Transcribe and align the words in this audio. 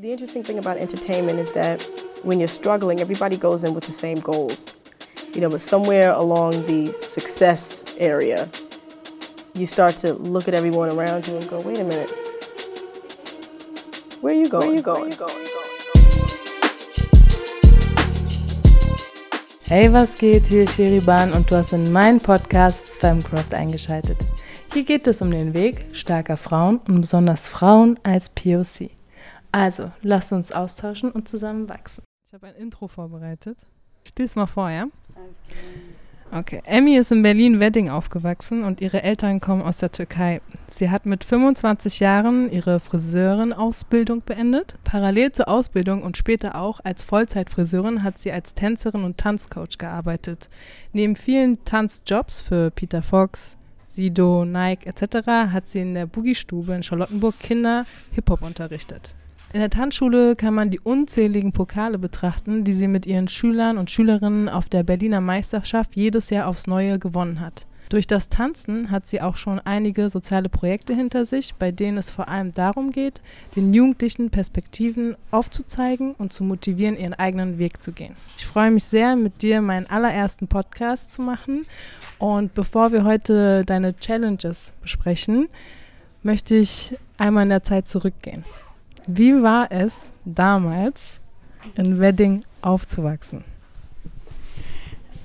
The 0.00 0.12
interesting 0.12 0.44
thing 0.44 0.58
about 0.60 0.76
entertainment 0.76 1.40
is 1.40 1.50
that 1.54 1.82
when 2.22 2.38
you're 2.38 2.46
struggling, 2.46 3.00
everybody 3.00 3.36
goes 3.36 3.64
in 3.64 3.74
with 3.74 3.82
the 3.82 3.90
same 3.90 4.20
goals. 4.20 4.76
You 5.34 5.40
know, 5.40 5.48
but 5.48 5.60
somewhere 5.60 6.12
along 6.12 6.66
the 6.66 6.94
success 6.98 7.96
area, 7.98 8.48
you 9.54 9.66
start 9.66 9.96
to 9.96 10.12
look 10.14 10.46
at 10.46 10.54
everyone 10.54 10.92
around 10.92 11.26
you 11.26 11.34
and 11.34 11.48
go, 11.48 11.58
wait 11.62 11.80
a 11.80 11.84
minute. 11.84 12.12
Where 14.20 14.34
are 14.34 14.38
you 14.38 14.48
going? 14.48 14.68
Where 14.68 14.70
are 14.70 14.76
you 14.76 14.82
going? 14.84 15.10
Where 15.10 15.10
are 15.10 15.10
you 15.10 15.16
going? 15.16 15.48
Hey, 19.66 19.88
was 19.88 20.16
geht? 20.16 20.46
Hier 20.46 20.62
ist 20.62 20.76
Sheriban 20.76 21.32
und 21.32 21.50
du 21.50 21.56
hast 21.56 21.72
in 21.72 21.90
meinen 21.90 22.20
Podcast 22.20 22.88
Femcraft 22.88 23.52
eingeschaltet. 23.52 24.18
Hier 24.72 24.84
geht 24.84 25.08
es 25.08 25.20
um 25.20 25.32
den 25.32 25.54
Weg 25.54 25.86
starker 25.92 26.36
Frauen 26.36 26.78
und 26.86 27.00
besonders 27.00 27.48
Frauen 27.48 27.98
als 28.04 28.28
POC. 28.28 28.97
Also, 29.52 29.90
lasst 30.02 30.32
uns 30.32 30.52
austauschen 30.52 31.10
und 31.10 31.28
zusammen 31.28 31.68
wachsen. 31.68 32.04
Ich 32.26 32.34
habe 32.34 32.48
ein 32.48 32.54
Intro 32.54 32.88
vorbereitet. 32.88 33.58
Ich 34.04 34.10
stelle 34.10 34.26
es 34.26 34.36
mal 34.36 34.46
vor, 34.46 34.70
ja? 34.70 34.88
Alles 35.14 35.42
klar. 35.48 35.62
Okay. 36.30 36.60
Emmy 36.66 36.96
ist 36.96 37.10
in 37.10 37.22
Berlin-Wedding 37.22 37.88
aufgewachsen 37.88 38.62
und 38.62 38.82
ihre 38.82 39.02
Eltern 39.02 39.40
kommen 39.40 39.62
aus 39.62 39.78
der 39.78 39.90
Türkei. 39.90 40.42
Sie 40.70 40.90
hat 40.90 41.06
mit 41.06 41.24
25 41.24 42.00
Jahren 42.00 42.50
ihre 42.52 42.80
Friseurin-Ausbildung 42.80 44.22
beendet. 44.24 44.76
Parallel 44.84 45.32
zur 45.32 45.48
Ausbildung 45.48 46.02
und 46.02 46.18
später 46.18 46.54
auch 46.56 46.80
als 46.84 47.02
Vollzeitfriseurin 47.02 48.02
hat 48.02 48.18
sie 48.18 48.30
als 48.30 48.52
Tänzerin 48.54 49.04
und 49.04 49.16
Tanzcoach 49.16 49.78
gearbeitet. 49.78 50.50
Neben 50.92 51.16
vielen 51.16 51.64
Tanzjobs 51.64 52.42
für 52.42 52.70
Peter 52.70 53.00
Fox, 53.00 53.56
Sido, 53.86 54.44
Nike 54.44 54.86
etc. 54.86 55.26
hat 55.26 55.66
sie 55.66 55.80
in 55.80 55.94
der 55.94 56.04
Boogie-Stube 56.04 56.74
in 56.74 56.82
Charlottenburg 56.82 57.38
Kinder 57.40 57.86
Hip-Hop 58.12 58.42
unterrichtet. 58.42 59.14
In 59.54 59.60
der 59.60 59.70
Tanzschule 59.70 60.36
kann 60.36 60.52
man 60.52 60.68
die 60.68 60.80
unzähligen 60.80 61.52
Pokale 61.52 61.98
betrachten, 61.98 62.64
die 62.64 62.74
sie 62.74 62.86
mit 62.86 63.06
ihren 63.06 63.28
Schülern 63.28 63.78
und 63.78 63.90
Schülerinnen 63.90 64.50
auf 64.50 64.68
der 64.68 64.82
Berliner 64.82 65.22
Meisterschaft 65.22 65.96
jedes 65.96 66.28
Jahr 66.28 66.48
aufs 66.48 66.66
Neue 66.66 66.98
gewonnen 66.98 67.40
hat. 67.40 67.66
Durch 67.88 68.06
das 68.06 68.28
Tanzen 68.28 68.90
hat 68.90 69.06
sie 69.06 69.22
auch 69.22 69.36
schon 69.36 69.58
einige 69.60 70.10
soziale 70.10 70.50
Projekte 70.50 70.94
hinter 70.94 71.24
sich, 71.24 71.54
bei 71.54 71.72
denen 71.72 71.96
es 71.96 72.10
vor 72.10 72.28
allem 72.28 72.52
darum 72.52 72.90
geht, 72.90 73.22
den 73.56 73.72
Jugendlichen 73.72 74.28
Perspektiven 74.28 75.16
aufzuzeigen 75.30 76.12
und 76.12 76.34
zu 76.34 76.44
motivieren, 76.44 76.98
ihren 76.98 77.14
eigenen 77.14 77.56
Weg 77.56 77.82
zu 77.82 77.92
gehen. 77.92 78.14
Ich 78.36 78.44
freue 78.44 78.70
mich 78.70 78.84
sehr, 78.84 79.16
mit 79.16 79.40
dir 79.40 79.62
meinen 79.62 79.86
allerersten 79.86 80.48
Podcast 80.48 81.14
zu 81.14 81.22
machen. 81.22 81.64
Und 82.18 82.52
bevor 82.52 82.92
wir 82.92 83.04
heute 83.04 83.64
deine 83.64 83.96
Challenges 83.96 84.72
besprechen, 84.82 85.48
möchte 86.22 86.56
ich 86.56 86.94
einmal 87.16 87.44
in 87.44 87.48
der 87.48 87.62
Zeit 87.62 87.88
zurückgehen. 87.88 88.44
Wie 89.10 89.42
war 89.42 89.72
es 89.72 90.12
damals, 90.26 91.18
in 91.76 91.98
Wedding 91.98 92.44
aufzuwachsen? 92.60 93.42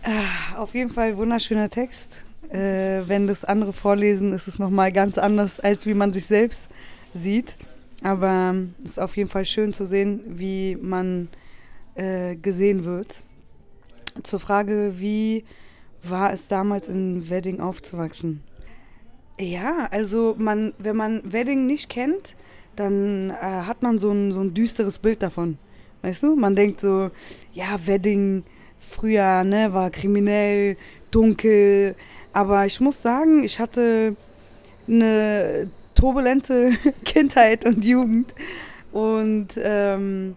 Ah, 0.03 0.58
auf 0.58 0.73
jeden 0.73 0.90
Fall 0.90 1.17
wunderschöner 1.17 1.70
Text. 1.70 2.23
Äh, 2.50 3.02
wenn 3.08 3.28
das 3.28 3.44
andere 3.44 3.73
vorlesen, 3.73 4.31
ist 4.31 4.48
es 4.48 4.58
nochmal 4.58 4.94
ganz 4.94 5.17
anders, 5.17 5.59
als 5.59 5.86
wie 5.86 5.95
man 5.95 6.14
sich 6.14 6.28
selbst 6.28 6.70
sieht. 7.14 7.58
Aber 8.02 8.56
es 8.86 8.92
ist 8.92 9.00
auf 9.00 9.17
jeden 9.17 9.30
Fall 9.30 9.44
schön 9.44 9.73
zu 9.73 9.86
sehen, 9.86 10.22
wie 10.28 10.78
man 10.81 11.28
äh, 11.95 12.38
gesehen 12.38 12.86
wird. 12.86 13.22
Zur 14.23 14.40
Frage, 14.40 14.94
wie 14.95 15.44
war 16.03 16.31
es 16.31 16.47
damals 16.47 16.88
in 16.88 17.30
Wedding 17.30 17.59
aufzuwachsen? 17.59 18.44
Ja, 19.38 19.90
also 19.92 20.36
man, 20.38 20.73
wenn 20.78 20.95
man 20.95 21.34
Wedding 21.34 21.66
nicht 21.66 21.90
kennt, 21.90 22.38
dann 22.76 23.30
äh, 23.30 23.34
hat 23.34 23.82
man 23.82 24.00
so 24.00 24.12
ein, 24.12 24.32
so 24.32 24.42
ein 24.42 24.54
düsteres 24.54 25.00
Bild 25.00 25.22
davon. 25.22 25.58
Weißt 26.02 26.24
du? 26.24 26.36
Man 26.36 26.56
denkt 26.56 26.82
so, 26.82 27.12
ja, 27.54 27.80
Wedding 27.86 28.44
früher, 28.80 29.44
ne, 29.44 29.74
war 29.74 29.90
kriminell, 29.90 30.78
dunkel. 31.12 31.96
Aber 32.34 32.66
ich 32.66 32.80
muss 32.81 33.02
sagen, 33.02 33.44
ich 33.44 33.59
hatte 33.59 34.16
eine 34.88 35.70
turbulente 35.96 36.72
Kindheit 37.06 37.66
und 37.66 37.86
Jugend. 37.86 38.34
Und 38.92 39.50
ähm, 39.58 40.36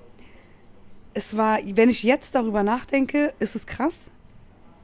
es 1.15 1.37
war, 1.37 1.59
wenn 1.65 1.91
ich 1.91 2.03
jetzt 2.03 2.35
darüber 2.35 2.63
nachdenke, 2.63 3.33
ist 3.39 3.57
es 3.57 3.67
krass. 3.67 3.99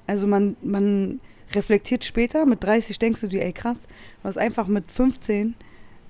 Also 0.07 0.27
man, 0.27 0.57
man 0.63 1.21
reflektiert 1.55 2.05
später, 2.05 2.47
mit 2.47 2.65
30 2.65 2.99
denkst 2.99 3.21
du 3.21 3.29
dir, 3.29 3.45
ey 3.45 3.53
krass, 3.53 3.77
du 4.23 4.29
hast 4.29 4.39
einfach 4.39 4.67
mit 4.67 4.91
15 4.91 5.55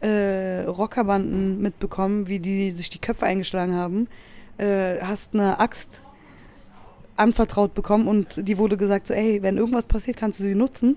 äh, 0.02 0.64
Rockerbanden 0.64 1.60
mitbekommen, 1.60 2.28
wie 2.28 2.40
die 2.40 2.72
sich 2.72 2.90
die 2.90 2.98
Köpfe 2.98 3.24
eingeschlagen 3.24 3.74
haben. 3.74 4.08
Äh, 4.58 5.00
hast 5.00 5.34
eine 5.34 5.60
Axt 5.60 6.02
anvertraut 7.16 7.74
bekommen 7.74 8.08
und 8.08 8.48
die 8.48 8.58
wurde 8.58 8.76
gesagt 8.76 9.06
so, 9.06 9.14
ey, 9.14 9.42
wenn 9.42 9.56
irgendwas 9.56 9.86
passiert, 9.86 10.16
kannst 10.16 10.40
du 10.40 10.44
sie 10.44 10.54
nutzen. 10.54 10.96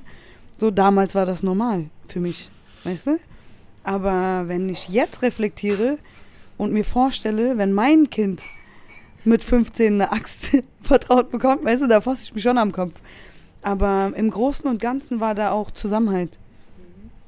So 0.59 0.71
damals 0.71 1.13
war 1.13 1.25
das 1.25 1.43
normal 1.43 1.89
für 2.07 2.19
mich, 2.19 2.49
weißt 2.83 3.07
du? 3.07 3.19
Aber 3.83 4.47
wenn 4.47 4.69
ich 4.69 4.89
jetzt 4.89 5.21
reflektiere 5.21 5.99
und 6.57 6.73
mir 6.73 6.85
vorstelle, 6.85 7.57
wenn 7.57 7.73
mein 7.73 8.09
Kind 8.09 8.41
mit 9.23 9.43
15 9.43 9.93
eine 9.93 10.11
Axt 10.11 10.57
vertraut 10.81 11.29
bekommt, 11.29 11.63
weißt 11.63 11.83
du, 11.83 11.87
da 11.87 12.01
fasse 12.01 12.23
ich 12.23 12.33
mich 12.33 12.43
schon 12.43 12.57
am 12.57 12.71
Kopf. 12.71 12.93
Aber 13.61 14.11
im 14.15 14.31
Großen 14.31 14.67
und 14.69 14.81
Ganzen 14.81 15.19
war 15.19 15.35
da 15.35 15.51
auch 15.51 15.69
Zusammenhalt 15.71 16.39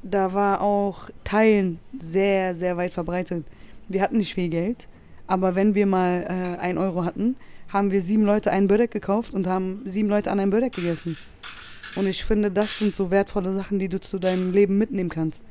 da 0.04 0.34
war 0.34 0.62
auch 0.62 1.10
Teilen 1.24 1.80
sehr, 2.00 2.56
sehr 2.56 2.78
weit 2.78 2.94
verbreitet. 2.94 3.46
Wir 3.88 4.02
hatten 4.02 4.18
nicht 4.18 4.34
viel 4.34 4.50
Geld, 4.50 4.88
aber 5.28 5.56
wenn 5.56 5.76
wir 5.76 5.86
mal 5.86 6.24
äh, 6.24 6.62
ein 6.62 6.78
Euro 6.78 7.04
hatten, 7.04 7.36
haben 7.70 7.92
wir 7.92 8.02
sieben 8.02 8.24
Leute 8.24 8.52
einen 8.52 8.68
Börek 8.68 8.92
gekauft 8.92 9.34
und 9.34 9.48
haben 9.48 9.82
sieben 9.86 10.10
Leute 10.10 10.32
an 10.32 10.40
einem 10.40 10.52
Börek 10.52 10.74
gegessen. 10.74 11.18
Und 11.96 12.08
ich 12.08 12.24
finde, 12.24 12.52
das 12.52 12.80
sind 12.80 12.96
so 12.96 13.12
wertvolle 13.12 13.54
Sachen, 13.54 13.80
die 13.80 13.90
du 13.90 14.00
zu 14.00 14.20
deinem 14.20 14.52
Leben 14.52 14.78
mitnehmen 14.78 15.10
kannst. 15.10 15.42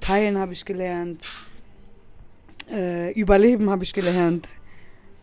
Teilen 0.00 0.38
habe 0.38 0.52
ich 0.52 0.64
gelernt. 0.64 1.22
Äh, 2.70 3.12
Überleben 3.12 3.68
habe 3.68 3.84
ich 3.84 3.92
gelernt. 3.92 4.48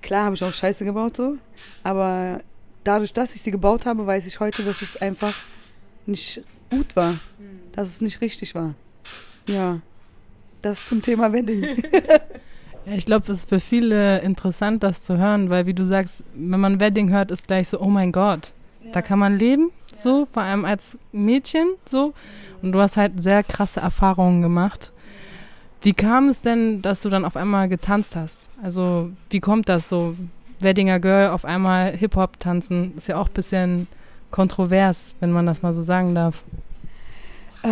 Klar 0.01 0.25
habe 0.25 0.35
ich 0.35 0.43
auch 0.43 0.53
Scheiße 0.53 0.85
gebaut 0.85 1.17
so, 1.17 1.37
aber 1.83 2.41
dadurch, 2.83 3.11
dass 3.11 3.35
ich 3.35 3.41
sie 3.41 3.51
gebaut 3.51 3.85
habe, 3.85 4.05
weiß 4.05 4.25
ich 4.27 4.39
heute, 4.39 4.63
dass 4.63 4.81
es 4.81 4.97
einfach 5.01 5.35
nicht 6.05 6.41
gut 6.69 6.95
war. 6.95 7.15
Dass 7.73 7.87
es 7.87 8.01
nicht 8.01 8.21
richtig 8.21 8.55
war. 8.55 8.73
Ja, 9.47 9.79
das 10.61 10.85
zum 10.85 11.01
Thema 11.01 11.31
Wedding. 11.31 11.63
ja, 12.85 12.93
ich 12.93 13.05
glaube, 13.05 13.31
es 13.31 13.39
ist 13.39 13.49
für 13.49 13.59
viele 13.59 14.19
interessant, 14.19 14.83
das 14.83 15.01
zu 15.01 15.17
hören, 15.17 15.49
weil 15.49 15.65
wie 15.65 15.73
du 15.73 15.85
sagst, 15.85 16.23
wenn 16.33 16.59
man 16.59 16.79
Wedding 16.79 17.09
hört, 17.09 17.31
ist 17.31 17.47
gleich 17.47 17.69
so, 17.69 17.79
oh 17.79 17.89
mein 17.89 18.11
Gott, 18.11 18.53
ja. 18.83 18.91
da 18.91 19.01
kann 19.01 19.19
man 19.19 19.37
leben, 19.37 19.71
ja. 19.91 19.97
so, 19.99 20.27
vor 20.31 20.43
allem 20.43 20.65
als 20.65 20.97
Mädchen, 21.11 21.67
so. 21.85 22.13
Und 22.61 22.73
du 22.73 22.79
hast 22.79 22.97
halt 22.97 23.21
sehr 23.21 23.43
krasse 23.43 23.79
Erfahrungen 23.79 24.41
gemacht. 24.41 24.91
Wie 25.81 25.93
kam 25.93 26.27
es 26.27 26.41
denn, 26.41 26.81
dass 26.81 27.01
du 27.01 27.09
dann 27.09 27.23
auf 27.23 27.37
einmal 27.37 27.69
getanzt 27.69 28.17
hast? 28.17 28.49
Also, 28.61 29.11
wie 29.29 29.39
kommt 29.39 29.69
das 29.69 29.87
so? 29.87 30.15
Weddinger 30.59 30.99
Girl 30.99 31.29
auf 31.29 31.45
einmal 31.45 31.95
Hip-Hop 31.95 32.39
tanzen, 32.39 32.93
ist 32.97 33.07
ja 33.07 33.15
auch 33.15 33.29
ein 33.29 33.33
bisschen 33.33 33.87
kontrovers, 34.31 35.13
wenn 35.19 35.31
man 35.31 35.45
das 35.45 35.61
mal 35.61 35.73
so 35.73 35.83
sagen 35.83 36.15
darf. 36.15 36.43
Äh, 37.63 37.69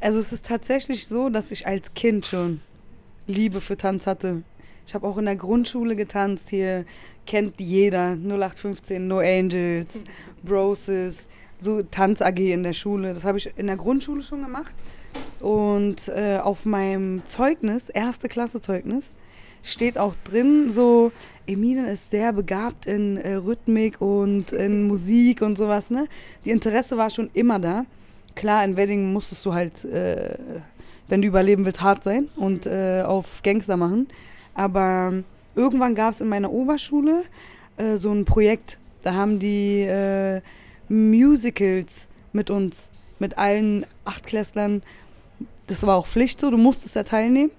also 0.00 0.18
es 0.18 0.32
ist 0.32 0.46
tatsächlich 0.46 1.06
so, 1.06 1.28
dass 1.28 1.50
ich 1.50 1.66
als 1.66 1.94
Kind 1.94 2.26
schon 2.26 2.60
Liebe 3.26 3.60
für 3.60 3.76
Tanz 3.76 4.06
hatte. 4.06 4.42
Ich 4.86 4.94
habe 4.94 5.06
auch 5.06 5.18
in 5.18 5.26
der 5.26 5.36
Grundschule 5.36 5.96
getanzt. 5.96 6.50
Hier 6.50 6.84
kennt 7.26 7.60
jeder 7.60 8.12
0815 8.12 9.06
No 9.06 9.18
Angels, 9.18 9.88
Broses, 10.42 11.28
so 11.60 11.82
Tanz 11.82 12.22
AG 12.22 12.38
in 12.38 12.62
der 12.62 12.72
Schule. 12.72 13.12
Das 13.12 13.24
habe 13.24 13.38
ich 13.38 13.52
in 13.56 13.66
der 13.66 13.76
Grundschule 13.76 14.22
schon 14.22 14.42
gemacht. 14.42 14.74
Und 15.40 16.08
äh, 16.08 16.38
auf 16.38 16.64
meinem 16.64 17.22
Zeugnis, 17.26 17.88
erste 17.88 18.28
Klasse 18.28 18.60
Zeugnis, 18.60 19.14
steht 19.62 19.98
auch 19.98 20.14
drin 20.24 20.70
so, 20.70 21.12
Emine 21.46 21.90
ist 21.90 22.10
sehr 22.10 22.32
begabt 22.32 22.86
in 22.86 23.16
äh, 23.16 23.34
Rhythmik 23.34 24.00
und 24.00 24.52
in 24.52 24.86
Musik 24.86 25.42
und 25.42 25.56
sowas. 25.56 25.90
Ne? 25.90 26.06
Die 26.44 26.50
Interesse 26.50 26.96
war 26.96 27.10
schon 27.10 27.30
immer 27.32 27.58
da 27.58 27.84
klar, 28.38 28.64
in 28.64 28.76
Wedding 28.76 29.12
musstest 29.12 29.44
du 29.44 29.52
halt, 29.52 29.84
äh, 29.84 30.38
wenn 31.08 31.22
du 31.22 31.28
überleben 31.28 31.64
willst, 31.64 31.82
hart 31.82 32.04
sein 32.04 32.28
und 32.36 32.66
äh, 32.66 33.02
auf 33.02 33.42
Gangster 33.42 33.76
machen. 33.76 34.06
Aber 34.54 35.12
irgendwann 35.56 35.94
gab 35.94 36.12
es 36.12 36.20
in 36.20 36.28
meiner 36.28 36.50
Oberschule 36.50 37.24
äh, 37.76 37.96
so 37.96 38.12
ein 38.12 38.24
Projekt. 38.24 38.78
Da 39.02 39.14
haben 39.14 39.40
die 39.40 39.80
äh, 39.80 40.40
Musicals 40.88 42.06
mit 42.32 42.48
uns, 42.48 42.90
mit 43.18 43.36
allen 43.38 43.84
Achtklässlern. 44.04 44.82
Das 45.66 45.84
war 45.84 45.96
auch 45.96 46.06
Pflicht 46.06 46.40
so, 46.40 46.50
du 46.50 46.58
musstest 46.58 46.94
da 46.94 47.02
teilnehmen. 47.02 47.50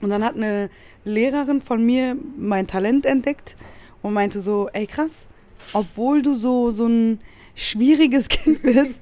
Und 0.00 0.10
dann 0.10 0.24
hat 0.24 0.36
eine 0.36 0.70
Lehrerin 1.04 1.60
von 1.60 1.84
mir 1.84 2.16
mein 2.36 2.66
Talent 2.66 3.06
entdeckt 3.06 3.56
und 4.02 4.12
meinte 4.12 4.40
so, 4.40 4.68
ey 4.72 4.86
krass, 4.86 5.28
obwohl 5.72 6.22
du 6.22 6.36
so, 6.38 6.70
so 6.70 6.86
ein 6.86 7.20
schwieriges 7.54 8.28
Kind 8.28 8.62
bist, 8.62 9.00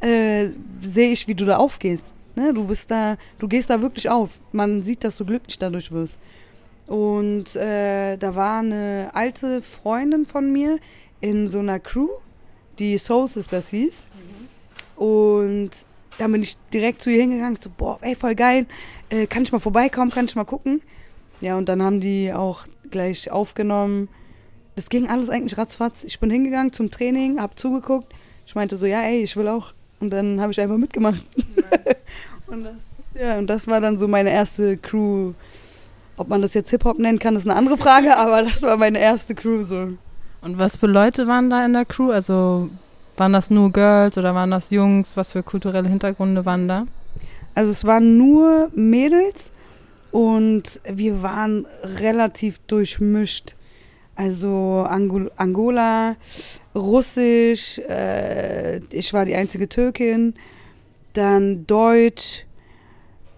äh, 0.00 0.50
sehe 0.80 1.10
ich, 1.10 1.26
wie 1.28 1.34
du 1.34 1.44
da 1.44 1.56
aufgehst. 1.56 2.04
Ne? 2.36 2.54
Du 2.54 2.64
bist 2.64 2.90
da, 2.90 3.16
du 3.38 3.48
gehst 3.48 3.68
da 3.70 3.82
wirklich 3.82 4.08
auf. 4.08 4.30
Man 4.52 4.82
sieht, 4.82 5.04
dass 5.04 5.16
du 5.16 5.24
glücklich 5.24 5.58
dadurch 5.58 5.90
wirst. 5.90 6.18
Und 6.86 7.54
äh, 7.56 8.16
da 8.16 8.34
war 8.34 8.60
eine 8.60 9.10
alte 9.12 9.60
Freundin 9.60 10.24
von 10.24 10.50
mir 10.52 10.78
in 11.20 11.48
so 11.48 11.58
einer 11.58 11.80
Crew, 11.80 12.08
die 12.78 12.96
Soul 12.96 13.28
Sisters 13.28 13.68
hieß. 13.68 14.06
Und 14.96 15.70
dann 16.18 16.32
bin 16.32 16.42
ich 16.42 16.56
direkt 16.72 17.00
zu 17.00 17.10
ihr 17.10 17.20
hingegangen, 17.20 17.58
so, 17.60 17.70
boah, 17.76 17.98
ey, 18.02 18.14
voll 18.14 18.34
geil, 18.34 18.66
äh, 19.08 19.26
kann 19.26 19.42
ich 19.42 19.52
mal 19.52 19.58
vorbeikommen, 19.58 20.10
kann 20.10 20.26
ich 20.26 20.36
mal 20.36 20.44
gucken? 20.44 20.82
Ja, 21.40 21.56
und 21.56 21.68
dann 21.68 21.82
haben 21.82 22.00
die 22.00 22.32
auch 22.32 22.66
gleich 22.90 23.30
aufgenommen. 23.30 24.08
Das 24.74 24.88
ging 24.88 25.08
alles 25.08 25.30
eigentlich 25.30 25.56
ratzfatz. 25.56 26.04
Ich 26.04 26.18
bin 26.20 26.30
hingegangen 26.30 26.72
zum 26.72 26.90
Training, 26.90 27.40
hab 27.40 27.58
zugeguckt. 27.58 28.12
Ich 28.46 28.54
meinte 28.54 28.76
so, 28.76 28.86
ja, 28.86 29.02
ey, 29.02 29.22
ich 29.22 29.36
will 29.36 29.48
auch. 29.48 29.72
Und 30.00 30.10
dann 30.10 30.40
habe 30.40 30.52
ich 30.52 30.60
einfach 30.60 30.76
mitgemacht. 30.76 31.24
Nice. 31.36 31.96
und, 32.46 32.64
das, 32.64 32.74
ja, 33.20 33.38
und 33.38 33.46
das 33.48 33.66
war 33.66 33.80
dann 33.80 33.98
so 33.98 34.08
meine 34.08 34.30
erste 34.30 34.76
Crew. 34.76 35.32
Ob 36.16 36.28
man 36.28 36.42
das 36.42 36.54
jetzt 36.54 36.70
Hip-Hop 36.70 36.98
nennen 36.98 37.20
kann, 37.20 37.36
ist 37.36 37.46
eine 37.46 37.56
andere 37.56 37.76
Frage, 37.76 38.16
aber 38.18 38.42
das 38.42 38.62
war 38.62 38.76
meine 38.76 38.98
erste 38.98 39.34
Crew 39.34 39.62
so. 39.62 39.92
Und 40.40 40.58
was 40.58 40.76
für 40.76 40.86
Leute 40.86 41.26
waren 41.26 41.50
da 41.50 41.64
in 41.64 41.72
der 41.72 41.84
Crew? 41.84 42.10
Also 42.10 42.70
waren 43.18 43.32
das 43.32 43.50
nur 43.50 43.72
Girls 43.72 44.16
oder 44.18 44.34
waren 44.34 44.50
das 44.50 44.70
Jungs? 44.70 45.16
Was 45.16 45.32
für 45.32 45.42
kulturelle 45.42 45.88
Hintergründe 45.88 46.44
waren 46.44 46.68
da? 46.68 46.86
Also 47.54 47.70
es 47.72 47.84
waren 47.84 48.16
nur 48.16 48.70
Mädels 48.74 49.50
und 50.10 50.80
wir 50.88 51.22
waren 51.22 51.66
relativ 51.82 52.58
durchmischt. 52.60 53.56
Also 54.14 54.84
Angol 54.88 55.30
Angola, 55.36 56.16
Russisch, 56.74 57.78
äh, 57.78 58.78
ich 58.90 59.12
war 59.12 59.24
die 59.24 59.34
einzige 59.34 59.68
Türkin, 59.68 60.34
dann 61.12 61.66
Deutsch, 61.66 62.44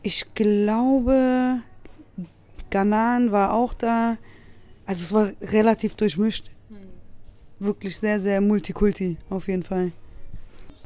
ich 0.03 0.35
glaube, 0.35 1.61
Ghanan 2.71 3.31
war 3.33 3.53
auch 3.53 3.75
da. 3.75 4.17
Also 4.87 5.05
es 5.05 5.13
war 5.13 5.31
relativ 5.53 5.95
durchmischt. 5.97 6.51
Wirklich 7.61 7.99
sehr, 7.99 8.19
sehr 8.21 8.41
multikulti, 8.41 9.19
auf 9.29 9.47
jeden 9.47 9.63
Fall. 9.63 9.93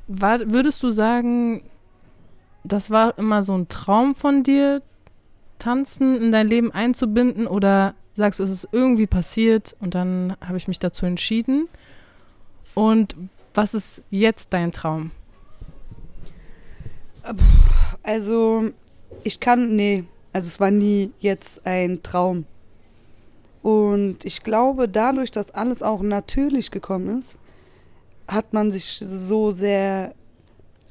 War, 0.08 0.50
würdest 0.50 0.82
du 0.82 0.90
sagen, 0.90 1.62
das 2.64 2.90
war 2.90 3.16
immer 3.16 3.42
so 3.42 3.56
ein 3.56 3.68
Traum 3.68 4.14
von 4.14 4.42
dir, 4.42 4.82
Tanzen 5.58 6.16
in 6.20 6.32
dein 6.32 6.48
Leben 6.48 6.72
einzubinden 6.72 7.46
oder 7.46 7.94
sagst 8.14 8.40
du, 8.40 8.44
es 8.44 8.50
ist 8.50 8.68
irgendwie 8.72 9.06
passiert 9.06 9.76
und 9.80 9.94
dann 9.94 10.36
habe 10.40 10.56
ich 10.56 10.68
mich 10.68 10.78
dazu 10.78 11.06
entschieden? 11.06 11.68
Und 12.74 13.14
was 13.54 13.72
ist 13.72 14.02
jetzt 14.10 14.52
dein 14.52 14.72
Traum? 14.72 15.12
Also, 18.02 18.70
ich 19.22 19.40
kann, 19.40 19.76
nee, 19.76 20.04
also 20.32 20.48
es 20.48 20.58
war 20.58 20.70
nie 20.70 21.12
jetzt 21.20 21.64
ein 21.66 22.02
Traum. 22.02 22.46
Und 23.64 24.26
ich 24.26 24.42
glaube, 24.42 24.90
dadurch, 24.90 25.30
dass 25.30 25.50
alles 25.52 25.82
auch 25.82 26.02
natürlich 26.02 26.70
gekommen 26.70 27.18
ist, 27.18 27.38
hat 28.28 28.52
man 28.52 28.70
sich 28.70 29.02
so 29.02 29.52
sehr 29.52 30.14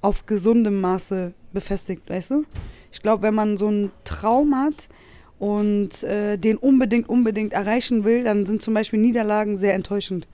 auf 0.02 0.26
gesundem 0.26 0.82
Maße 0.82 1.34
befestigt, 1.52 2.10
weißt 2.10 2.32
du? 2.32 2.46
Ich 2.92 3.04
glaube, 3.04 3.22
wenn 3.22 3.36
man 3.36 3.58
so 3.58 3.68
einen 3.68 3.92
Traum 4.06 4.56
hat 4.56 4.90
und 5.38 6.02
äh, 6.02 6.38
den 6.38 6.58
unbedingt, 6.58 7.08
unbedingt 7.08 7.54
erreichen 7.54 8.06
will, 8.06 8.24
dann 8.24 8.48
sind 8.48 8.64
zum 8.64 8.74
Beispiel 8.74 9.00
Niederlagen 9.00 9.60
sehr 9.60 9.76
enttäuschend. 9.76 10.28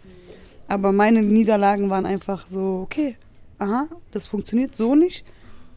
Aber 0.69 0.93
meine 0.93 1.21
Niederlagen 1.21 1.89
waren 1.89 2.05
einfach 2.05 2.47
so, 2.47 2.79
okay, 2.85 3.17
aha, 3.57 3.89
das 4.11 4.27
funktioniert 4.27 4.77
so 4.77 4.95
nicht. 4.95 5.25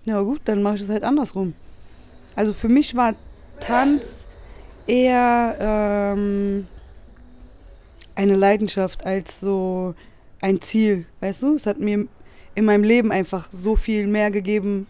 Ja 0.04 0.20
gut, 0.20 0.42
dann 0.44 0.62
mache 0.62 0.76
ich 0.76 0.82
es 0.82 0.88
halt 0.88 1.02
andersrum. 1.02 1.54
Also 2.36 2.52
für 2.52 2.68
mich 2.68 2.94
war 2.94 3.16
Tanz 3.58 4.28
eher 4.86 5.56
ähm, 5.60 6.66
eine 8.14 8.36
Leidenschaft 8.36 9.04
als 9.06 9.40
so 9.40 9.94
ein 10.40 10.60
Ziel, 10.60 11.06
weißt 11.20 11.42
du? 11.42 11.54
Es 11.54 11.66
hat 11.66 11.78
mir 11.78 12.06
in 12.54 12.64
meinem 12.64 12.84
Leben 12.84 13.12
einfach 13.12 13.50
so 13.50 13.76
viel 13.76 14.06
mehr 14.06 14.30
gegeben, 14.30 14.86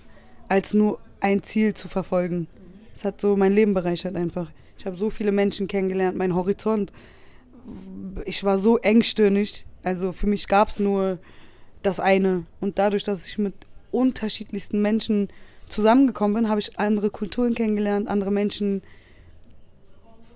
als 0.48 0.74
nur 0.74 0.98
ein 1.20 1.42
Ziel 1.42 1.74
zu 1.74 1.88
verfolgen. 1.88 2.48
Es 2.94 3.04
hat 3.04 3.20
so 3.20 3.36
mein 3.36 3.54
Leben 3.54 3.74
bereichert 3.74 4.16
einfach. 4.16 4.50
Ich 4.76 4.86
habe 4.86 4.96
so 4.96 5.10
viele 5.10 5.32
Menschen 5.32 5.68
kennengelernt, 5.68 6.16
mein 6.16 6.34
Horizont. 6.34 6.92
Ich 8.24 8.42
war 8.42 8.58
so 8.58 8.78
engstirnig. 8.78 9.64
Also 9.84 10.12
für 10.12 10.26
mich 10.26 10.48
gab 10.48 10.68
es 10.68 10.78
nur 10.78 11.18
das 11.82 12.00
eine. 12.00 12.44
Und 12.60 12.78
dadurch, 12.78 13.04
dass 13.04 13.28
ich 13.28 13.38
mit 13.38 13.54
unterschiedlichsten 13.90 14.82
Menschen 14.82 15.28
zusammengekommen 15.68 16.34
bin, 16.34 16.48
habe 16.48 16.60
ich 16.60 16.78
andere 16.78 17.10
Kulturen 17.10 17.54
kennengelernt, 17.54 18.08
andere 18.08 18.30
Menschen, 18.30 18.82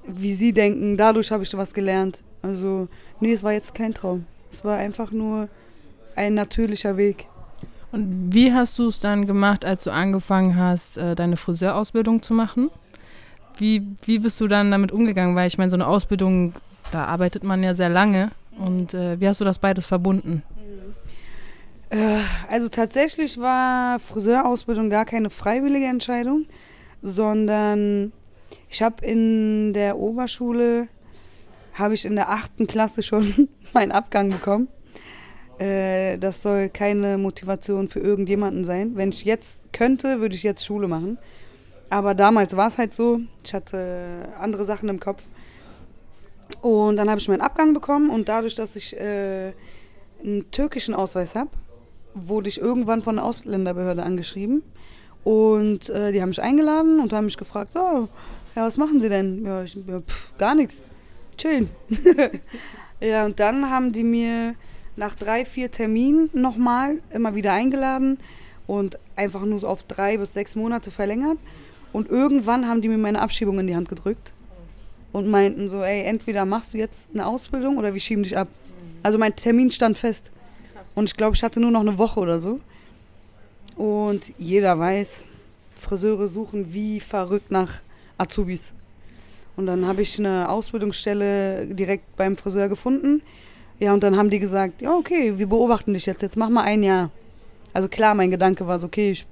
wie 0.06 0.34
sie 0.34 0.52
denken. 0.52 0.96
Dadurch 0.96 1.30
habe 1.30 1.42
ich 1.42 1.56
was 1.56 1.74
gelernt. 1.74 2.22
Also, 2.42 2.88
nee, 3.20 3.32
es 3.32 3.42
war 3.42 3.52
jetzt 3.52 3.74
kein 3.74 3.94
Traum. 3.94 4.26
Es 4.50 4.64
war 4.64 4.76
einfach 4.76 5.10
nur 5.10 5.48
ein 6.14 6.34
natürlicher 6.34 6.96
Weg. 6.96 7.26
Und 7.92 8.32
wie 8.32 8.52
hast 8.52 8.78
du 8.78 8.88
es 8.88 9.00
dann 9.00 9.26
gemacht, 9.26 9.64
als 9.64 9.84
du 9.84 9.90
angefangen 9.90 10.56
hast, 10.56 10.98
äh, 10.98 11.14
deine 11.14 11.36
Friseurausbildung 11.36 12.22
zu 12.22 12.34
machen? 12.34 12.70
Wie, 13.56 13.82
wie 14.04 14.18
bist 14.18 14.40
du 14.40 14.48
dann 14.48 14.70
damit 14.70 14.92
umgegangen? 14.92 15.34
Weil 15.34 15.48
ich 15.48 15.58
meine, 15.58 15.70
so 15.70 15.76
eine 15.76 15.86
Ausbildung, 15.86 16.52
da 16.92 17.04
arbeitet 17.04 17.42
man 17.42 17.62
ja 17.62 17.74
sehr 17.74 17.88
lange. 17.88 18.30
Und 18.58 18.94
äh, 18.94 19.20
wie 19.20 19.28
hast 19.28 19.40
du 19.40 19.44
das 19.44 19.58
beides 19.58 19.86
verbunden? 19.86 20.42
Äh, 21.90 22.20
also 22.48 22.68
tatsächlich 22.68 23.40
war 23.40 23.98
Friseurausbildung 23.98 24.90
gar 24.90 25.04
keine 25.04 25.30
freiwillige 25.30 25.86
Entscheidung, 25.86 26.46
sondern 27.02 28.12
ich 28.76 28.82
habe 28.82 29.06
in 29.06 29.73
der 29.73 29.96
Oberschule, 29.96 30.88
habe 31.73 31.94
ich 31.94 32.05
in 32.05 32.14
der 32.14 32.28
achten 32.28 32.67
Klasse 32.67 33.02
schon 33.02 33.49
meinen 33.73 33.90
Abgang 33.90 34.28
bekommen. 34.28 34.69
Äh, 35.58 36.19
das 36.19 36.43
soll 36.43 36.69
keine 36.69 37.17
Motivation 37.17 37.88
für 37.88 38.00
irgendjemanden 38.00 38.67
sein. 38.67 38.94
Wenn 38.94 39.08
ich 39.08 39.25
jetzt 39.25 39.62
könnte, 39.73 40.20
würde 40.20 40.34
ich 40.34 40.43
jetzt 40.43 40.62
Schule 40.62 40.88
machen. 40.88 41.17
Aber 41.88 42.14
damals 42.14 42.55
war 42.55 42.69
es 42.69 42.76
halt 42.76 42.93
so, 42.93 43.20
ich 43.43 43.55
hatte 43.55 44.28
andere 44.38 44.67
Sachen 44.67 44.90
im 44.90 45.00
Kopf. 45.00 45.23
Und 46.61 46.99
dann 46.99 47.08
habe 47.08 47.19
ich 47.19 47.28
meinen 47.28 47.40
Abgang 47.40 47.73
bekommen 47.73 48.11
und 48.11 48.28
dadurch, 48.28 48.56
dass 48.56 48.76
ich 48.76 48.94
äh, 48.94 49.55
einen 50.23 50.50
türkischen 50.50 50.94
Ausweis 50.94 51.34
habe, 51.34 51.49
wurde 52.12 52.50
ich 52.50 52.61
irgendwann 52.61 53.00
von 53.00 53.17
der 53.17 53.25
Ausländerbehörde 53.25 54.02
angeschrieben. 54.02 54.62
Und 55.25 55.88
äh, 55.88 56.12
die 56.12 56.20
haben 56.20 56.28
mich 56.28 56.43
eingeladen 56.43 57.00
und 57.00 57.14
haben 57.14 57.25
mich 57.25 57.38
gefragt, 57.38 57.70
oh, 57.75 58.08
ja, 58.56 58.64
was 58.64 58.78
machen 58.78 59.00
Sie 59.00 59.10
denn? 59.10 59.44
Ja, 59.44 59.62
ich, 59.62 59.74
ja 59.74 60.00
pff, 60.00 60.36
gar 60.38 60.54
nichts. 60.54 60.82
Chillen. 61.36 61.68
ja, 63.00 63.26
und 63.26 63.38
dann 63.38 63.68
haben 63.68 63.92
die 63.92 64.02
mir 64.02 64.54
nach 64.96 65.14
drei, 65.14 65.44
vier 65.44 65.70
Terminen 65.70 66.30
nochmal 66.32 67.02
immer 67.10 67.34
wieder 67.34 67.52
eingeladen 67.52 68.18
und 68.66 68.98
einfach 69.14 69.44
nur 69.44 69.58
so 69.58 69.68
auf 69.68 69.82
drei 69.82 70.16
bis 70.16 70.32
sechs 70.32 70.56
Monate 70.56 70.90
verlängert. 70.90 71.36
Und 71.92 72.08
irgendwann 72.08 72.66
haben 72.66 72.80
die 72.80 72.88
mir 72.88 72.96
meine 72.96 73.20
Abschiebung 73.20 73.58
in 73.58 73.66
die 73.66 73.76
Hand 73.76 73.90
gedrückt 73.90 74.32
und 75.12 75.28
meinten 75.28 75.68
so, 75.68 75.82
ey, 75.82 76.04
entweder 76.04 76.46
machst 76.46 76.72
du 76.72 76.78
jetzt 76.78 77.10
eine 77.12 77.26
Ausbildung 77.26 77.76
oder 77.76 77.92
wir 77.92 78.00
schieben 78.00 78.22
dich 78.22 78.38
ab. 78.38 78.48
Also 79.02 79.18
mein 79.18 79.36
Termin 79.36 79.70
stand 79.70 79.98
fest. 79.98 80.30
Und 80.94 81.10
ich 81.10 81.16
glaube, 81.16 81.36
ich 81.36 81.42
hatte 81.42 81.60
nur 81.60 81.70
noch 81.70 81.82
eine 81.82 81.98
Woche 81.98 82.20
oder 82.20 82.40
so. 82.40 82.60
Und 83.76 84.32
jeder 84.38 84.78
weiß, 84.78 85.26
Friseure 85.78 86.26
suchen 86.26 86.72
wie 86.72 87.00
verrückt 87.00 87.50
nach 87.50 87.80
Azubis. 88.18 88.73
Und 89.56 89.66
dann 89.66 89.87
habe 89.87 90.02
ich 90.02 90.18
eine 90.18 90.49
Ausbildungsstelle 90.49 91.66
direkt 91.66 92.16
beim 92.16 92.37
Friseur 92.37 92.68
gefunden 92.68 93.23
ja, 93.78 93.92
und 93.92 94.02
dann 94.02 94.16
haben 94.16 94.30
die 94.30 94.38
gesagt, 94.38 94.80
ja, 94.80 94.94
okay, 94.94 95.38
wir 95.38 95.46
beobachten 95.46 95.92
dich 95.92 96.06
jetzt, 96.06 96.23
jetzt 96.23 96.37
mach 96.37 96.49
mal 96.49 96.62
ein 96.62 96.82
Jahr. 96.82 97.11
Also 97.75 97.88
klar, 97.88 98.14
mein 98.14 98.30
Gedanke 98.30 98.66
war 98.66 98.78
so, 98.78 98.87
okay, 98.87 99.11
ich, 99.11 99.26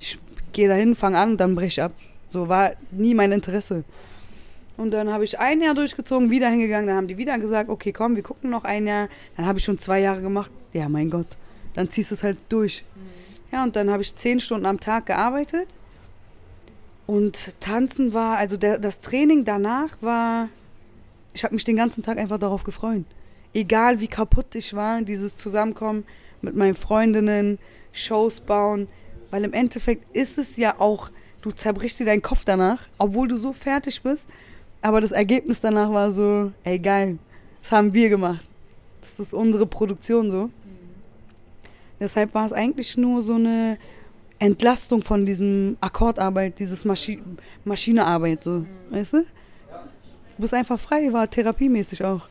ich 0.00 0.18
gehe 0.52 0.68
dahin, 0.68 0.96
fange 0.96 1.18
an 1.18 1.32
und 1.32 1.36
dann 1.38 1.54
brech 1.54 1.68
ich 1.68 1.82
ab. 1.82 1.92
So 2.28 2.48
war 2.48 2.72
nie 2.90 3.14
mein 3.14 3.30
Interesse. 3.30 3.84
Und 4.76 4.90
dann 4.90 5.10
habe 5.12 5.24
ich 5.24 5.38
ein 5.38 5.62
Jahr 5.62 5.74
durchgezogen, 5.74 6.30
wieder 6.30 6.50
hingegangen, 6.50 6.88
dann 6.88 6.96
haben 6.96 7.08
die 7.08 7.16
wieder 7.16 7.38
gesagt, 7.38 7.70
okay, 7.70 7.92
komm, 7.92 8.16
wir 8.16 8.22
gucken 8.24 8.50
noch 8.50 8.64
ein 8.64 8.86
Jahr. 8.86 9.08
Dann 9.36 9.46
habe 9.46 9.58
ich 9.58 9.64
schon 9.64 9.78
zwei 9.78 10.00
Jahre 10.00 10.20
gemacht. 10.20 10.50
Ja, 10.72 10.88
mein 10.88 11.08
Gott, 11.08 11.28
dann 11.74 11.88
ziehst 11.88 12.10
du 12.10 12.16
es 12.16 12.24
halt 12.24 12.38
durch. 12.48 12.84
Mhm. 12.94 13.54
Ja, 13.54 13.62
und 13.62 13.76
dann 13.76 13.90
habe 13.90 14.02
ich 14.02 14.16
zehn 14.16 14.40
Stunden 14.40 14.66
am 14.66 14.80
Tag 14.80 15.06
gearbeitet. 15.06 15.68
Und 17.06 17.60
tanzen 17.60 18.14
war, 18.14 18.36
also 18.36 18.56
der, 18.56 18.78
das 18.78 19.00
Training 19.00 19.44
danach 19.44 19.90
war, 20.00 20.48
ich 21.34 21.44
habe 21.44 21.54
mich 21.54 21.64
den 21.64 21.76
ganzen 21.76 22.02
Tag 22.02 22.18
einfach 22.18 22.38
darauf 22.38 22.64
gefreut 22.64 23.04
egal 23.56 24.00
wie 24.00 24.08
kaputt 24.08 24.54
ich 24.54 24.74
war, 24.74 25.00
dieses 25.02 25.36
Zusammenkommen 25.36 26.04
mit 26.42 26.54
meinen 26.54 26.74
Freundinnen, 26.74 27.58
Shows 27.92 28.40
bauen, 28.40 28.88
weil 29.30 29.44
im 29.44 29.54
Endeffekt 29.54 30.14
ist 30.14 30.36
es 30.36 30.58
ja 30.58 30.78
auch, 30.78 31.10
du 31.40 31.50
zerbrichst 31.50 31.98
dir 31.98 32.04
deinen 32.04 32.22
Kopf 32.22 32.44
danach, 32.44 32.86
obwohl 32.98 33.28
du 33.28 33.36
so 33.36 33.52
fertig 33.52 34.02
bist, 34.02 34.28
aber 34.82 35.00
das 35.00 35.12
Ergebnis 35.12 35.60
danach 35.60 35.90
war 35.90 36.12
so, 36.12 36.52
ey 36.64 36.78
geil, 36.78 37.18
das 37.62 37.72
haben 37.72 37.94
wir 37.94 38.10
gemacht. 38.10 38.48
Das 39.00 39.18
ist 39.18 39.32
unsere 39.32 39.66
Produktion 39.66 40.30
so. 40.30 40.44
Mhm. 40.44 40.50
Deshalb 41.98 42.34
war 42.34 42.44
es 42.44 42.52
eigentlich 42.52 42.96
nur 42.96 43.22
so 43.22 43.34
eine 43.34 43.78
Entlastung 44.38 45.02
von 45.02 45.24
diesem 45.24 45.76
Akkordarbeit, 45.80 46.58
dieses 46.58 46.84
Maschi 46.84 47.20
Maschinearbeit, 47.64 48.44
so, 48.44 48.50
mhm. 48.50 48.66
weißt 48.90 49.14
du? 49.14 49.18
Du 49.18 50.42
bist 50.42 50.52
einfach 50.52 50.78
frei, 50.78 51.12
war 51.12 51.30
therapiemäßig 51.30 52.04
auch. 52.04 52.28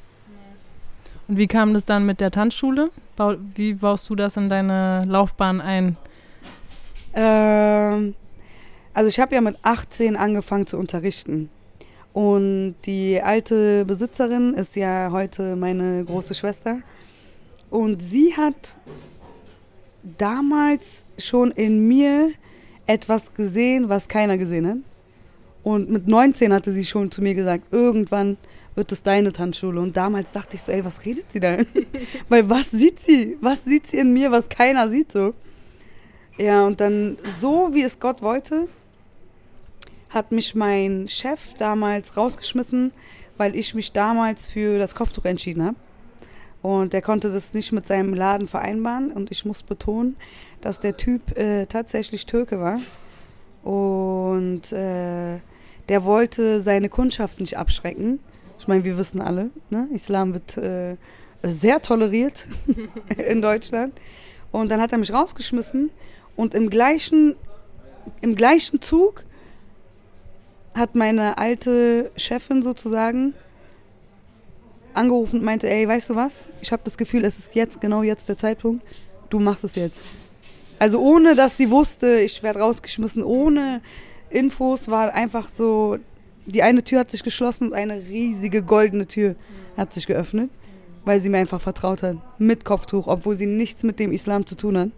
Und 1.28 1.38
wie 1.38 1.48
kam 1.48 1.74
das 1.74 1.86
dann 1.86 2.06
mit 2.06 2.22
der 2.22 2.30
Tanzschule? 2.30 2.92
Bau, 3.16 3.36
wie 3.56 3.74
baust 3.74 4.10
du 4.10 4.16
das 4.16 4.38
in 4.38 4.50
deine 4.50 5.06
Laufbahn 5.08 5.60
ein? 5.60 5.98
Ähm, 7.16 8.14
also 8.94 9.10
ich 9.10 9.20
habe 9.20 9.34
ja 9.34 9.42
mit 9.42 9.58
18 9.64 10.16
angefangen 10.16 10.68
zu 10.68 10.78
unterrichten. 10.78 11.50
Und 12.14 12.76
die 12.86 13.22
alte 13.22 13.84
Besitzerin 13.86 14.54
ist 14.54 14.76
ja 14.76 15.10
heute 15.12 15.56
meine 15.56 16.06
große 16.06 16.36
Schwester. 16.36 16.78
Und 17.70 18.02
sie 18.02 18.38
hat 18.38 18.78
damals 20.18 21.06
schon 21.18 21.52
in 21.52 21.88
mir 21.88 22.32
etwas 22.88 23.34
gesehen, 23.34 23.90
was 23.90 24.08
keiner 24.08 24.38
gesehen 24.38 24.68
hat. 24.68 24.78
Und 25.64 25.90
mit 25.90 26.08
19 26.08 26.54
hatte 26.54 26.72
sie 26.72 26.86
schon 26.86 27.10
zu 27.10 27.22
mir 27.22 27.34
gesagt, 27.34 27.74
irgendwann 27.74 28.38
wird 28.76 28.92
es 28.92 29.02
deine 29.02 29.34
Tanzschule. 29.34 29.80
Und 29.80 29.98
damals 29.98 30.32
dachte 30.32 30.56
ich 30.56 30.62
so, 30.62 30.72
ey, 30.72 30.86
was 30.86 31.06
redet 31.06 31.32
sie 31.32 31.40
da? 31.40 31.58
Weil 32.30 32.50
was 32.50 32.72
sieht 32.72 33.00
sie? 33.00 33.38
Was 33.42 33.66
sieht 33.66 33.88
sie 33.88 33.98
in 33.98 34.14
mir, 34.14 34.32
was 34.32 34.50
keiner 34.50 34.90
sieht 34.90 35.12
so? 35.12 35.34
Ja, 36.38 36.66
und 36.66 36.82
dann 36.82 37.18
so, 37.40 37.70
wie 37.74 37.82
es 37.82 38.00
Gott 38.00 38.22
wollte, 38.22 38.68
hat 40.10 40.32
mich 40.32 40.54
mein 40.54 41.08
Chef 41.08 41.54
damals 41.58 42.16
rausgeschmissen, 42.18 42.92
weil 43.38 43.56
ich 43.56 43.74
mich 43.74 43.92
damals 43.92 44.48
für 44.48 44.78
das 44.78 44.96
Kopftuch 44.96 45.26
entschieden 45.26 45.64
habe. 45.64 45.78
Und 46.66 46.94
der 46.94 47.04
konnte 47.04 47.32
das 47.32 47.54
nicht 47.54 47.74
mit 47.74 47.86
seinem 47.86 48.16
Laden 48.16 48.48
vereinbaren. 48.48 49.12
Und 49.12 49.30
ich 49.30 49.46
muss 49.46 49.62
betonen, 49.62 50.16
dass 50.62 50.80
der 50.80 50.98
Typ 50.98 51.38
äh, 51.38 51.68
tatsächlich 51.68 52.26
Türke 52.26 52.60
war. 52.60 52.80
Und 53.64 54.72
äh, 54.72 55.38
der 55.90 56.06
wollte 56.06 56.60
seine 56.62 56.90
Kundschaft 56.90 57.40
nicht 57.40 57.56
abschrecken. 57.56 58.18
Ich 58.58 58.68
meine, 58.68 58.84
wir 58.84 58.98
wissen 58.98 59.22
alle, 59.22 59.52
ne? 59.70 59.88
Islam 59.94 60.34
wird 60.34 60.58
äh, 60.58 60.96
sehr 61.44 61.84
toleriert 61.84 62.48
in 63.30 63.44
Deutschland. 63.44 63.94
Und 64.52 64.72
dann 64.72 64.82
hat 64.82 64.92
er 64.92 64.98
mich 64.98 65.14
rausgeschmissen 65.14 65.92
und 66.36 66.56
im 66.56 66.72
gleichen, 66.72 67.36
im 68.22 68.36
gleichen 68.36 68.82
Zug 68.82 69.24
hat 70.74 70.96
meine 70.96 71.38
alte 71.38 72.10
Chefin 72.18 72.64
sozusagen 72.64 73.36
angerufen 74.96 75.40
und 75.40 75.46
meinte, 75.46 75.70
ey, 75.70 75.88
weißt 75.88 76.10
du 76.10 76.16
was? 76.16 76.48
Ich 76.62 76.72
habe 76.72 76.82
das 76.86 76.98
Gefühl, 76.98 77.26
es 77.26 77.38
ist 77.38 77.56
jetzt, 77.56 77.82
genau 77.82 78.04
jetzt 78.04 78.30
der 78.30 78.38
Zeitpunkt. 78.38 78.86
Du 79.30 79.40
machst 79.40 79.64
es 79.64 79.76
jetzt. 79.76 80.02
Also 80.80 81.00
ohne, 81.00 81.36
dass 81.36 81.58
sie 81.58 81.70
wusste, 81.70 82.20
ich 82.20 82.44
werde 82.44 82.60
rausgeschmissen, 82.60 83.24
ohne 83.24 83.82
Infos, 84.30 84.88
war 84.88 85.14
einfach 85.14 85.48
so, 85.48 85.98
die 86.46 86.64
eine 86.64 86.84
Tür 86.84 87.00
hat 87.00 87.12
sich 87.12 87.24
geschlossen 87.24 87.70
und 87.70 87.74
eine 87.74 87.96
riesige 87.96 88.62
goldene 88.62 89.08
Tür 89.08 89.36
hat 89.78 89.94
sich 89.94 90.06
geöffnet, 90.08 90.50
weil 91.06 91.20
sie 91.20 91.30
mir 91.30 91.38
einfach 91.38 91.62
vertraut 91.62 92.04
hat. 92.04 92.18
Mit 92.38 92.66
Kopftuch, 92.66 93.08
obwohl 93.08 93.38
sie 93.38 93.46
nichts 93.46 93.84
mit 93.84 94.00
dem 94.00 94.12
Islam 94.12 94.46
zu 94.46 94.56
tun 94.56 94.78
hat. 94.78 94.90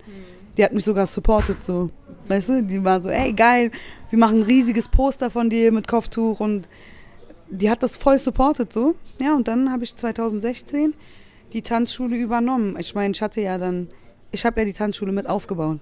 Die 0.58 0.64
hat 0.64 0.74
mich 0.74 0.84
sogar 0.84 1.06
supportet, 1.06 1.64
so. 1.64 1.90
Weißt 2.28 2.50
du, 2.50 2.64
die 2.64 2.84
war 2.84 3.00
so, 3.02 3.10
ey, 3.10 3.32
geil, 3.32 3.72
wir 4.10 4.20
machen 4.20 4.40
ein 4.40 4.44
riesiges 4.44 4.90
Poster 4.90 5.30
von 5.30 5.50
dir 5.50 5.72
mit 5.72 5.88
Kopftuch 5.88 6.40
und 6.40 6.68
die 7.50 7.70
hat 7.70 7.84
das 7.84 7.96
voll 7.96 8.18
supportet, 8.18 8.74
so. 8.74 8.96
Ja, 9.20 9.36
und 9.36 9.48
dann 9.48 9.72
habe 9.72 9.84
ich 9.84 9.96
2016 9.96 10.94
die 11.54 11.62
Tanzschule 11.62 12.16
übernommen. 12.18 12.76
Ich 12.80 12.94
meine, 12.96 13.12
ich 13.12 13.22
hatte 13.22 13.42
ja 13.42 13.58
dann, 13.58 13.90
ich 14.32 14.46
habe 14.46 14.60
ja 14.62 14.66
die 14.66 14.74
Tanzschule 14.74 15.12
mit 15.12 15.28
aufgebaut, 15.28 15.80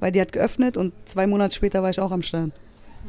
weil 0.00 0.12
die 0.12 0.20
hat 0.20 0.32
geöffnet 0.32 0.76
und 0.76 0.92
zwei 1.04 1.26
Monate 1.26 1.54
später 1.54 1.82
war 1.82 1.90
ich 1.90 2.00
auch 2.00 2.12
am 2.12 2.22
Start. 2.22 2.52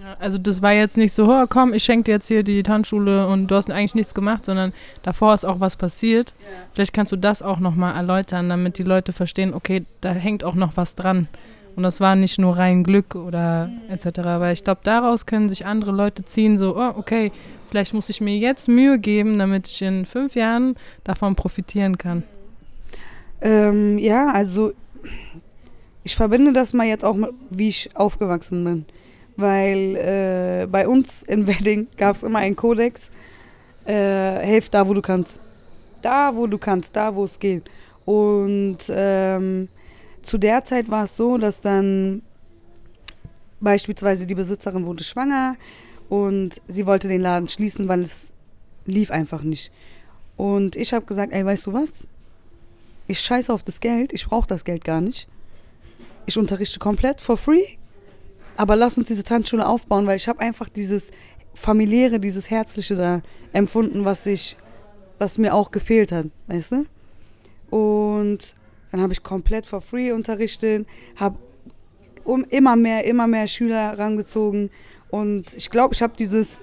Ja, 0.02 0.18
also 0.20 0.38
das 0.38 0.62
war 0.62 0.74
jetzt 0.74 0.98
nicht 0.98 1.14
so, 1.14 1.32
oh, 1.32 1.46
komm, 1.48 1.74
ich 1.74 1.84
schenke 1.84 2.06
dir 2.06 2.12
jetzt 2.14 2.28
hier 2.28 2.44
die 2.44 2.64
Tanzschule 2.64 3.28
und 3.28 3.48
du 3.48 3.56
hast 3.56 3.72
eigentlich 3.72 3.96
nichts 3.96 4.14
gemacht, 4.14 4.44
sondern 4.44 4.74
davor 5.04 5.34
ist 5.34 5.46
auch 5.46 5.62
was 5.62 5.78
passiert. 5.78 6.34
Ja. 6.40 6.58
Vielleicht 6.74 6.94
kannst 6.94 7.14
du 7.14 7.16
das 7.16 7.42
auch 7.42 7.60
nochmal 7.60 7.96
erläutern, 7.96 8.50
damit 8.50 8.78
die 8.78 8.84
Leute 8.84 9.14
verstehen, 9.14 9.54
okay, 9.54 9.86
da 10.02 10.12
hängt 10.12 10.44
auch 10.44 10.56
noch 10.56 10.76
was 10.76 10.96
dran. 10.96 11.30
Und 11.78 11.84
das 11.84 12.00
war 12.00 12.16
nicht 12.16 12.40
nur 12.40 12.58
rein 12.58 12.84
Glück 12.84 13.16
oder 13.16 13.68
mhm. 13.68 13.90
etc. 13.90 14.20
Weil 14.24 14.54
ich 14.54 14.64
glaube, 14.64 14.82
daraus 14.84 15.26
können 15.26 15.50
sich 15.50 15.66
andere 15.66 15.92
Leute 15.92 16.26
ziehen, 16.26 16.58
so, 16.58 16.78
oh, 16.78 16.94
okay, 16.98 17.32
vielleicht 17.76 17.94
muss 17.94 18.08
ich 18.08 18.22
mir 18.22 18.38
jetzt 18.38 18.70
Mühe 18.70 18.98
geben, 19.00 19.38
damit 19.38 19.68
ich 19.68 19.82
in 19.82 20.06
fünf 20.06 20.36
Jahren 20.36 20.76
davon 21.04 21.36
profitieren 21.36 21.98
kann. 21.98 22.24
Ähm, 23.42 23.98
ja, 23.98 24.32
also 24.32 24.72
ich 26.04 26.16
verbinde 26.16 26.54
das 26.54 26.72
mal 26.72 26.88
jetzt 26.88 27.04
auch 27.04 27.16
mit, 27.16 27.32
wie 27.50 27.68
ich 27.68 27.90
aufgewachsen 27.94 28.64
bin 28.64 28.86
weil 29.38 29.96
äh, 29.96 30.68
bei 30.68 30.88
uns 30.88 31.24
in 31.24 31.48
Wedding 31.48 31.88
gab 31.98 32.16
es 32.16 32.24
immer 32.24 32.40
einen 32.40 32.56
Kodex, 32.56 33.10
äh, 33.86 33.92
helf 33.94 34.70
da, 34.70 34.88
wo 34.88 34.94
du 34.94 35.02
kannst. 35.02 35.38
Da, 36.02 36.36
wo 36.36 36.48
du 36.48 36.58
kannst, 36.58 36.96
da, 36.96 37.14
wo 37.14 37.24
es 37.24 37.40
geht. 37.40 37.70
Und 38.06 38.78
ähm, 38.90 39.68
zu 40.22 40.38
der 40.38 40.64
Zeit 40.64 40.90
war 40.90 41.04
es 41.04 41.18
so, 41.18 41.38
dass 41.38 41.62
dann 41.62 42.22
beispielsweise 43.60 44.26
die 44.26 44.36
Besitzerin 44.36 44.86
wurde 44.86 45.04
schwanger 45.04 45.56
und 46.10 46.62
sie 46.68 46.86
wollte 46.86 47.08
den 47.08 47.22
Laden 47.22 47.48
schließen, 47.48 47.88
weil 47.88 48.02
es 48.02 48.34
lief 48.86 49.12
einfach 49.12 49.44
nicht. 49.44 49.72
Und 50.38 50.76
ich 50.76 50.94
habe 50.94 51.06
gesagt, 51.06 51.34
ey, 51.34 51.46
weißt 51.46 51.68
du 51.68 51.74
was? 51.74 51.90
Ich 53.08 53.20
scheiße 53.20 53.54
auf 53.54 53.64
das 53.64 53.80
Geld, 53.80 54.14
ich 54.14 54.26
brauche 54.28 54.48
das 54.48 54.66
Geld 54.66 54.84
gar 54.84 55.02
nicht. 55.02 55.28
Ich 56.26 56.38
unterrichte 56.38 56.80
komplett 56.80 57.22
for 57.22 57.38
free 57.38 57.78
aber 58.58 58.76
lass 58.76 58.98
uns 58.98 59.08
diese 59.08 59.24
Tanzschule 59.24 59.68
aufbauen, 59.68 60.08
weil 60.08 60.18
ich 60.18 60.28
habe 60.28 60.40
einfach 60.40 60.70
dieses 60.70 61.12
familiäre, 61.54 62.20
dieses 62.20 62.50
herzliche 62.50 62.96
da 62.96 63.22
empfunden, 63.54 64.06
was 64.06 64.26
ich, 64.26 64.58
was 65.18 65.38
mir 65.38 65.54
auch 65.54 65.72
gefehlt 65.72 66.12
hat, 66.12 66.28
weißt 66.48 66.72
du? 66.72 66.86
Und 67.76 68.56
dann 68.92 69.02
habe 69.02 69.14
ich 69.14 69.24
komplett 69.24 69.66
for 69.66 69.82
free 69.82 70.12
unterrichtet, 70.12 70.88
habe 71.16 71.38
um 72.24 72.44
immer 72.46 72.76
mehr, 72.76 73.06
immer 73.06 73.28
mehr 73.28 73.48
Schüler 73.48 73.92
herangezogen 73.92 74.70
und 75.10 75.54
ich 75.54 75.70
glaube, 75.70 75.94
ich 75.94 76.02
habe 76.02 76.14
dieses 76.18 76.60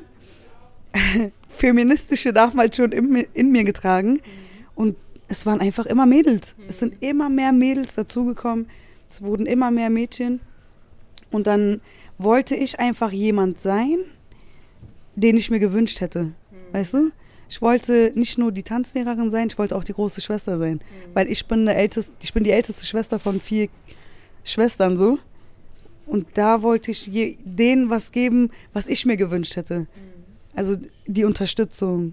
feministische 1.49 2.33
damals 2.33 2.77
schon 2.77 2.93
in, 2.93 3.27
in 3.35 3.51
mir 3.51 3.65
getragen 3.65 4.21
und 4.75 4.97
es 5.29 5.47
waren 5.47 5.61
einfach 5.61 5.87
immer 5.87 6.05
Mädels. 6.05 6.55
Es 6.69 6.79
sind 6.79 7.03
immer 7.03 7.31
mehr 7.31 7.53
Mädels 7.53 7.95
dazugekommen. 7.95 8.69
Es 9.09 9.23
wurden 9.23 9.47
immer 9.47 9.71
mehr 9.71 9.89
Mädchen. 9.89 10.41
Und 11.31 11.47
dann 11.47 11.81
wollte 12.19 12.55
ich 12.55 12.79
einfach 12.79 13.13
jemand 13.13 13.59
sein, 13.59 13.97
den 15.15 15.37
ich 15.39 15.51
mir 15.51 15.59
gewünscht 15.59 16.01
hätte. 16.01 16.33
Weißt 16.73 16.95
du? 16.95 17.11
Ich 17.49 17.61
wollte 17.61 18.13
nicht 18.15 18.39
nur 18.39 18.53
die 18.53 18.63
Tanzlehrerin 18.63 19.31
sein, 19.31 19.49
ich 19.49 19.59
wollte 19.59 19.77
auch 19.77 19.85
die 19.85 19.93
große 19.93 20.21
Schwester 20.21 20.59
sein. 20.59 20.75
Mhm. 20.75 21.15
Weil 21.15 21.31
ich 21.31 21.47
bin, 21.47 21.61
eine 21.61 21.75
älteste, 21.75 22.13
ich 22.23 22.33
bin 22.33 22.45
die 22.45 22.51
älteste 22.51 22.87
Schwester 22.87 23.19
von 23.19 23.41
vier 23.41 23.69
Schwestern 24.45 24.97
so. 24.97 25.19
Und 26.13 26.27
da 26.35 26.63
wollte 26.63 26.91
ich 26.91 27.11
denen 27.45 27.89
was 27.89 28.13
geben, 28.13 28.51
was 28.73 28.87
ich 28.87 29.07
mir 29.07 29.17
gewünscht 29.17 29.57
hätte. 29.57 29.81
Mhm. 29.81 29.87
Also 30.55 30.77
die 31.07 31.25
Unterstützung 31.25 32.13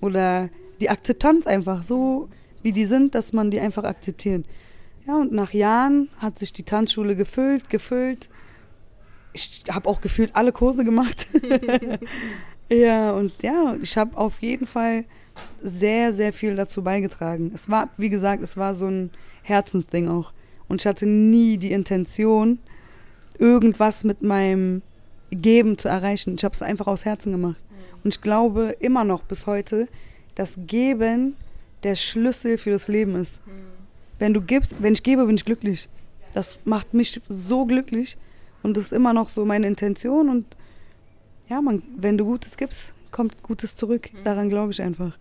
oder 0.00 0.50
die 0.80 0.90
Akzeptanz 0.90 1.46
einfach, 1.46 1.84
so 1.84 2.28
wie 2.62 2.72
die 2.72 2.84
sind, 2.84 3.14
dass 3.14 3.32
man 3.32 3.52
die 3.52 3.60
einfach 3.60 3.84
akzeptiert. 3.84 4.44
Ja, 5.06 5.14
und 5.16 5.30
nach 5.32 5.52
Jahren 5.52 6.08
hat 6.18 6.40
sich 6.40 6.52
die 6.52 6.64
Tanzschule 6.64 7.14
gefüllt, 7.14 7.70
gefüllt 7.70 8.28
ich 9.36 9.62
habe 9.70 9.88
auch 9.88 10.00
gefühlt 10.00 10.34
alle 10.34 10.50
Kurse 10.50 10.82
gemacht. 10.82 11.28
ja, 12.70 13.12
und 13.12 13.32
ja, 13.42 13.76
ich 13.80 13.96
habe 13.98 14.16
auf 14.16 14.40
jeden 14.40 14.66
Fall 14.66 15.04
sehr, 15.62 16.12
sehr 16.12 16.32
viel 16.32 16.56
dazu 16.56 16.82
beigetragen. 16.82 17.52
Es 17.54 17.68
war, 17.68 17.90
wie 17.98 18.08
gesagt, 18.08 18.42
es 18.42 18.56
war 18.56 18.74
so 18.74 18.86
ein 18.86 19.10
Herzensding 19.42 20.08
auch. 20.08 20.32
Und 20.68 20.80
ich 20.80 20.86
hatte 20.86 21.06
nie 21.06 21.58
die 21.58 21.72
Intention, 21.72 22.58
irgendwas 23.40 24.04
mit 24.04 24.22
meinem 24.22 24.82
Geben 25.30 25.78
zu 25.78 25.88
erreichen. 25.88 26.34
Ich 26.36 26.44
habe 26.44 26.54
es 26.54 26.62
einfach 26.62 26.86
aus 26.86 27.04
Herzen 27.04 27.32
gemacht. 27.32 27.60
Und 28.04 28.14
ich 28.14 28.20
glaube 28.20 28.76
immer 28.80 29.04
noch 29.04 29.22
bis 29.22 29.46
heute, 29.46 29.88
dass 30.34 30.58
Geben 30.66 31.34
der 31.82 31.94
Schlüssel 31.94 32.58
für 32.58 32.70
das 32.70 32.88
Leben 32.88 33.16
ist. 33.16 33.40
Wenn 34.18 34.32
du 34.32 34.40
gibst, 34.40 34.76
wenn 34.80 34.92
ich 34.92 35.02
gebe, 35.02 35.26
bin 35.26 35.36
ich 35.36 35.44
glücklich. 35.44 35.88
Das 36.34 36.58
macht 36.64 36.94
mich 36.94 37.20
so 37.28 37.64
glücklich. 37.64 38.16
Und 38.62 38.76
das 38.76 38.84
ist 38.84 38.92
immer 38.92 39.12
noch 39.12 39.28
so 39.28 39.44
meine 39.44 39.66
Intention. 39.66 40.28
Und 40.28 40.46
ja, 41.48 41.60
man, 41.60 41.82
wenn 41.96 42.18
du 42.18 42.24
Gutes 42.24 42.56
gibst, 42.56 42.92
kommt 43.10 43.42
Gutes 43.42 43.76
zurück. 43.76 44.10
Mhm. 44.12 44.24
Daran 44.24 44.48
glaube 44.48 44.72
ich 44.72 44.82
einfach. 44.82 45.12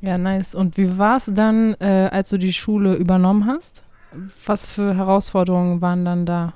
Ja, 0.00 0.16
nice. 0.16 0.54
Und 0.54 0.76
wie 0.76 0.96
war 0.98 1.16
es 1.16 1.30
dann, 1.32 1.74
äh, 1.80 2.08
als 2.12 2.28
du 2.28 2.38
die 2.38 2.52
Schule 2.52 2.94
übernommen 2.94 3.46
hast? 3.46 3.82
Was 4.46 4.66
für 4.66 4.94
Herausforderungen 4.94 5.80
waren 5.80 6.04
dann 6.04 6.24
da? 6.24 6.54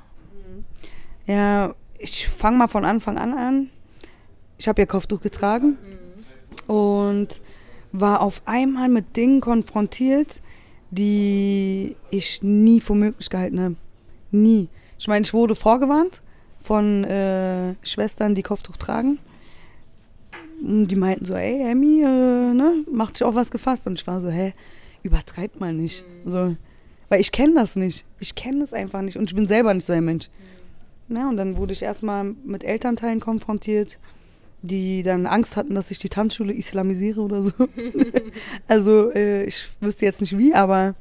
Ja, 1.27 1.75
ich 1.99 2.29
fange 2.29 2.59
mal 2.59 2.69
von 2.69 2.85
Anfang 2.85 3.19
an 3.19 3.35
an. 3.35 3.71
Ich 4.59 4.69
habe 4.69 4.83
ja 4.83 4.87
Kopftuch 4.87 5.21
getragen 5.21 5.79
und 6.67 7.41
war 7.93 8.21
auf 8.21 8.43
einmal 8.47 8.89
mit 8.89 9.17
Dingen 9.17 9.41
konfrontiert, 9.41 10.43
die 10.91 11.97
ich 12.11 12.43
nie 12.43 12.81
für 12.81 12.95
möglich 12.95 13.31
gehalten 13.31 13.61
habe. 13.61 13.77
Nie. 14.31 14.69
Ich 14.99 15.09
meine, 15.09 15.25
ich 15.25 15.35
wurde 15.35 15.55
vorgewarnt 15.55 16.23
von 16.63 17.05
äh, 17.05 17.75
Schwestern, 17.83 18.35
die 18.35 18.43
Kopftuch 18.43 18.77
tragen. 18.77 19.19
Und 20.63 20.89
die 20.89 20.97
meinten 20.97 21.25
so, 21.25 21.35
ey, 21.35 21.71
Emmy, 21.71 22.03
äh, 22.03 22.55
ne, 22.55 22.85
macht 22.91 23.17
sich 23.17 23.27
auch 23.27 23.35
was 23.35 23.51
gefasst. 23.51 23.87
Und 23.87 23.95
ich 23.95 24.07
war 24.07 24.21
so, 24.21 24.31
hä, 24.31 24.55
übertreibt 25.03 25.61
mal 25.61 25.73
nicht. 25.73 26.05
So, 26.25 26.57
weil 27.09 27.21
ich 27.21 27.33
kenne 27.33 27.55
das 27.55 27.75
nicht. 27.75 28.05
Ich 28.21 28.35
kenne 28.35 28.61
das 28.61 28.73
einfach 28.73 29.03
nicht. 29.03 29.17
Und 29.17 29.31
ich 29.31 29.35
bin 29.35 29.49
selber 29.49 29.75
nicht 29.75 29.87
so 29.87 29.93
ein 29.93 30.05
Mensch. 30.05 30.31
Ja, 31.15 31.29
und 31.29 31.37
dann 31.37 31.57
wurde 31.57 31.73
ich 31.73 31.83
erstmal 31.83 32.25
mit 32.25 32.65
Elternteilen 32.65 33.21
konfrontiert, 33.21 33.99
die 34.63 35.03
dann 35.03 35.27
Angst 35.27 35.57
hatten, 35.57 35.75
dass 35.75 35.91
ich 35.91 35.99
die 35.99 36.09
Tanzschule 36.09 36.53
islamisiere 36.53 37.21
oder 37.21 37.43
so. 37.43 37.53
also 38.69 39.11
äh, 39.13 39.45
ich 39.45 39.69
wüsste 39.81 40.05
jetzt 40.05 40.21
nicht 40.21 40.39
wie, 40.39 40.55
aber 40.55 40.95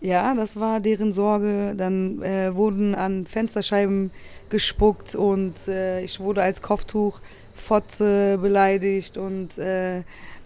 ja, 0.00 0.34
das 0.34 0.58
war 0.58 0.80
deren 0.80 1.12
Sorge. 1.12 1.74
Dann 1.76 2.22
äh, 2.22 2.54
wurden 2.54 2.94
an 2.94 3.26
Fensterscheiben 3.26 4.10
gespuckt 4.48 5.14
und 5.14 5.54
äh, 5.68 6.02
ich 6.02 6.20
wurde 6.20 6.42
als 6.42 6.62
Kopftuch 6.62 7.20
Fotze 7.54 8.38
beleidigt 8.40 9.16
und 9.16 9.58
äh, 9.58 10.02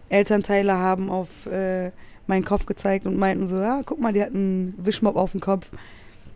Elternteile 0.09 0.73
haben 0.73 1.11
auf 1.11 1.47
äh, 1.47 1.90
meinen 2.26 2.44
Kopf 2.44 2.66
gezeigt 2.66 3.06
und 3.06 3.18
meinten 3.18 3.47
so, 3.47 3.56
ja, 3.56 3.82
guck 3.85 4.00
mal, 4.00 4.12
die 4.12 4.23
hat 4.23 4.35
einen 4.35 4.75
Wischmopp 4.78 5.16
auf 5.16 5.32
dem 5.32 5.40
Kopf. 5.40 5.70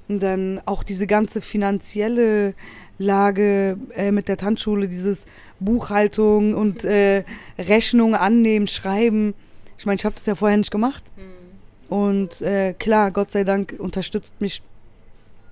Und 0.09 0.23
dann 0.23 0.61
auch 0.67 0.83
diese 0.83 1.07
ganze 1.07 1.41
finanzielle 1.41 2.55
Lage 2.99 3.79
äh, 3.97 4.11
mit 4.11 4.29
der 4.29 4.37
Tanzschule, 4.37 4.89
dieses 4.89 5.25
Buchhaltung 5.61 6.55
und 6.55 6.85
äh, 6.85 7.25
Rechnung 7.59 8.15
annehmen, 8.15 8.67
schreiben. 8.67 9.35
Ich 9.79 9.87
meine, 9.87 9.97
ich 9.97 10.05
habe 10.05 10.15
das 10.15 10.27
ja 10.27 10.35
vorher 10.35 10.59
nicht 10.59 10.71
gemacht. 10.71 11.03
Mhm. 11.17 11.95
Und 11.95 12.43
äh, 12.43 12.75
klar, 12.75 13.11
Gott 13.11 13.31
sei 13.31 13.45
Dank 13.45 13.75
unterstützt 13.79 14.41
mich 14.41 14.63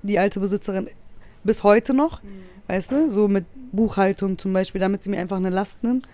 die 0.03 0.19
alte 0.19 0.41
Besitzerin 0.41 0.89
bis 1.45 1.63
heute 1.63 1.95
noch, 1.95 2.23
mhm. 2.23 2.29
weißt 2.69 2.93
du, 2.93 3.11
so 3.11 3.29
mit 3.29 3.45
Buchhaltung 3.73 4.39
zum 4.39 4.53
Beispiel, 4.53 4.81
damit 4.81 5.03
sie 5.03 5.11
mir 5.11 5.19
einfach 5.19 5.37
eine 5.37 5.51
Last 5.51 5.83
nimmt. 5.83 6.09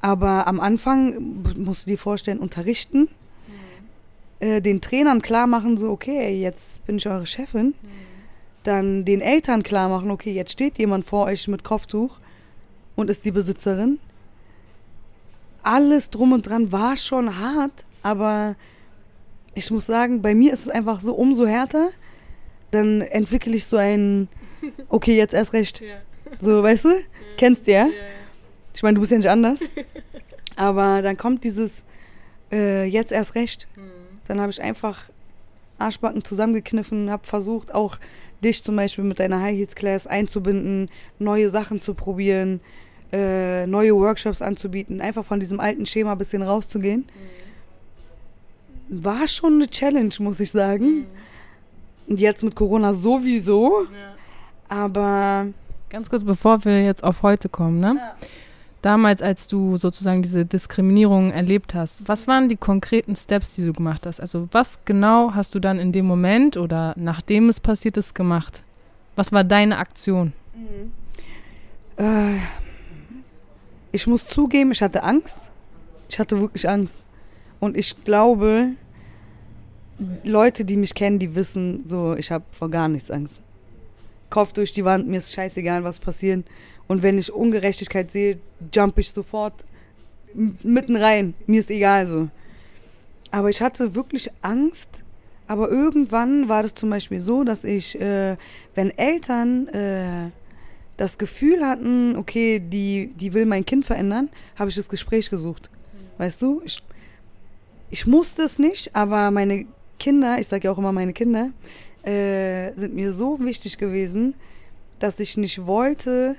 Aber 0.00 0.46
am 0.46 0.60
Anfang 0.60 1.42
musst 1.56 1.86
du 1.86 1.90
dir 1.90 1.98
vorstellen, 1.98 2.38
unterrichten. 2.38 3.08
Äh, 4.40 4.60
den 4.60 4.80
Trainern 4.80 5.22
klar 5.22 5.46
machen, 5.46 5.76
so, 5.78 5.90
okay, 5.90 6.40
jetzt 6.40 6.84
bin 6.86 6.96
ich 6.96 7.08
eure 7.08 7.26
Chefin. 7.26 7.66
Mhm. 7.66 7.74
Dann 8.62 9.04
den 9.04 9.20
Eltern 9.20 9.62
klar 9.62 9.88
machen, 9.88 10.10
okay, 10.10 10.32
jetzt 10.32 10.52
steht 10.52 10.78
jemand 10.78 11.06
vor 11.06 11.26
euch 11.26 11.48
mit 11.48 11.64
Kopftuch 11.64 12.18
und 12.96 13.10
ist 13.10 13.24
die 13.24 13.30
Besitzerin. 13.30 13.98
Alles 15.62 16.10
drum 16.10 16.32
und 16.32 16.46
dran 16.46 16.72
war 16.72 16.96
schon 16.96 17.38
hart, 17.38 17.84
aber 18.02 18.56
ich 19.54 19.70
muss 19.70 19.86
sagen, 19.86 20.22
bei 20.22 20.34
mir 20.34 20.52
ist 20.52 20.62
es 20.62 20.68
einfach 20.68 21.00
so 21.00 21.14
umso 21.14 21.46
härter. 21.46 21.90
Dann 22.70 23.00
entwickle 23.00 23.56
ich 23.56 23.64
so 23.64 23.76
ein, 23.76 24.28
okay, 24.88 25.16
jetzt 25.16 25.34
erst 25.34 25.52
recht. 25.52 25.80
Ja. 25.80 25.96
So, 26.38 26.62
weißt 26.62 26.84
du? 26.84 26.88
Ja. 26.90 26.96
Kennst 27.36 27.66
du 27.66 27.72
ja? 27.72 27.86
ja, 27.86 27.92
Ich 28.74 28.82
meine, 28.82 28.94
du 28.94 29.00
bist 29.00 29.12
ja 29.12 29.18
nicht 29.18 29.30
anders. 29.30 29.60
Aber 30.56 31.02
dann 31.02 31.16
kommt 31.16 31.44
dieses 31.44 31.84
äh, 32.52 32.84
jetzt 32.84 33.12
erst 33.12 33.34
recht. 33.34 33.66
Mhm. 33.76 33.97
Dann 34.28 34.40
habe 34.40 34.50
ich 34.50 34.62
einfach 34.62 35.04
Arschbacken 35.78 36.24
zusammengekniffen, 36.24 37.10
habe 37.10 37.26
versucht, 37.26 37.74
auch 37.74 37.98
dich 38.44 38.62
zum 38.62 38.76
Beispiel 38.76 39.04
mit 39.04 39.18
deiner 39.18 39.40
High 39.40 39.56
Heels 39.56 39.74
Class 39.74 40.06
einzubinden, 40.06 40.90
neue 41.18 41.50
Sachen 41.50 41.80
zu 41.80 41.94
probieren, 41.94 42.60
äh, 43.12 43.66
neue 43.66 43.96
Workshops 43.96 44.42
anzubieten, 44.42 45.00
einfach 45.00 45.24
von 45.24 45.40
diesem 45.40 45.58
alten 45.60 45.86
Schema 45.86 46.12
ein 46.12 46.18
bisschen 46.18 46.42
rauszugehen. 46.42 47.06
Mhm. 48.88 49.04
War 49.04 49.26
schon 49.26 49.54
eine 49.54 49.68
Challenge, 49.68 50.14
muss 50.20 50.38
ich 50.40 50.50
sagen. 50.50 50.86
Mhm. 50.86 51.06
Und 52.06 52.20
jetzt 52.20 52.44
mit 52.44 52.54
Corona 52.54 52.94
sowieso. 52.94 53.82
Ja. 53.84 54.14
Aber 54.68 55.48
Ganz 55.90 56.10
kurz, 56.10 56.22
bevor 56.22 56.64
wir 56.66 56.84
jetzt 56.84 57.02
auf 57.02 57.22
heute 57.22 57.48
kommen, 57.48 57.80
ne? 57.80 57.94
Ja. 57.96 58.16
Damals, 58.80 59.22
als 59.22 59.48
du 59.48 59.76
sozusagen 59.76 60.22
diese 60.22 60.46
Diskriminierung 60.46 61.32
erlebt 61.32 61.74
hast, 61.74 62.06
was 62.06 62.28
waren 62.28 62.48
die 62.48 62.56
konkreten 62.56 63.16
Steps, 63.16 63.54
die 63.54 63.64
du 63.64 63.72
gemacht 63.72 64.06
hast? 64.06 64.20
Also 64.20 64.48
was 64.52 64.78
genau 64.84 65.34
hast 65.34 65.54
du 65.54 65.58
dann 65.58 65.80
in 65.80 65.90
dem 65.90 66.06
Moment 66.06 66.56
oder 66.56 66.94
nachdem 66.96 67.48
es 67.48 67.58
passiert 67.58 67.96
ist 67.96 68.14
gemacht? 68.14 68.62
Was 69.16 69.32
war 69.32 69.42
deine 69.42 69.78
Aktion? 69.78 70.32
Mhm. 70.54 72.04
Äh, 72.04 72.38
ich 73.90 74.06
muss 74.06 74.26
zugeben, 74.26 74.70
ich 74.70 74.80
hatte 74.80 75.02
Angst. 75.02 75.38
Ich 76.08 76.18
hatte 76.18 76.40
wirklich 76.40 76.68
Angst. 76.68 76.98
Und 77.58 77.76
ich 77.76 78.04
glaube, 78.04 78.70
Leute, 80.22 80.64
die 80.64 80.76
mich 80.76 80.94
kennen, 80.94 81.18
die 81.18 81.34
wissen, 81.34 81.82
so, 81.86 82.14
ich 82.14 82.30
habe 82.30 82.44
vor 82.52 82.70
gar 82.70 82.88
nichts 82.88 83.10
Angst. 83.10 83.40
Kopf 84.30 84.52
durch 84.52 84.72
die 84.72 84.84
Wand, 84.84 85.08
mir 85.08 85.16
ist 85.16 85.32
scheißegal, 85.32 85.84
was 85.84 85.98
passiert. 85.98 86.44
Und 86.88 87.02
wenn 87.02 87.18
ich 87.18 87.32
Ungerechtigkeit 87.32 88.10
sehe, 88.10 88.38
jump 88.72 88.98
ich 88.98 89.10
sofort 89.10 89.64
mitten 90.34 90.96
rein. 90.96 91.34
Mir 91.46 91.60
ist 91.60 91.70
egal 91.70 92.06
so. 92.06 92.28
Aber 93.30 93.50
ich 93.50 93.60
hatte 93.60 93.94
wirklich 93.94 94.30
Angst. 94.42 95.02
Aber 95.46 95.70
irgendwann 95.70 96.48
war 96.48 96.62
das 96.62 96.74
zum 96.74 96.90
Beispiel 96.90 97.20
so, 97.20 97.44
dass 97.44 97.64
ich, 97.64 97.98
äh, 98.00 98.36
wenn 98.74 98.90
Eltern 98.90 99.68
äh, 99.68 100.30
das 100.98 101.16
Gefühl 101.16 101.64
hatten, 101.64 102.16
okay, 102.16 102.60
die, 102.60 103.12
die 103.16 103.32
will 103.32 103.46
mein 103.46 103.64
Kind 103.64 103.86
verändern, 103.86 104.28
habe 104.56 104.68
ich 104.68 104.76
das 104.76 104.88
Gespräch 104.88 105.30
gesucht. 105.30 105.70
Weißt 106.18 106.42
du? 106.42 106.60
Ich, 106.64 106.82
ich 107.90 108.06
musste 108.06 108.42
es 108.42 108.58
nicht, 108.58 108.94
aber 108.94 109.30
meine 109.30 109.66
Kinder, 109.98 110.38
ich 110.38 110.48
sage 110.48 110.64
ja 110.64 110.72
auch 110.72 110.78
immer 110.78 110.92
meine 110.92 111.12
Kinder, 111.12 111.50
äh, 112.02 112.72
sind 112.76 112.94
mir 112.94 113.12
so 113.12 113.40
wichtig 113.40 113.78
gewesen, 113.78 114.34
dass 114.98 115.20
ich 115.20 115.36
nicht 115.36 115.66
wollte, 115.66 116.36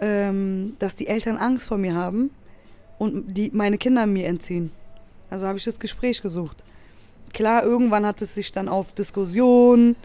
ähm, 0.00 0.76
dass 0.78 0.96
die 0.96 1.06
Eltern 1.06 1.36
Angst 1.36 1.68
vor 1.68 1.78
mir 1.78 1.94
haben 1.94 2.30
und 2.98 3.34
die, 3.36 3.50
meine 3.52 3.78
Kinder 3.78 4.06
mir 4.06 4.26
entziehen. 4.26 4.70
Also 5.30 5.46
habe 5.46 5.58
ich 5.58 5.64
das 5.64 5.78
Gespräch 5.78 6.22
gesucht. 6.22 6.56
Klar, 7.32 7.64
irgendwann 7.64 8.06
hat 8.06 8.22
es 8.22 8.34
sich 8.34 8.52
dann 8.52 8.68
auf 8.68 8.92
Diskussionen 8.92 9.96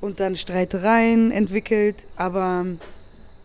und 0.00 0.20
dann 0.20 0.36
Streitereien 0.36 1.30
entwickelt, 1.30 2.06
aber 2.16 2.66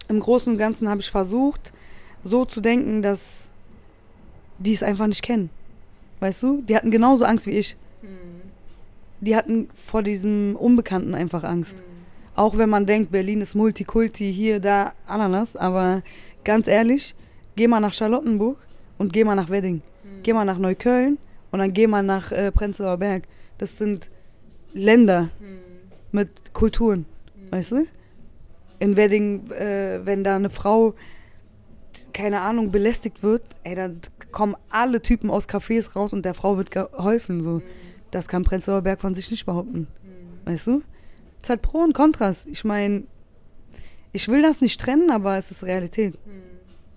im 0.08 0.20
Großen 0.20 0.54
und 0.54 0.60
Ganzen 0.60 0.90
habe 0.90 1.02
ich 1.02 1.10
versucht, 1.10 1.72
so 2.24 2.46
zu 2.46 2.60
denken, 2.60 3.02
dass 3.02 3.50
die 4.58 4.74
es 4.74 4.84
einfach 4.84 5.08
nicht 5.08 5.22
kennen. 5.22 5.50
Weißt 6.20 6.44
du? 6.44 6.62
Die 6.64 6.76
hatten 6.76 6.92
genauso 6.92 7.24
Angst 7.24 7.46
wie 7.46 7.52
ich. 7.52 7.78
Mhm 8.02 8.30
die 9.22 9.36
hatten 9.36 9.70
vor 9.74 10.04
diesem 10.04 10.56
Unbekannten 10.56 11.16
einfach 11.16 11.44
Angst. 11.44 11.78
Mhm. 11.78 11.84
Auch 12.36 12.58
wenn 12.58 12.70
man 12.70 12.86
denkt, 12.86 13.12
Berlin 13.12 13.42
ist 13.42 13.56
Multikulti, 13.56 14.32
hier, 14.32 14.60
da, 14.60 14.94
Ananas. 15.08 15.56
Aber 15.56 16.02
ganz 16.44 16.68
ehrlich, 16.68 17.15
geh 17.56 17.68
mal 17.68 17.80
nach 17.80 17.94
Charlottenburg 17.94 18.58
und 18.98 19.12
geh 19.13 19.24
mal 19.24 19.36
nach 19.36 19.50
Wedding. 19.50 19.76
Mhm. 20.04 20.24
Geh 20.24 20.34
mal 20.34 20.46
nach 20.46 20.58
Neukölln 20.58 21.18
und 21.52 21.60
dann 21.60 21.74
geh 21.74 21.88
mal 21.88 22.04
nach 22.04 22.32
äh, 22.32 22.52
Prenzlauer 22.52 22.98
Berg. 22.98 23.24
Das 23.58 23.78
sind 23.78 24.10
Länder 24.74 25.30
mhm. 25.39 25.60
mit 26.12 26.54
Kulturen, 26.54 27.06
mhm. 27.36 27.52
weißt 27.52 27.72
du? 27.72 27.88
In 28.80 28.96
Wedding, 28.96 29.52
äh, 29.52 30.00
wenn 30.06 30.24
da 30.24 30.36
eine 30.36 30.50
Frau, 30.50 30.94
keine 32.13 32.39
Ahnung, 32.39 32.72
belästigt 32.72 33.24
wird, 33.24 33.44
ey, 33.63 33.76
dann 33.76 34.00
kommen 34.32 34.56
alle 34.70 35.02
Typen 35.02 35.30
aus 35.30 35.50
Cafés 35.50 35.94
raus 35.94 36.13
und 36.13 36.24
der 36.24 36.34
Frau 36.34 36.58
wird 36.58 36.72
geholfen, 36.72 37.42
so. 37.42 37.56
Mhm. 37.56 37.63
Das 38.12 38.28
kann 38.28 38.44
Prenzlauer 38.44 38.82
Berg 38.82 39.02
von 39.02 39.13
sich 39.13 39.30
nicht 39.30 39.46
behaupten. 39.46 39.88
Mhm. 40.04 40.52
Weißt 40.52 40.68
du? 40.68 40.82
Es 41.41 41.49
hat 41.49 41.62
Pro 41.62 41.80
und 41.80 41.93
Kontras. 41.93 42.45
Ich 42.45 42.63
meine, 42.63 43.04
ich 44.12 44.28
will 44.28 44.41
das 44.41 44.62
nicht 44.62 44.80
trennen, 44.80 45.12
aber 45.12 45.38
es 45.38 45.52
ist 45.52 45.63
Realität. 45.63 46.17
Mhm. 46.25 46.41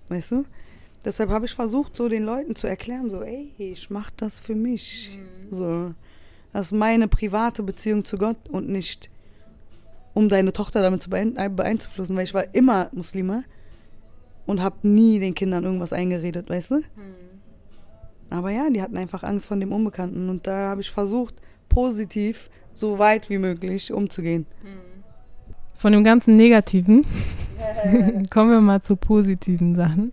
Weißt 0.09 0.33
du? 0.33 0.44
Deshalb 1.05 1.31
habe 1.31 1.46
ich 1.46 1.52
versucht, 1.52 1.96
so 1.96 2.09
den 2.09 2.24
Leuten 2.24 2.55
zu 2.55 2.66
erklären, 2.66 3.11
so, 3.11 3.22
ey, 3.22 3.52
ich 3.59 3.90
mache 3.90 4.12
das 4.16 4.40
für 4.40 4.55
mich. 4.55 5.18
Mhm. 5.18 5.52
So, 5.55 5.94
das 6.52 6.66
ist 6.66 6.72
meine 6.72 7.09
private 7.09 7.62
Beziehung 7.62 8.05
zu 8.05 8.18
Gott 8.18 8.48
und 8.48 8.68
nicht, 8.68 9.11
um 10.14 10.28
deine 10.28 10.52
Tochter 10.52 10.83
damit 10.83 11.02
zu 11.02 11.11
beeinflussen, 11.11 12.16
weil 12.16 12.24
ich 12.24 12.35
war 12.35 12.55
immer 12.55 12.88
Muslime 12.92 13.44
und 14.46 14.61
habe 14.61 14.87
nie 14.87 15.18
den 15.18 15.35
Kindern 15.35 15.64
irgendwas 15.64 15.92
eingeredet, 15.92 16.48
weißt 16.50 16.70
du? 16.72 16.76
Mhm. 16.76 17.33
Aber 18.31 18.50
ja, 18.50 18.70
die 18.70 18.81
hatten 18.81 18.96
einfach 18.96 19.22
Angst 19.24 19.46
von 19.46 19.61
dem 19.61 19.72
Unbekannten. 19.72 20.31
Und 20.31 20.46
da 20.46 20.70
habe 20.70 20.81
ich 20.81 20.90
versucht, 20.90 21.35
positiv 21.72 22.50
so 22.72 22.98
weit 22.98 23.30
wie 23.30 23.38
möglich 23.38 23.92
umzugehen. 23.92 24.46
Von 25.74 25.92
dem 25.92 26.04
ganzen 26.04 26.37
Negativen 26.37 27.04
kommen 28.30 28.50
wir 28.50 28.61
mal 28.61 28.82
zu 28.82 28.96
positiven 28.96 29.74
Sachen. 29.74 30.12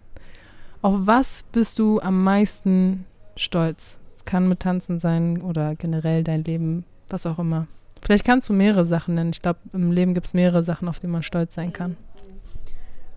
Auf 0.82 0.96
was 1.02 1.44
bist 1.52 1.80
du 1.80 2.00
am 2.00 2.24
meisten 2.24 3.06
stolz? 3.36 4.00
Es 4.16 4.26
kann 4.26 4.48
mit 4.48 4.62
Tanzen 4.62 5.00
sein 5.00 5.42
oder 5.42 5.76
generell 5.76 6.24
dein 6.24 6.44
Leben, 6.44 6.86
was 7.10 7.26
auch 7.26 7.40
immer. 7.40 7.68
Vielleicht 8.02 8.26
kannst 8.26 8.48
du 8.50 8.54
mehrere 8.54 8.86
Sachen 8.86 9.16
nennen. 9.16 9.32
Ich 9.34 9.42
glaube, 9.42 9.60
im 9.74 9.92
Leben 9.92 10.14
gibt 10.14 10.26
es 10.26 10.34
mehrere 10.34 10.64
Sachen, 10.64 10.88
auf 10.88 11.00
die 11.00 11.08
man 11.08 11.24
stolz 11.24 11.54
sein 11.56 11.74
kann. 11.74 11.98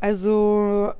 Also 0.00 0.92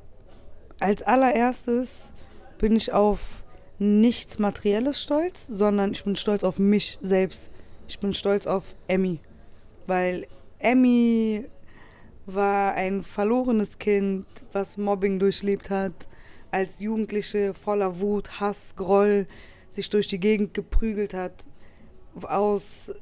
als 0.79 1.01
allererstes 1.01 2.13
bin 2.57 2.75
ich 2.75 2.93
auf 2.93 3.42
nichts 3.83 4.39
Materielles 4.39 5.01
stolz, 5.01 5.45
sondern 5.45 5.91
ich 5.91 6.03
bin 6.03 6.15
stolz 6.15 6.43
auf 6.43 6.57
mich 6.57 6.97
selbst. 7.01 7.49
Ich 7.87 7.99
bin 7.99 8.13
stolz 8.13 8.47
auf 8.47 8.75
Emmy. 8.87 9.19
Weil 9.85 10.25
Emmy 10.59 11.45
war 12.25 12.73
ein 12.75 13.03
verlorenes 13.03 13.77
Kind, 13.79 14.25
was 14.53 14.77
Mobbing 14.77 15.19
durchlebt 15.19 15.69
hat, 15.69 16.07
als 16.49 16.79
Jugendliche 16.79 17.53
voller 17.53 17.99
Wut, 17.99 18.39
Hass, 18.39 18.75
Groll 18.77 19.27
sich 19.69 19.89
durch 19.89 20.07
die 20.07 20.19
Gegend 20.19 20.53
geprügelt 20.53 21.13
hat, 21.13 21.45
aus 22.21 22.89
äh, 22.89 22.93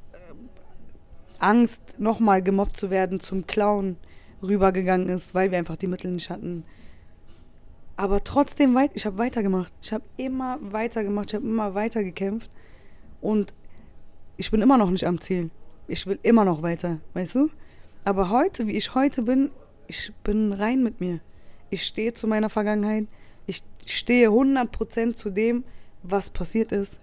Angst, 1.38 2.00
nochmal 2.00 2.42
gemobbt 2.42 2.76
zu 2.76 2.90
werden, 2.90 3.20
zum 3.20 3.46
Clown 3.46 3.98
rübergegangen 4.42 5.10
ist, 5.10 5.34
weil 5.34 5.52
wir 5.52 5.58
einfach 5.58 5.76
die 5.76 5.86
Mittel 5.86 6.10
nicht 6.10 6.30
hatten. 6.30 6.64
Aber 7.96 8.24
trotzdem, 8.24 8.74
weit, 8.74 8.92
ich 8.94 9.06
habe 9.06 9.18
weitergemacht. 9.18 9.72
Ich 9.82 9.92
habe 9.92 10.04
immer 10.16 10.58
weitergemacht, 10.60 11.30
ich 11.30 11.34
habe 11.34 11.46
immer 11.46 11.74
weiter 11.74 12.02
gekämpft. 12.02 12.50
Und 13.20 13.52
ich 14.36 14.50
bin 14.50 14.62
immer 14.62 14.78
noch 14.78 14.90
nicht 14.90 15.06
am 15.06 15.20
Ziel. 15.20 15.50
Ich 15.86 16.06
will 16.06 16.18
immer 16.22 16.44
noch 16.44 16.62
weiter, 16.62 17.00
weißt 17.14 17.34
du? 17.36 17.50
Aber 18.04 18.30
heute, 18.30 18.66
wie 18.66 18.72
ich 18.72 18.94
heute 18.94 19.22
bin, 19.22 19.50
ich 19.86 20.12
bin 20.24 20.52
rein 20.52 20.82
mit 20.82 21.00
mir. 21.00 21.20
Ich 21.70 21.84
stehe 21.84 22.14
zu 22.14 22.26
meiner 22.26 22.48
Vergangenheit. 22.48 23.06
Ich 23.46 23.62
stehe 23.86 24.28
100% 24.28 25.14
zu 25.14 25.30
dem, 25.30 25.64
was 26.02 26.30
passiert 26.30 26.72
ist. 26.72 27.00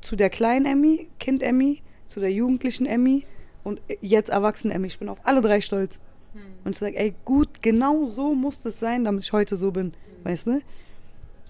Zu 0.00 0.16
der 0.16 0.30
kleinen 0.30 0.66
Emmy, 0.66 1.08
Kind 1.18 1.42
Emmy, 1.42 1.82
zu 2.06 2.20
der 2.20 2.32
jugendlichen 2.32 2.86
Emmy 2.86 3.24
und 3.62 3.80
jetzt 4.00 4.30
erwachsene 4.30 4.74
Emmy. 4.74 4.88
Ich 4.88 4.98
bin 4.98 5.08
auf 5.08 5.18
alle 5.24 5.40
drei 5.40 5.60
stolz. 5.60 6.00
Hm. 6.32 6.40
Und 6.64 6.72
ich 6.72 6.78
sage, 6.78 6.96
ey, 6.96 7.14
gut, 7.24 7.62
genau 7.62 8.06
so 8.06 8.34
muss 8.34 8.64
es 8.64 8.78
sein, 8.80 9.04
damit 9.04 9.24
ich 9.24 9.32
heute 9.32 9.56
so 9.56 9.70
bin. 9.70 9.86
Hm. 9.86 9.92
Weißt 10.24 10.46
du? 10.46 10.60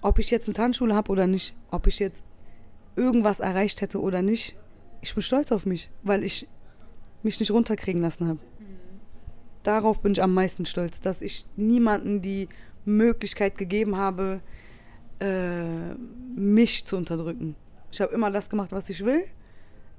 Ob 0.01 0.19
ich 0.19 0.31
jetzt 0.31 0.47
eine 0.47 0.55
Tanzschule 0.55 0.95
habe 0.95 1.11
oder 1.11 1.27
nicht, 1.27 1.55
ob 1.69 1.87
ich 1.87 1.99
jetzt 1.99 2.23
irgendwas 2.95 3.39
erreicht 3.39 3.81
hätte 3.81 4.01
oder 4.01 4.21
nicht, 4.21 4.55
ich 5.01 5.13
bin 5.13 5.21
stolz 5.23 5.51
auf 5.51 5.65
mich, 5.65 5.89
weil 6.03 6.23
ich 6.23 6.47
mich 7.23 7.39
nicht 7.39 7.51
runterkriegen 7.51 8.01
lassen 8.01 8.27
habe. 8.27 8.39
Hm. 8.39 8.65
Darauf 9.63 10.01
bin 10.01 10.13
ich 10.13 10.23
am 10.23 10.33
meisten 10.33 10.65
stolz, 10.65 11.01
dass 11.01 11.21
ich 11.21 11.45
niemanden 11.55 12.21
die 12.21 12.49
Möglichkeit 12.85 13.57
gegeben 13.57 13.95
habe, 13.95 14.41
äh, 15.19 15.93
mich 16.35 16.85
zu 16.85 16.97
unterdrücken. 16.97 17.55
Ich 17.91 18.01
habe 18.01 18.13
immer 18.13 18.31
das 18.31 18.49
gemacht, 18.49 18.71
was 18.71 18.89
ich 18.89 19.05
will. 19.05 19.23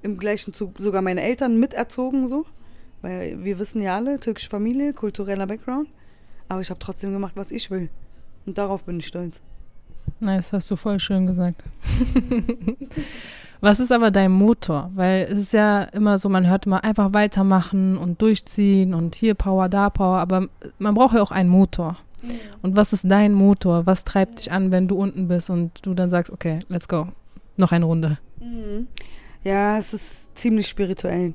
Im 0.02 0.18
gleichen 0.18 0.52
Zug 0.52 0.74
sogar 0.78 1.02
meine 1.02 1.22
Eltern 1.22 1.60
miterzogen 1.60 2.28
so. 2.28 2.44
Weil 3.02 3.44
wir 3.44 3.58
wissen 3.58 3.82
ja 3.82 3.96
alle, 3.96 4.18
türkische 4.18 4.48
Familie, 4.48 4.92
kultureller 4.92 5.46
Background. 5.46 5.88
Aber 6.48 6.60
ich 6.60 6.70
habe 6.70 6.80
trotzdem 6.80 7.12
gemacht, 7.12 7.32
was 7.34 7.50
ich 7.50 7.70
will. 7.70 7.90
Und 8.46 8.58
darauf 8.58 8.84
bin 8.84 8.98
ich 8.98 9.06
stolz. 9.06 9.40
Nice, 10.20 10.52
hast 10.52 10.70
du 10.70 10.76
voll 10.76 11.00
schön 11.00 11.26
gesagt. 11.26 11.64
was 13.60 13.80
ist 13.80 13.92
aber 13.92 14.10
dein 14.10 14.32
Motor? 14.32 14.90
Weil 14.94 15.26
es 15.30 15.38
ist 15.38 15.52
ja 15.52 15.82
immer 15.84 16.18
so, 16.18 16.28
man 16.28 16.48
hört 16.48 16.66
immer 16.66 16.84
einfach 16.84 17.12
weitermachen 17.12 17.96
und 17.96 18.22
durchziehen 18.22 18.94
und 18.94 19.14
hier 19.14 19.34
Power, 19.34 19.68
da 19.68 19.90
Power, 19.90 20.18
aber 20.18 20.48
man 20.78 20.94
braucht 20.94 21.14
ja 21.14 21.22
auch 21.22 21.30
einen 21.30 21.48
Motor. 21.48 21.98
Und 22.62 22.76
was 22.76 22.92
ist 22.92 23.04
dein 23.04 23.32
Motor? 23.32 23.86
Was 23.86 24.04
treibt 24.04 24.38
dich 24.38 24.52
an, 24.52 24.70
wenn 24.70 24.86
du 24.86 24.96
unten 24.96 25.26
bist 25.26 25.50
und 25.50 25.84
du 25.84 25.94
dann 25.94 26.10
sagst, 26.10 26.32
okay, 26.32 26.60
let's 26.68 26.86
go, 26.86 27.08
noch 27.56 27.72
eine 27.72 27.84
Runde? 27.84 28.18
Mhm. 28.40 28.86
Ja, 29.42 29.76
es 29.76 29.92
ist 29.92 30.36
ziemlich 30.38 30.68
spirituell. 30.68 31.34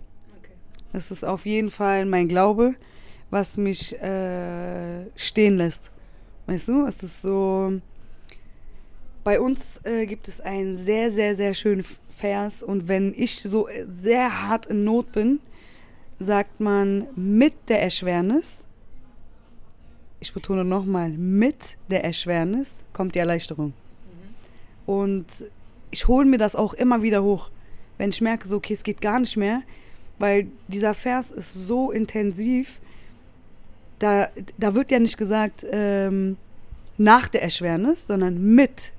Es 0.94 1.12
ist 1.12 1.24
auf 1.24 1.46
jeden 1.46 1.72
Fall 1.72 2.06
mein 2.06 2.28
Glaube, 2.28 2.76
was 3.30 3.58
mich 3.58 3.94
äh, 4.02 5.06
stehen 5.16 5.58
lässt. 5.58 5.92
Weißt 6.46 6.68
du, 6.70 6.86
es 6.86 7.04
ist 7.04 7.22
so. 7.22 7.82
Bei 9.24 9.42
uns 9.42 9.82
äh, 9.84 10.06
gibt 10.06 10.28
es 10.30 10.40
einen 10.40 10.78
sehr, 10.78 11.12
sehr, 11.12 11.36
sehr 11.36 11.54
schönen 11.54 11.84
Vers 12.10 12.64
und 12.64 12.88
wenn 12.88 13.14
ich 13.16 13.42
so 13.42 13.68
sehr 14.02 14.48
hart 14.48 14.66
in 14.68 14.86
Not 14.86 15.12
bin, 15.12 15.40
sagt 16.20 16.62
man 16.62 17.08
mit 17.16 17.54
der 17.68 17.82
Erschwernis 17.82 18.64
ich 20.20 20.34
betone 20.34 20.66
nochmal, 20.66 21.10
mit 21.10 21.78
der 21.90 22.04
Erschwernis 22.04 22.74
kommt 22.94 23.16
die 23.16 23.20
Erleichterung. 23.20 23.68
Mhm. 23.68 24.92
Und 24.92 25.26
ich 25.92 26.08
hole 26.08 26.26
mir 26.26 26.38
das 26.38 26.56
auch 26.56 26.74
immer 26.74 27.02
wieder 27.02 27.24
hoch, 27.24 27.50
wenn 27.98 28.10
ich 28.10 28.22
merke, 28.22 28.48
so, 28.48 28.58
okay, 28.58 28.74
es 28.74 28.84
geht 28.84 29.02
gar 29.02 29.20
nicht 29.20 29.38
mehr, 29.38 29.62
weil 30.20 30.48
dieser 30.68 30.94
Vers 30.94 31.32
ist 31.32 31.54
so 31.54 31.92
intensiv, 31.92 32.80
da, 34.00 34.30
da 34.58 34.76
wird 34.76 34.92
ja 34.92 35.00
nicht 35.00 35.18
gesagt, 35.18 35.66
ähm, 35.72 36.38
nach 36.98 37.28
der 37.28 37.44
Erschwernis, 37.44 38.08
sondern 38.08 38.56
mit, 38.56 38.92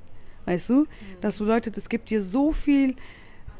weißt 0.47 0.71
du? 0.71 0.75
Mhm. 0.75 0.87
Das 1.21 1.39
bedeutet, 1.39 1.77
es 1.77 1.89
gibt 1.89 2.11
dir 2.11 2.23
so 2.23 2.53
viel 2.53 2.95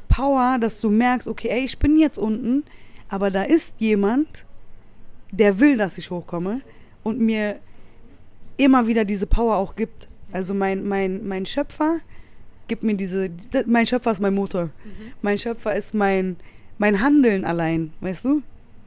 Power, 0.07 0.57
dass 0.59 0.79
du 0.79 0.89
merkst, 0.89 1.27
okay, 1.27 1.49
ey, 1.49 1.63
ich 1.63 1.77
bin 1.77 1.97
jetzt 1.97 2.17
unten, 2.17 2.63
aber 3.09 3.31
da 3.31 3.43
ist 3.43 3.75
jemand, 3.79 4.45
der 5.31 5.59
will, 5.59 5.77
dass 5.77 5.97
ich 5.97 6.09
hochkomme 6.09 6.61
und 7.03 7.19
mir 7.19 7.59
immer 8.57 8.87
wieder 8.87 9.05
diese 9.05 9.27
Power 9.27 9.57
auch 9.57 9.75
gibt. 9.75 10.07
Also 10.31 10.53
mein, 10.53 10.87
mein, 10.87 11.27
mein 11.27 11.45
Schöpfer 11.45 11.99
gibt 12.67 12.83
mir 12.83 12.95
diese, 12.95 13.29
mein 13.65 13.87
Schöpfer 13.87 14.11
ist 14.11 14.21
mein 14.21 14.33
Motor. 14.33 14.65
Mhm. 14.65 15.11
Mein 15.21 15.37
Schöpfer 15.37 15.75
ist 15.75 15.93
mein, 15.93 16.37
mein 16.79 17.01
Handeln 17.01 17.45
allein, 17.45 17.93
weißt 17.99 18.25
du? 18.25 18.41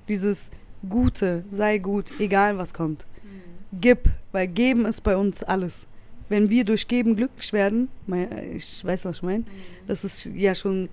Dieses 0.08 0.50
Gute, 0.88 1.44
sei 1.50 1.78
gut, 1.78 2.06
egal 2.18 2.58
was 2.58 2.74
kommt. 2.74 3.06
Mhm. 3.22 3.80
Gib, 3.80 4.08
weil 4.32 4.48
geben 4.48 4.84
ist 4.86 5.02
bei 5.02 5.16
uns 5.16 5.44
alles. 5.44 5.86
Wenn 6.28 6.50
wir 6.50 6.64
durch 6.64 6.88
Geben 6.88 7.14
glücklich 7.14 7.52
werden, 7.52 7.88
ich 8.56 8.84
weiß, 8.84 9.04
was 9.04 9.18
ich 9.18 9.22
meine, 9.22 9.40
mhm. 9.40 9.46
das 9.86 10.02
ist 10.02 10.24
ja 10.34 10.54
schon 10.54 10.88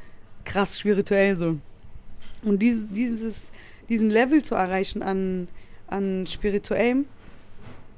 krass 0.45 0.77
spirituell 0.77 1.35
so. 1.35 1.57
Und 2.43 2.61
dieses, 2.61 2.87
dieses, 2.89 3.51
diesen 3.87 4.09
Level 4.09 4.43
zu 4.43 4.55
erreichen 4.55 5.01
an, 5.01 5.47
an 5.87 6.27
spirituellem, 6.27 7.05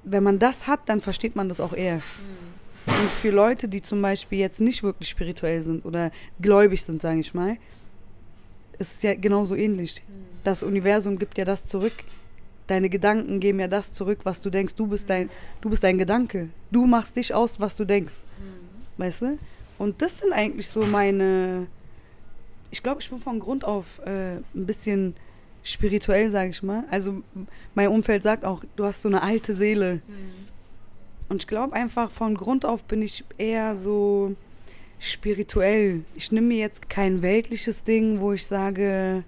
wenn 0.03 0.23
man 0.23 0.39
das 0.39 0.67
hat, 0.67 0.87
dann 0.87 1.01
versteht 1.01 1.35
man 1.35 1.49
das 1.49 1.59
auch 1.59 1.73
eher. 1.73 1.97
Mhm. 1.97 2.51
Und 2.85 3.09
für 3.09 3.31
Leute, 3.31 3.67
die 3.67 3.81
zum 3.81 4.01
Beispiel 4.01 4.39
jetzt 4.39 4.59
nicht 4.59 4.83
wirklich 4.83 5.09
spirituell 5.09 5.61
sind 5.61 5.85
oder 5.85 6.11
gläubig 6.39 6.83
sind, 6.83 7.01
sage 7.01 7.19
ich 7.19 7.33
mal, 7.33 7.57
ist 8.81 8.95
es 8.95 9.03
ja 9.03 9.13
genauso 9.13 9.55
ähnlich. 9.55 10.03
Das 10.43 10.63
Universum 10.63 11.17
gibt 11.17 11.37
ja 11.37 11.45
das 11.45 11.65
zurück. 11.67 11.93
Deine 12.67 12.89
Gedanken 12.89 13.39
geben 13.39 13.59
ja 13.59 13.67
das 13.67 13.93
zurück, 13.93 14.19
was 14.23 14.41
du 14.41 14.49
denkst. 14.49 14.75
Du 14.75 14.87
bist 14.87 15.09
dein, 15.09 15.29
du 15.61 15.69
bist 15.69 15.83
dein 15.83 15.97
Gedanke. 15.97 16.49
Du 16.71 16.85
machst 16.85 17.15
dich 17.15 17.33
aus, 17.33 17.59
was 17.59 17.75
du 17.75 17.85
denkst. 17.85 18.15
Weißt 18.97 19.21
du? 19.21 19.37
Und 19.77 20.01
das 20.01 20.19
sind 20.19 20.33
eigentlich 20.33 20.67
so 20.67 20.85
meine. 20.85 21.67
Ich 22.71 22.83
glaube, 22.83 23.01
ich 23.01 23.09
bin 23.09 23.19
von 23.19 23.39
Grund 23.39 23.65
auf 23.65 23.99
äh, 24.05 24.35
ein 24.35 24.65
bisschen 24.65 25.15
spirituell, 25.63 26.29
sage 26.29 26.51
ich 26.51 26.63
mal. 26.63 26.83
Also 26.89 27.21
mein 27.75 27.89
Umfeld 27.89 28.23
sagt 28.23 28.45
auch, 28.45 28.63
du 28.75 28.85
hast 28.85 29.01
so 29.01 29.09
eine 29.09 29.21
alte 29.21 29.53
Seele. 29.53 29.95
Mhm. 29.95 30.47
Und 31.29 31.43
ich 31.43 31.47
glaube 31.47 31.73
einfach, 31.73 32.11
von 32.11 32.35
Grund 32.35 32.65
auf 32.65 32.83
bin 32.83 33.01
ich 33.01 33.23
eher 33.37 33.75
so 33.77 34.35
spirituell. 35.01 36.03
Ich 36.15 36.31
nehme 36.31 36.47
mir 36.47 36.59
jetzt 36.59 36.89
kein 36.89 37.23
weltliches 37.23 37.83
Ding, 37.83 38.21
wo 38.21 38.33
ich 38.33 38.45
sage, 38.45 39.23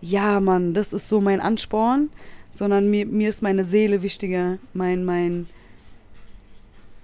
ja, 0.00 0.40
Mann, 0.40 0.72
das 0.72 0.94
ist 0.94 1.08
so 1.08 1.20
mein 1.20 1.40
Ansporn, 1.40 2.08
sondern 2.50 2.90
mir, 2.90 3.04
mir 3.04 3.28
ist 3.28 3.42
meine 3.42 3.64
Seele 3.64 4.02
wichtiger. 4.02 4.58
Mein, 4.72 5.04
mein, 5.04 5.46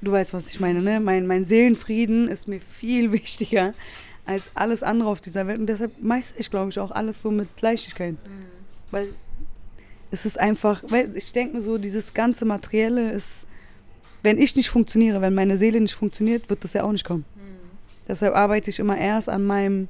du 0.00 0.10
weißt, 0.10 0.32
was 0.32 0.48
ich 0.48 0.58
meine, 0.58 0.80
ne? 0.80 1.00
Mein, 1.00 1.26
mein 1.26 1.44
Seelenfrieden 1.44 2.28
ist 2.28 2.48
mir 2.48 2.60
viel 2.60 3.12
wichtiger 3.12 3.74
als 4.24 4.50
alles 4.54 4.82
andere 4.82 5.10
auf 5.10 5.20
dieser 5.20 5.46
Welt. 5.46 5.60
Und 5.60 5.66
deshalb 5.66 6.00
meistere 6.00 6.40
ich, 6.40 6.50
glaube 6.50 6.70
ich, 6.70 6.78
auch 6.78 6.92
alles 6.92 7.20
so 7.20 7.30
mit 7.30 7.48
Leichtigkeit. 7.60 8.14
Mhm. 8.14 8.46
Weil 8.90 9.08
es 10.10 10.24
ist 10.24 10.40
einfach, 10.40 10.82
weil 10.88 11.14
ich 11.14 11.32
denke 11.32 11.56
mir 11.56 11.60
so, 11.60 11.76
dieses 11.76 12.14
ganze 12.14 12.46
Materielle 12.46 13.12
ist, 13.12 13.46
wenn 14.22 14.38
ich 14.38 14.56
nicht 14.56 14.70
funktioniere, 14.70 15.20
wenn 15.20 15.34
meine 15.34 15.58
Seele 15.58 15.80
nicht 15.80 15.94
funktioniert, 15.94 16.48
wird 16.48 16.64
das 16.64 16.72
ja 16.72 16.84
auch 16.84 16.92
nicht 16.92 17.04
kommen. 17.04 17.24
Deshalb 18.12 18.36
arbeite 18.36 18.68
ich 18.68 18.78
immer 18.78 18.98
erst 18.98 19.30
an 19.30 19.42
meinem 19.42 19.88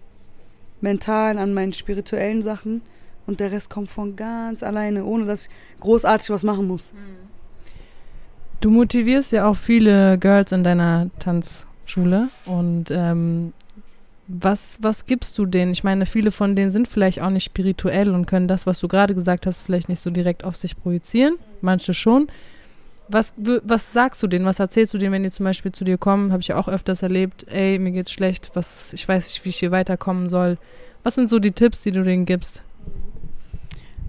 mentalen, 0.80 1.38
an 1.38 1.54
meinen 1.54 1.72
spirituellen 1.72 2.40
Sachen 2.40 2.80
und 3.26 3.40
der 3.40 3.50
Rest 3.50 3.68
kommt 3.68 3.90
von 3.90 4.14
ganz 4.14 4.62
alleine, 4.62 5.04
ohne 5.04 5.24
dass 5.24 5.46
ich 5.46 5.80
großartig 5.80 6.30
was 6.30 6.44
machen 6.44 6.68
muss. 6.68 6.92
Mhm. 6.92 7.16
Du 8.61 8.70
motivierst 8.70 9.32
ja 9.32 9.48
auch 9.48 9.56
viele 9.56 10.18
Girls 10.18 10.52
in 10.52 10.62
deiner 10.62 11.11
Tanzschule 11.18 12.28
und 12.44 12.92
ähm, 12.92 13.52
was, 14.28 14.78
was 14.80 15.06
gibst 15.06 15.37
du 15.37 15.44
denen? 15.44 15.72
Ich 15.72 15.82
meine, 15.82 16.06
viele 16.06 16.30
von 16.30 16.54
denen 16.54 16.70
sind 16.70 16.87
vielleicht 16.87 17.20
auch 17.20 17.30
nicht 17.30 17.42
spirituell 17.42 18.14
und 18.14 18.26
können 18.26 18.46
das, 18.46 18.66
was 18.66 18.78
du 18.78 18.87
gerade 18.87 19.16
gesagt 19.16 19.46
hast, 19.46 19.62
vielleicht 19.62 19.88
nicht 19.88 20.00
so 20.00 20.11
direkt 20.11 20.44
auf 20.44 20.56
sich 20.56 20.76
projizieren. 20.80 21.38
Manche 21.61 21.92
schon. 21.92 22.28
Was, 23.08 23.34
was 23.36 23.92
sagst 23.92 24.22
du 24.22 24.26
denen? 24.26 24.44
Was 24.44 24.58
erzählst 24.58 24.94
du 24.94 24.98
denen, 24.98 25.12
wenn 25.12 25.22
die 25.22 25.30
zum 25.30 25.44
Beispiel 25.44 25.72
zu 25.72 25.84
dir 25.84 25.98
kommen? 25.98 26.32
Habe 26.32 26.40
ich 26.40 26.48
ja 26.48 26.56
auch 26.56 26.68
öfters 26.68 27.02
erlebt. 27.02 27.46
Ey, 27.48 27.78
mir 27.78 27.90
geht's 27.90 28.12
schlecht. 28.12 28.50
Was, 28.54 28.92
ich 28.92 29.06
weiß 29.06 29.26
nicht, 29.26 29.44
wie 29.44 29.50
ich 29.50 29.58
hier 29.58 29.70
weiterkommen 29.70 30.28
soll. 30.28 30.58
Was 31.02 31.16
sind 31.16 31.28
so 31.28 31.38
die 31.38 31.52
Tipps, 31.52 31.82
die 31.82 31.90
du 31.90 32.02
denen 32.02 32.24
gibst? 32.24 32.62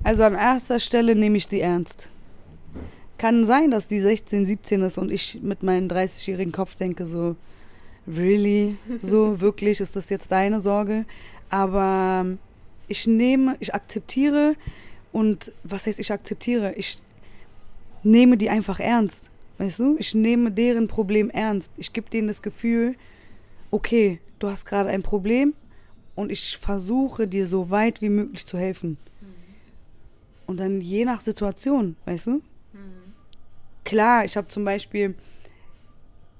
Also 0.04 0.24
an 0.24 0.36
erster 0.36 0.80
Stelle 0.80 1.16
nehme 1.16 1.38
ich 1.38 1.48
die 1.48 1.62
ernst. 1.62 2.10
Kann 3.18 3.46
sein, 3.46 3.72
dass 3.72 3.88
die 3.88 4.00
16, 4.00 4.46
17 4.46 4.82
ist 4.82 4.98
und 4.98 5.12
ich 5.12 5.40
mit 5.42 5.64
meinem 5.64 5.88
30-jährigen 5.88 6.52
Kopf 6.52 6.76
denke 6.76 7.06
so, 7.06 7.36
really, 8.08 8.78
so 9.02 9.40
wirklich, 9.42 9.80
ist 9.80 9.96
das 9.96 10.10
jetzt 10.10 10.32
deine 10.32 10.60
Sorge? 10.60 11.06
Aber 11.50 12.26
ich 12.88 13.08
nehme, 13.08 13.56
ich 13.60 13.74
akzeptiere 13.74 14.56
und 15.14 15.52
was 15.64 15.88
heißt 15.88 16.00
ich 16.00 16.12
akzeptiere? 16.12 16.74
Ich 16.74 17.00
nehme 18.04 18.38
die 18.38 18.50
einfach 18.50 18.80
ernst, 18.80 19.30
Weißt 19.58 19.80
du, 19.80 19.96
ich 20.00 20.16
nehme 20.16 20.52
deren 20.52 20.88
Problem 20.88 21.30
ernst. 21.30 21.72
Ich 21.78 21.94
gebe 21.94 22.10
denen 22.10 22.28
das 22.28 22.42
Gefühl, 22.42 22.96
okay, 23.72 24.20
du 24.40 24.50
hast 24.50 24.66
gerade 24.66 24.90
ein 24.90 25.04
Problem 25.04 25.54
und 26.16 26.32
ich 26.32 26.58
versuche 26.58 27.28
dir 27.28 27.48
so 27.48 27.70
weit 27.70 28.02
wie 28.02 28.10
möglich 28.10 28.46
zu 28.46 28.58
helfen. 28.58 28.98
Und 30.48 30.60
dann 30.60 30.82
je 30.82 31.06
nach 31.06 31.22
Situation, 31.22 31.96
weißt 32.06 32.28
du? 32.28 32.42
Klar, 33.86 34.26
ich 34.26 34.36
habe 34.36 34.48
zum 34.48 34.66
Beispiel, 34.66 35.16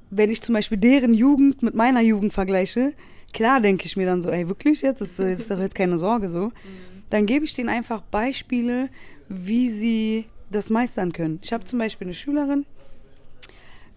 wenn 0.10 0.30
ich 0.30 0.42
zum 0.42 0.54
Beispiel 0.54 0.78
deren 0.78 1.14
Jugend 1.14 1.62
mit 1.62 1.76
meiner 1.76 2.02
Jugend 2.02 2.34
vergleiche, 2.34 2.94
klar 3.32 3.62
denke 3.62 3.86
ich 3.86 3.96
mir 3.96 4.06
dann 4.06 4.22
so, 4.22 4.30
ey, 4.30 4.50
wirklich 4.50 4.82
jetzt? 4.82 5.02
Das, 5.02 5.16
das 5.16 5.40
ist 5.40 5.52
doch 5.52 5.60
jetzt 5.60 5.76
keine 5.76 5.98
Sorge 5.98 6.30
so. 6.30 6.52
Dann 7.10 7.28
gebe 7.28 7.46
ich 7.46 7.54
denen 7.54 7.70
einfach 7.70 8.02
Beispiele, 8.02 8.90
wie 9.30 9.70
sie 9.70 10.26
das 10.54 10.70
meistern 10.70 11.12
können. 11.12 11.40
Ich 11.42 11.52
habe 11.52 11.66
zum 11.66 11.80
Beispiel 11.80 12.08
eine 12.08 12.14
Schülerin, 12.14 12.66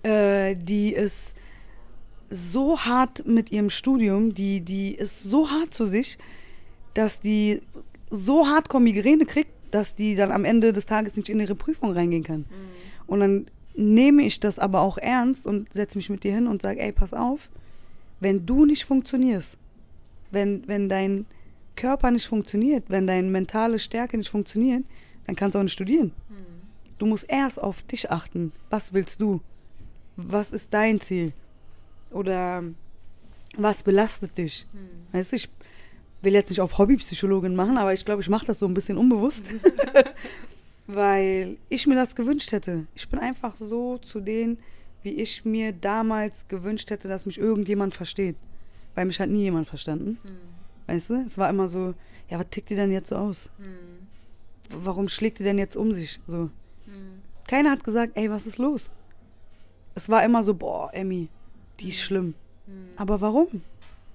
äh, 0.03 0.55
die 0.57 0.93
ist 0.93 1.35
so 2.31 2.79
hart 2.81 3.27
mit 3.27 3.53
ihrem 3.53 3.71
Studium, 3.71 4.35
die, 4.35 4.61
die 4.61 4.95
ist 4.95 5.23
so 5.23 5.49
hart 5.51 5.73
zu 5.73 5.85
sich, 5.85 6.19
dass 6.95 7.21
die 7.21 7.61
so 8.11 8.47
hardcore 8.47 8.83
Migräne 8.83 9.27
kriegt, 9.27 9.51
dass 9.71 9.95
die 9.95 10.15
dann 10.15 10.31
am 10.33 10.45
Ende 10.45 10.73
des 10.73 10.87
Tages 10.87 11.17
nicht 11.17 11.29
in 11.29 11.41
ihre 11.41 11.55
Prüfung 11.55 11.93
reingehen 11.93 12.25
kann. 12.25 12.47
Und 13.07 13.21
dann 13.21 13.47
nehme 13.75 14.23
ich 14.23 14.41
das 14.41 14.59
aber 14.59 14.81
auch 14.81 14.99
ernst 14.99 15.47
und 15.47 15.73
setze 15.73 15.99
mich 15.99 16.09
mit 16.09 16.25
dir 16.25 16.35
hin 16.35 16.47
und 16.47 16.63
sage, 16.63 16.81
ey, 16.81 16.93
pass 16.93 17.13
auf, 17.13 17.51
wenn 18.21 18.47
du 18.47 18.65
nicht 18.65 18.85
funktionierst, 18.85 19.59
wenn, 20.31 20.67
wenn 20.67 20.89
dein 20.89 21.27
Körper 21.77 22.11
nicht 22.11 22.27
funktioniert, 22.27 22.85
wenn 22.89 23.07
deine 23.07 23.29
mentale 23.29 23.79
Stärke 23.79 24.17
nicht 24.17 24.31
funktioniert, 24.31 24.85
dann 25.27 25.37
kannst 25.37 25.55
du 25.55 25.59
auch 25.59 25.63
nicht 25.63 25.75
studieren. 25.75 26.13
Du 26.99 27.07
musst 27.07 27.29
erst 27.29 27.61
auf 27.63 27.83
dich 27.83 28.11
achten. 28.11 28.53
Was 28.71 28.93
willst 28.95 29.21
du? 29.21 29.41
Was 30.17 30.51
ist 30.51 30.73
dein 30.73 31.01
Ziel? 31.01 31.33
Oder 32.11 32.65
was 33.57 33.83
belastet 33.83 34.37
dich? 34.39 34.67
Weißt 35.13 35.33
du, 35.33 35.37
ich 35.37 35.49
will 36.23 36.33
jetzt 36.33 36.49
nicht 36.51 36.61
auf 36.61 36.79
Hobbypsychologin 36.79 37.55
machen, 37.55 37.77
aber 37.77 37.93
ich 37.93 38.05
glaube, 38.05 38.23
ich 38.23 38.29
mache 38.29 38.47
das 38.47 38.59
so 38.59 38.67
ein 38.67 38.75
bisschen 38.75 38.97
unbewusst. 38.99 39.45
Weil 40.87 41.57
ich 41.69 41.87
mir 41.87 41.97
das 41.97 42.15
gewünscht 42.15 42.53
hätte. 42.53 42.87
Ich 42.95 43.09
bin 43.09 43.19
einfach 43.19 43.57
so 43.57 43.99
zu 43.99 44.21
denen, 44.21 44.59
wie 45.03 45.11
ich 45.11 45.45
mir 45.45 45.73
damals 45.73 46.47
gewünscht 46.49 46.91
hätte, 46.91 47.09
dass 47.09 47.27
mich 47.27 47.39
irgendjemand 47.39 47.95
versteht. 47.95 48.37
Weil 48.95 49.07
mich 49.07 49.21
hat 49.21 49.29
nie 49.29 49.43
jemand 49.43 49.69
verstanden. 49.69 50.19
Weißt 50.87 51.11
du? 51.11 51.25
Es 51.27 51.37
war 51.39 51.51
immer 51.51 51.69
so, 51.69 51.95
ja, 52.31 52.39
was 52.39 52.49
tickt 52.51 52.71
die 52.71 52.77
denn 52.77 52.93
jetzt 52.93 53.09
so 53.11 53.17
aus? 53.17 53.51
W- 54.71 54.77
Warum 54.83 55.09
schlägt 55.09 55.39
die 55.41 55.45
denn 55.45 55.59
jetzt 55.59 55.77
um 55.77 55.93
sich? 55.93 56.21
So. 56.27 56.51
Keiner 57.47 57.71
hat 57.71 57.85
gesagt, 57.85 58.13
ey, 58.17 58.31
was 58.31 58.47
ist 58.47 58.59
los? 58.59 58.91
Es 59.95 60.09
war 60.09 60.25
immer 60.25 60.43
so, 60.43 60.55
boah, 60.55 60.91
Emmy, 60.93 61.29
die 61.81 61.89
ist 61.91 62.01
schlimm. 62.01 62.35
Aber 62.97 63.21
warum? 63.21 63.63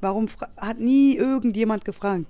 Warum 0.02 0.28
hat 0.58 0.80
nie 0.80 1.15
irgendjemand 1.15 1.86
gefragt? 1.86 2.26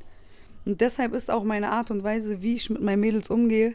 Und 0.66 0.80
deshalb 0.82 1.14
ist 1.14 1.32
auch 1.32 1.44
meine 1.44 1.70
Art 1.72 1.90
und 1.90 2.04
Weise, 2.04 2.44
wie 2.44 2.56
ich 2.56 2.70
mit 2.70 2.82
meinen 2.82 3.00
Mädels 3.00 3.30
umgehe, 3.30 3.74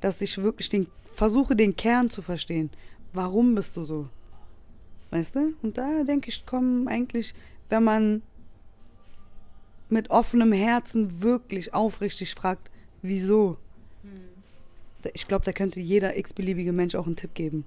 dass 0.00 0.20
ich 0.20 0.36
wirklich 0.38 0.68
den, 0.68 0.86
versuche, 1.14 1.56
den 1.56 1.74
Kern 1.76 2.10
zu 2.10 2.20
verstehen. 2.20 2.70
Warum 3.14 3.54
bist 3.54 3.76
du 3.76 3.84
so? 3.84 4.08
Weißt 5.10 5.36
du? 5.36 5.54
Und 5.62 5.78
da 5.78 6.04
denke 6.04 6.28
ich, 6.28 6.44
kommen 6.44 6.86
eigentlich, 6.88 7.34
wenn 7.70 7.84
man 7.84 8.22
mit 9.88 10.10
offenem 10.10 10.52
Herzen 10.52 11.22
wirklich 11.22 11.72
aufrichtig 11.72 12.34
fragt, 12.34 12.70
wieso? 13.02 13.56
Da- 14.02 14.10
Ich 15.14 15.26
glaube, 15.28 15.44
da 15.44 15.52
könnte 15.52 15.80
jeder 15.80 16.16
x-beliebige 16.16 16.72
Mensch 16.72 16.94
auch 16.94 17.06
einen 17.06 17.16
Tipp 17.16 17.34
geben. 17.34 17.64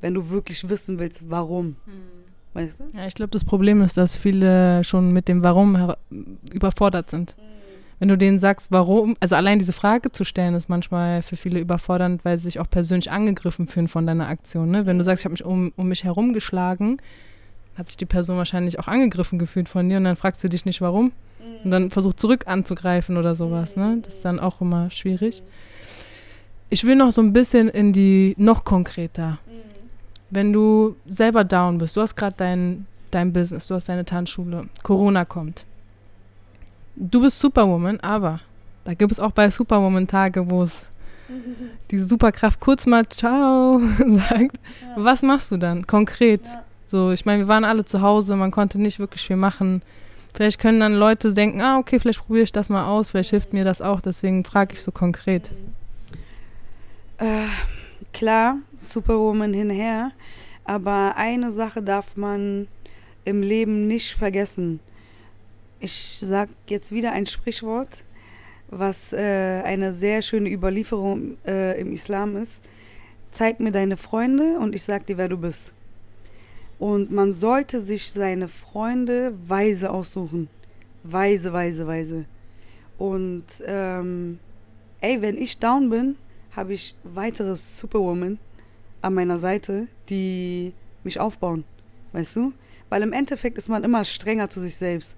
Wenn 0.00 0.14
du 0.14 0.30
wirklich 0.30 0.68
wissen 0.68 0.98
willst, 0.98 1.30
warum. 1.30 1.76
Weißt 2.52 2.80
du? 2.80 2.84
Ja, 2.94 3.06
ich 3.06 3.14
glaube, 3.14 3.30
das 3.30 3.44
Problem 3.44 3.82
ist, 3.82 3.96
dass 3.96 4.14
viele 4.16 4.84
schon 4.84 5.12
mit 5.12 5.28
dem 5.28 5.42
Warum 5.42 5.76
her- 5.76 5.98
überfordert 6.52 7.10
sind. 7.10 7.34
Wenn 7.98 8.08
du 8.08 8.18
denen 8.18 8.38
sagst, 8.38 8.70
warum, 8.70 9.16
also 9.20 9.34
allein 9.36 9.58
diese 9.58 9.72
Frage 9.72 10.12
zu 10.12 10.24
stellen, 10.24 10.54
ist 10.54 10.68
manchmal 10.68 11.22
für 11.22 11.36
viele 11.36 11.58
überfordernd, 11.60 12.24
weil 12.24 12.36
sie 12.38 12.44
sich 12.44 12.58
auch 12.60 12.68
persönlich 12.68 13.10
angegriffen 13.10 13.66
fühlen 13.68 13.88
von 13.88 14.06
deiner 14.06 14.28
Aktion. 14.28 14.70
Ne? 14.70 14.84
Wenn 14.84 14.98
du 14.98 15.04
sagst, 15.04 15.22
ich 15.22 15.24
habe 15.24 15.32
mich 15.32 15.44
um, 15.44 15.72
um 15.76 15.88
mich 15.88 16.04
herum 16.04 16.32
geschlagen, 16.32 16.98
hat 17.76 17.88
sich 17.88 17.96
die 17.96 18.04
Person 18.06 18.36
wahrscheinlich 18.36 18.78
auch 18.78 18.88
angegriffen 18.88 19.38
gefühlt 19.38 19.68
von 19.68 19.88
dir 19.88 19.96
und 19.96 20.04
dann 20.04 20.16
fragt 20.16 20.40
sie 20.40 20.48
dich 20.48 20.64
nicht, 20.64 20.80
warum. 20.80 21.12
Und 21.62 21.70
dann 21.70 21.90
versucht 21.90 22.20
zurück 22.20 22.44
anzugreifen 22.46 23.16
oder 23.16 23.34
sowas. 23.34 23.76
Ne? 23.76 23.98
Das 24.02 24.14
ist 24.14 24.24
dann 24.24 24.38
auch 24.40 24.60
immer 24.60 24.90
schwierig. 24.90 25.42
Ich 26.70 26.84
will 26.84 26.96
noch 26.96 27.12
so 27.12 27.22
ein 27.22 27.32
bisschen 27.32 27.68
in 27.68 27.92
die, 27.92 28.34
noch 28.38 28.64
konkreter. 28.64 29.38
Wenn 30.30 30.52
du 30.52 30.96
selber 31.06 31.44
down 31.44 31.78
bist, 31.78 31.96
du 31.96 32.00
hast 32.00 32.16
gerade 32.16 32.34
dein, 32.36 32.86
dein 33.10 33.32
Business, 33.32 33.68
du 33.68 33.74
hast 33.74 33.88
deine 33.88 34.04
Tanzschule, 34.04 34.68
Corona 34.82 35.24
kommt. 35.24 35.64
Du 36.96 37.20
bist 37.20 37.38
Superwoman, 37.38 38.00
aber 38.00 38.40
da 38.84 38.94
gibt 38.94 39.12
es 39.12 39.20
auch 39.20 39.32
bei 39.32 39.50
Superwoman 39.50 40.06
Tage, 40.06 40.50
wo 40.50 40.62
es 40.62 40.84
diese 41.90 42.06
Superkraft 42.06 42.60
kurz 42.60 42.86
mal 42.86 43.06
Ciao 43.08 43.80
sagt. 43.98 44.58
Was 44.96 45.22
machst 45.22 45.50
du 45.50 45.56
dann 45.56 45.86
konkret? 45.86 46.42
So, 46.86 47.12
ich 47.12 47.24
meine, 47.24 47.44
wir 47.44 47.48
waren 47.48 47.64
alle 47.64 47.84
zu 47.84 48.00
Hause, 48.00 48.36
man 48.36 48.50
konnte 48.50 48.80
nicht 48.80 48.98
wirklich 48.98 49.26
viel 49.26 49.36
machen. 49.36 49.82
Vielleicht 50.34 50.60
können 50.60 50.80
dann 50.80 50.94
Leute 50.94 51.32
denken, 51.32 51.60
ah, 51.60 51.78
okay, 51.78 52.00
vielleicht 52.00 52.26
probiere 52.26 52.44
ich 52.44 52.52
das 52.52 52.68
mal 52.68 52.86
aus, 52.86 53.10
vielleicht 53.10 53.30
hilft 53.30 53.52
mir 53.52 53.64
das 53.64 53.80
auch, 53.80 54.00
deswegen 54.00 54.44
frage 54.44 54.74
ich 54.74 54.82
so 54.82 54.90
konkret. 54.90 55.50
Äh, 57.18 57.46
klar, 58.12 58.58
Superwoman 58.76 59.54
hinher, 59.54 60.10
aber 60.64 61.14
eine 61.16 61.52
Sache 61.52 61.80
darf 61.80 62.16
man 62.16 62.66
im 63.24 63.40
Leben 63.40 63.86
nicht 63.86 64.14
vergessen. 64.14 64.80
Ich 65.78 66.18
sag 66.20 66.48
jetzt 66.66 66.90
wieder 66.90 67.12
ein 67.12 67.26
Sprichwort, 67.26 68.04
was 68.68 69.12
äh, 69.12 69.62
eine 69.64 69.92
sehr 69.92 70.22
schöne 70.22 70.50
Überlieferung 70.50 71.36
äh, 71.46 71.80
im 71.80 71.92
Islam 71.92 72.36
ist. 72.36 72.60
Zeig 73.30 73.60
mir 73.60 73.70
deine 73.70 73.96
Freunde 73.96 74.58
und 74.58 74.74
ich 74.74 74.82
sag 74.82 75.06
dir, 75.06 75.16
wer 75.16 75.28
du 75.28 75.38
bist. 75.38 75.72
Und 76.80 77.12
man 77.12 77.32
sollte 77.32 77.80
sich 77.80 78.10
seine 78.10 78.48
Freunde 78.48 79.34
weise 79.46 79.92
aussuchen. 79.92 80.48
Weise, 81.04 81.52
weise, 81.52 81.86
weise. 81.86 82.24
Und 82.98 83.44
ähm, 83.66 84.40
ey, 85.00 85.22
wenn 85.22 85.36
ich 85.36 85.58
down 85.58 85.90
bin, 85.90 86.16
habe 86.56 86.72
ich 86.72 86.94
weitere 87.02 87.56
Superwoman 87.56 88.38
an 89.02 89.14
meiner 89.14 89.38
Seite, 89.38 89.88
die 90.08 90.72
mich 91.02 91.20
aufbauen. 91.20 91.64
Weißt 92.12 92.36
du? 92.36 92.52
Weil 92.88 93.02
im 93.02 93.12
Endeffekt 93.12 93.58
ist 93.58 93.68
man 93.68 93.84
immer 93.84 94.04
strenger 94.04 94.48
zu 94.48 94.60
sich 94.60 94.76
selbst. 94.76 95.16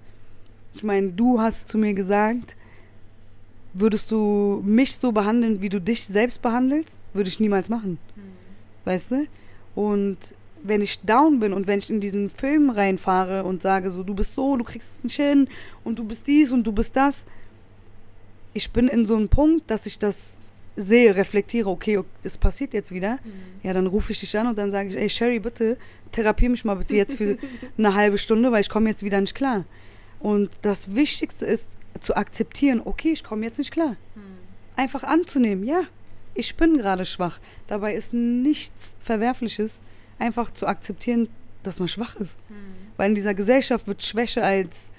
Ich 0.73 0.83
meine, 0.83 1.11
du 1.11 1.39
hast 1.39 1.67
zu 1.67 1.77
mir 1.77 1.93
gesagt, 1.93 2.55
würdest 3.73 4.11
du 4.11 4.61
mich 4.65 4.97
so 4.97 5.11
behandeln, 5.11 5.61
wie 5.61 5.69
du 5.69 5.79
dich 5.79 6.05
selbst 6.05 6.41
behandelst, 6.41 6.91
würde 7.13 7.29
ich 7.29 7.39
niemals 7.39 7.69
machen. 7.69 7.99
Weißt 8.85 9.11
du? 9.11 9.27
Und 9.75 10.17
wenn 10.63 10.81
ich 10.81 11.01
down 11.01 11.39
bin 11.39 11.53
und 11.53 11.67
wenn 11.67 11.79
ich 11.79 11.89
in 11.89 12.01
diesen 12.01 12.29
Film 12.29 12.69
reinfahre 12.69 13.43
und 13.43 13.61
sage 13.61 13.91
so, 13.91 14.03
du 14.03 14.15
bist 14.15 14.33
so, 14.33 14.57
du 14.57 14.63
kriegst 14.63 14.97
es 14.97 15.03
nicht 15.03 15.15
hin 15.15 15.47
und 15.83 15.99
du 15.99 16.03
bist 16.03 16.25
dies 16.25 16.51
und 16.51 16.63
du 16.65 16.71
bist 16.71 16.95
das, 16.95 17.25
ich 18.53 18.71
bin 18.71 18.87
in 18.87 19.05
so 19.05 19.15
einem 19.15 19.29
Punkt, 19.29 19.69
dass 19.69 19.85
ich 19.85 19.99
das 19.99 20.35
sehe, 20.77 21.15
reflektiere, 21.15 21.69
okay, 21.69 21.99
das 22.23 22.37
passiert 22.37 22.73
jetzt 22.73 22.91
wieder, 22.91 23.19
ja, 23.63 23.73
dann 23.73 23.87
rufe 23.87 24.11
ich 24.11 24.19
dich 24.19 24.37
an 24.37 24.47
und 24.47 24.57
dann 24.57 24.71
sage 24.71 24.89
ich, 24.89 24.97
ey 24.97 25.09
Sherry, 25.09 25.39
bitte 25.39 25.77
therapier 26.11 26.49
mich 26.49 26.63
mal 26.63 26.75
bitte 26.75 26.95
jetzt 26.95 27.15
für 27.17 27.37
eine 27.77 27.93
halbe 27.95 28.17
Stunde, 28.17 28.51
weil 28.51 28.61
ich 28.61 28.69
komme 28.69 28.89
jetzt 28.89 29.03
wieder 29.03 29.19
nicht 29.19 29.35
klar. 29.35 29.65
Und 30.19 30.49
das 30.61 30.95
Wichtigste 30.95 31.45
ist 31.45 31.71
zu 31.99 32.15
akzeptieren, 32.15 32.81
okay, 32.85 33.11
ich 33.11 33.23
komme 33.23 33.45
jetzt 33.45 33.57
nicht 33.57 33.71
klar. 33.71 33.95
Einfach 34.75 35.03
anzunehmen, 35.03 35.65
ja, 35.65 35.81
ich 36.35 36.55
bin 36.55 36.77
gerade 36.77 37.05
schwach. 37.05 37.39
Dabei 37.65 37.95
ist 37.95 38.13
nichts 38.13 38.93
Verwerfliches, 38.99 39.81
einfach 40.19 40.51
zu 40.51 40.67
akzeptieren, 40.67 41.27
dass 41.63 41.79
man 41.79 41.87
schwach 41.87 42.15
ist. 42.17 42.37
Weil 42.97 43.09
in 43.09 43.15
dieser 43.15 43.33
Gesellschaft 43.33 43.87
wird 43.87 44.03
Schwäche 44.03 44.43
als 44.43 44.91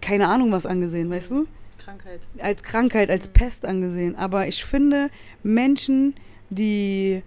keine 0.00 0.28
Ahnung 0.28 0.52
was 0.52 0.66
angesehen, 0.66 1.08
weißt 1.08 1.30
du? 1.30 1.46
Krankheit. 1.84 2.20
als 2.38 2.62
Krankheit, 2.62 3.10
als 3.10 3.28
Pest 3.28 3.66
angesehen. 3.66 4.16
Aber 4.16 4.46
ich 4.48 4.64
finde, 4.64 5.10
Menschen, 5.42 6.14
die 6.50 7.22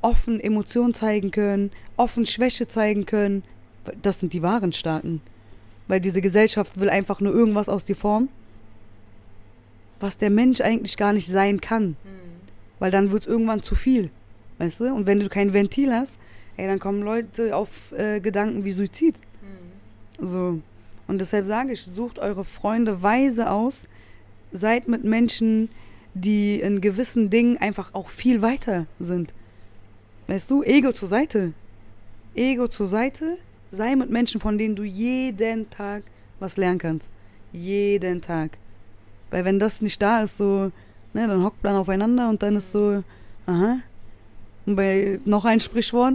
offen 0.00 0.40
Emotionen 0.40 0.94
zeigen 0.94 1.30
können, 1.30 1.70
offen 1.96 2.26
Schwäche 2.26 2.66
zeigen 2.68 3.06
können, 3.06 3.44
das 4.02 4.20
sind 4.20 4.32
die 4.32 4.42
wahren 4.42 4.72
Starken. 4.72 5.20
Weil 5.88 6.00
diese 6.00 6.20
Gesellschaft 6.20 6.78
will 6.78 6.90
einfach 6.90 7.20
nur 7.20 7.32
irgendwas 7.32 7.68
aus 7.68 7.84
dir 7.84 7.96
formen, 7.96 8.28
was 10.00 10.18
der 10.18 10.30
Mensch 10.30 10.60
eigentlich 10.60 10.96
gar 10.96 11.12
nicht 11.12 11.28
sein 11.28 11.60
kann. 11.60 11.96
Weil 12.78 12.90
dann 12.90 13.12
wird 13.12 13.22
es 13.22 13.28
irgendwann 13.28 13.62
zu 13.62 13.74
viel. 13.74 14.10
Weißt 14.58 14.80
du? 14.80 14.92
Und 14.92 15.06
wenn 15.06 15.20
du 15.20 15.28
kein 15.28 15.52
Ventil 15.52 15.92
hast, 15.92 16.18
ey, 16.56 16.66
dann 16.66 16.78
kommen 16.78 17.02
Leute 17.02 17.54
auf 17.56 17.92
äh, 17.92 18.20
Gedanken 18.20 18.64
wie 18.64 18.72
Suizid. 18.72 19.14
So. 20.20 20.60
Und 21.08 21.18
deshalb 21.18 21.46
sage 21.46 21.72
ich, 21.72 21.82
sucht 21.82 22.18
eure 22.18 22.44
Freunde 22.44 23.02
weise 23.02 23.50
aus, 23.50 23.88
seid 24.52 24.88
mit 24.88 25.04
Menschen, 25.04 25.68
die 26.14 26.60
in 26.60 26.80
gewissen 26.80 27.30
Dingen 27.30 27.56
einfach 27.58 27.94
auch 27.94 28.08
viel 28.08 28.42
weiter 28.42 28.86
sind. 29.00 29.32
Weißt 30.26 30.50
du, 30.50 30.62
Ego 30.62 30.92
zur 30.92 31.08
Seite. 31.08 31.52
Ego 32.34 32.68
zur 32.68 32.86
Seite, 32.86 33.38
sei 33.70 33.96
mit 33.96 34.10
Menschen, 34.10 34.40
von 34.40 34.58
denen 34.58 34.76
du 34.76 34.84
jeden 34.84 35.68
Tag 35.70 36.02
was 36.40 36.56
lernen 36.56 36.78
kannst. 36.78 37.08
Jeden 37.52 38.20
Tag. 38.20 38.58
Weil 39.30 39.44
wenn 39.44 39.58
das 39.58 39.80
nicht 39.80 40.00
da 40.00 40.22
ist, 40.22 40.36
so, 40.36 40.70
ne, 41.14 41.26
dann 41.26 41.44
hockt 41.44 41.62
man 41.62 41.76
aufeinander 41.76 42.28
und 42.28 42.42
dann 42.42 42.56
ist 42.56 42.72
so, 42.72 43.02
aha. 43.46 43.78
Und 44.66 44.76
bei 44.76 45.18
noch 45.24 45.44
ein 45.44 45.60
Sprichwort, 45.60 46.14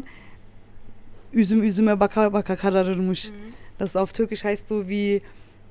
Üzüm 1.33 1.63
üzüme 1.63 1.99
baka 1.99 2.33
baka 2.33 2.55
kararırmış. 2.55 3.31
Das 3.79 3.95
auf 3.95 4.13
Türkisch 4.13 4.43
heißt 4.43 4.67
so 4.67 4.89
wie 4.89 5.21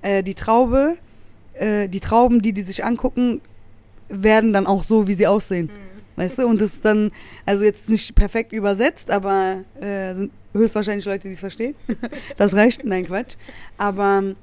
äh, 0.02 0.22
die 0.22 0.35
Traube, 0.35 0.96
äh, 1.58 1.88
die 1.88 2.00
Trauben, 2.00 2.42
die 2.42 2.52
die 2.52 2.62
sich 2.62 2.84
angucken, 2.84 3.40
werden 4.08 4.52
dann 4.52 4.66
auch 4.66 4.84
so, 4.84 5.06
wie 5.06 5.14
sie 5.14 5.26
aussehen. 5.26 5.70
Weißt 6.16 6.38
du? 6.38 6.46
Und 6.46 6.60
das 6.60 6.74
ist 6.74 6.84
dann, 6.84 7.12
also 7.44 7.64
jetzt 7.64 7.88
nicht 7.88 8.14
perfekt 8.14 8.52
übersetzt, 8.52 9.10
aber 9.10 9.64
äh, 9.80 10.14
sind 10.14 10.32
höchstwahrscheinlich 10.54 11.04
Leute, 11.04 11.28
die 11.28 11.34
es 11.34 11.40
verstehen. 11.40 11.74
das 12.36 12.54
reicht, 12.54 12.84
nein, 12.84 13.06
Quatsch. 13.06 13.36
Aber 13.76 14.20
ähm, 14.22 14.36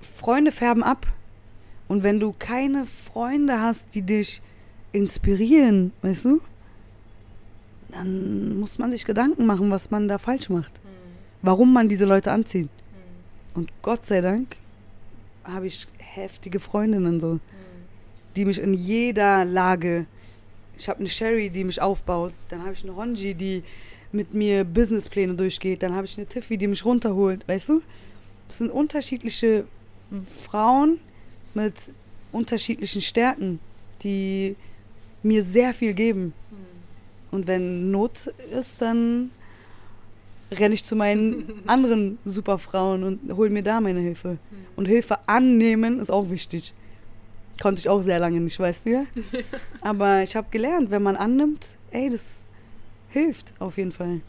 Freunde 0.00 0.52
färben 0.52 0.82
ab. 0.82 1.06
Und 1.88 2.02
wenn 2.02 2.20
du 2.20 2.34
keine 2.38 2.86
Freunde 2.86 3.60
hast, 3.60 3.94
die 3.94 4.02
dich 4.02 4.42
inspirieren, 4.92 5.92
weißt 6.02 6.26
du, 6.26 6.40
dann 7.90 8.58
muss 8.58 8.78
man 8.78 8.90
sich 8.90 9.04
Gedanken 9.04 9.46
machen, 9.46 9.70
was 9.70 9.90
man 9.90 10.08
da 10.08 10.18
falsch 10.18 10.48
macht. 10.50 10.72
Warum 11.42 11.72
man 11.72 11.88
diese 11.88 12.04
Leute 12.04 12.32
anzieht. 12.32 12.68
Und 13.54 13.70
Gott 13.82 14.06
sei 14.06 14.20
Dank 14.20 14.56
habe 15.44 15.66
ich 15.66 15.86
heftige 16.14 16.60
Freundinnen 16.60 17.20
so, 17.20 17.40
die 18.36 18.44
mich 18.44 18.60
in 18.60 18.74
jeder 18.74 19.44
Lage. 19.44 20.06
Ich 20.76 20.88
habe 20.88 21.00
eine 21.00 21.08
Sherry, 21.08 21.50
die 21.50 21.64
mich 21.64 21.80
aufbaut. 21.80 22.32
Dann 22.48 22.62
habe 22.62 22.72
ich 22.72 22.82
eine 22.82 22.96
Honji, 22.96 23.34
die 23.34 23.62
mit 24.12 24.34
mir 24.34 24.64
Businesspläne 24.64 25.34
durchgeht. 25.34 25.82
Dann 25.82 25.94
habe 25.94 26.06
ich 26.06 26.16
eine 26.16 26.26
Tiffy, 26.26 26.56
die 26.56 26.66
mich 26.66 26.84
runterholt. 26.84 27.46
Weißt 27.48 27.68
du? 27.68 27.82
Das 28.48 28.58
sind 28.58 28.70
unterschiedliche 28.70 29.64
Frauen 30.42 30.98
mit 31.54 31.74
unterschiedlichen 32.32 33.02
Stärken, 33.02 33.60
die 34.02 34.56
mir 35.22 35.42
sehr 35.42 35.72
viel 35.74 35.94
geben. 35.94 36.32
Und 37.30 37.46
wenn 37.46 37.90
Not 37.90 38.26
ist, 38.56 38.80
dann 38.80 39.30
renne 40.50 40.74
ich 40.74 40.84
zu 40.84 40.96
meinen 40.96 41.62
anderen 41.66 42.18
Superfrauen 42.24 43.04
und 43.04 43.36
hole 43.36 43.50
mir 43.50 43.62
da 43.62 43.80
meine 43.80 44.00
Hilfe. 44.00 44.38
Und 44.76 44.86
Hilfe 44.86 45.18
annehmen 45.26 46.00
ist 46.00 46.10
auch 46.10 46.30
wichtig. 46.30 46.72
Konnte 47.60 47.78
ich 47.78 47.88
auch 47.88 48.00
sehr 48.02 48.18
lange 48.18 48.40
nicht, 48.40 48.58
weißt 48.58 48.86
du 48.86 48.90
ja? 48.90 49.04
Aber 49.80 50.22
ich 50.22 50.34
habe 50.34 50.48
gelernt, 50.50 50.90
wenn 50.90 51.02
man 51.02 51.16
annimmt, 51.16 51.64
ey, 51.92 52.10
das 52.10 52.40
hilft 53.08 53.52
auf 53.60 53.78
jeden 53.78 53.92
Fall. 53.92 54.20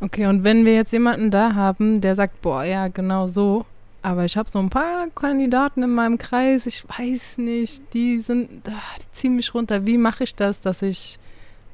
Okay, 0.00 0.26
und 0.26 0.44
wenn 0.44 0.64
wir 0.64 0.74
jetzt 0.74 0.92
jemanden 0.92 1.30
da 1.30 1.54
haben, 1.54 2.00
der 2.00 2.14
sagt, 2.14 2.42
boah, 2.42 2.64
ja, 2.64 2.88
genau 2.88 3.26
so, 3.26 3.64
aber 4.02 4.24
ich 4.24 4.36
habe 4.36 4.50
so 4.50 4.58
ein 4.58 4.68
paar 4.68 5.08
Kandidaten 5.14 5.84
in 5.84 5.90
meinem 5.90 6.18
Kreis, 6.18 6.66
ich 6.66 6.84
weiß 6.88 7.38
nicht, 7.38 7.82
die 7.94 8.20
sind, 8.20 8.68
ah, 8.68 8.98
die 8.98 9.12
ziehen 9.12 9.36
mich 9.36 9.54
runter. 9.54 9.86
Wie 9.86 9.96
mache 9.96 10.24
ich 10.24 10.34
das, 10.34 10.60
dass 10.60 10.82
ich 10.82 11.18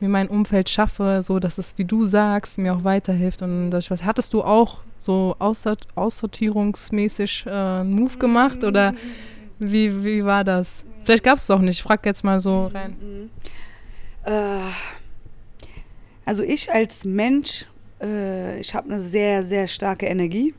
mir 0.01 0.09
mein 0.09 0.29
Umfeld 0.29 0.69
schaffe, 0.69 1.21
so 1.23 1.39
dass 1.39 1.59
es, 1.59 1.77
wie 1.77 1.85
du 1.85 2.05
sagst, 2.05 2.59
mir 2.59 2.75
auch 2.75 2.85
weiterhilft 2.85 3.43
und 3.43 3.71
dass 3.71 3.85
ich 3.85 3.91
was. 3.91 4.05
Hattest 4.05 4.33
du 4.33 4.43
auch 4.43 4.81
so 4.99 5.37
aussort 5.39 5.87
aussortierungsmäßig 5.95 7.45
äh, 7.47 7.51
einen 7.51 7.93
Move 7.93 8.19
gemacht 8.19 8.65
oder 8.65 8.95
wie, 9.59 10.05
wie 10.05 10.25
war 10.25 10.45
das? 10.45 10.85
Vielleicht 11.05 11.25
gab 11.25 11.39
es 11.39 11.45
es 11.45 11.51
auch 11.51 11.61
nicht. 11.61 11.79
Ich 11.79 11.83
frag 11.83 12.05
jetzt 12.07 12.23
mal 12.23 12.41
so 12.41 12.67
rein. 12.67 13.31
Äh, 14.25 14.61
also 16.25 16.43
ich 16.43 16.71
als 16.73 17.05
Mensch, 17.05 17.67
äh, 18.01 18.61
ich 18.61 18.75
habe 18.75 18.91
eine 18.91 19.01
sehr, 19.01 19.45
sehr 19.45 19.67
starke 19.67 20.07
Energie 20.07 20.55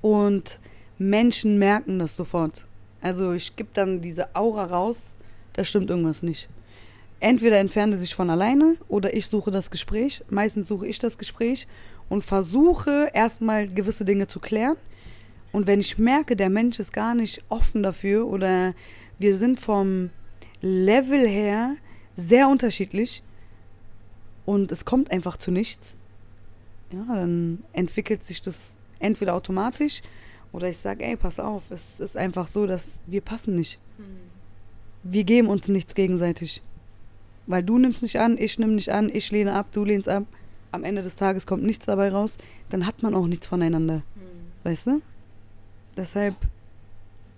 und 0.00 0.60
Menschen 0.98 1.58
merken 1.58 1.98
das 1.98 2.16
sofort. 2.16 2.64
Also 3.00 3.32
ich 3.32 3.56
gebe 3.56 3.70
dann 3.74 4.00
diese 4.00 4.34
Aura 4.36 4.64
raus, 4.64 5.00
da 5.54 5.64
stimmt 5.64 5.90
irgendwas 5.90 6.22
nicht. 6.22 6.48
Entweder 7.22 7.60
entfernt 7.60 7.94
er 7.94 8.00
sich 8.00 8.16
von 8.16 8.30
alleine 8.30 8.74
oder 8.88 9.14
ich 9.14 9.26
suche 9.26 9.52
das 9.52 9.70
Gespräch. 9.70 10.24
Meistens 10.28 10.66
suche 10.66 10.88
ich 10.88 10.98
das 10.98 11.18
Gespräch 11.18 11.68
und 12.08 12.24
versuche 12.24 13.10
erstmal 13.14 13.68
gewisse 13.68 14.04
Dinge 14.04 14.26
zu 14.26 14.40
klären. 14.40 14.76
Und 15.52 15.68
wenn 15.68 15.78
ich 15.78 15.98
merke, 15.98 16.34
der 16.34 16.50
Mensch 16.50 16.80
ist 16.80 16.92
gar 16.92 17.14
nicht 17.14 17.44
offen 17.48 17.84
dafür 17.84 18.26
oder 18.26 18.74
wir 19.20 19.36
sind 19.36 19.60
vom 19.60 20.10
Level 20.62 21.24
her 21.24 21.76
sehr 22.16 22.48
unterschiedlich 22.48 23.22
und 24.44 24.72
es 24.72 24.84
kommt 24.84 25.12
einfach 25.12 25.36
zu 25.36 25.52
nichts, 25.52 25.94
ja, 26.90 27.04
dann 27.06 27.62
entwickelt 27.72 28.24
sich 28.24 28.42
das 28.42 28.76
entweder 28.98 29.36
automatisch 29.36 30.02
oder 30.50 30.68
ich 30.68 30.78
sage, 30.78 31.04
ey, 31.04 31.14
pass 31.14 31.38
auf, 31.38 31.62
es 31.70 32.00
ist 32.00 32.16
einfach 32.16 32.48
so, 32.48 32.66
dass 32.66 32.98
wir 33.06 33.20
passen 33.20 33.54
nicht. 33.54 33.78
Wir 35.04 35.22
geben 35.22 35.46
uns 35.46 35.68
nichts 35.68 35.94
gegenseitig. 35.94 36.62
Weil 37.46 37.62
du 37.62 37.78
nimmst 37.78 38.02
nicht 38.02 38.18
an, 38.20 38.38
ich 38.38 38.58
nehme 38.58 38.72
nicht 38.72 38.90
an, 38.90 39.10
ich 39.12 39.30
lehne 39.30 39.54
ab, 39.54 39.66
du 39.72 39.84
lehnst 39.84 40.08
ab. 40.08 40.24
Am 40.70 40.84
Ende 40.84 41.02
des 41.02 41.16
Tages 41.16 41.46
kommt 41.46 41.64
nichts 41.64 41.86
dabei 41.86 42.10
raus. 42.10 42.38
Dann 42.70 42.86
hat 42.86 43.02
man 43.02 43.14
auch 43.14 43.26
nichts 43.26 43.46
voneinander. 43.46 44.02
Weißt 44.64 44.86
du? 44.86 45.02
Deshalb, 45.96 46.34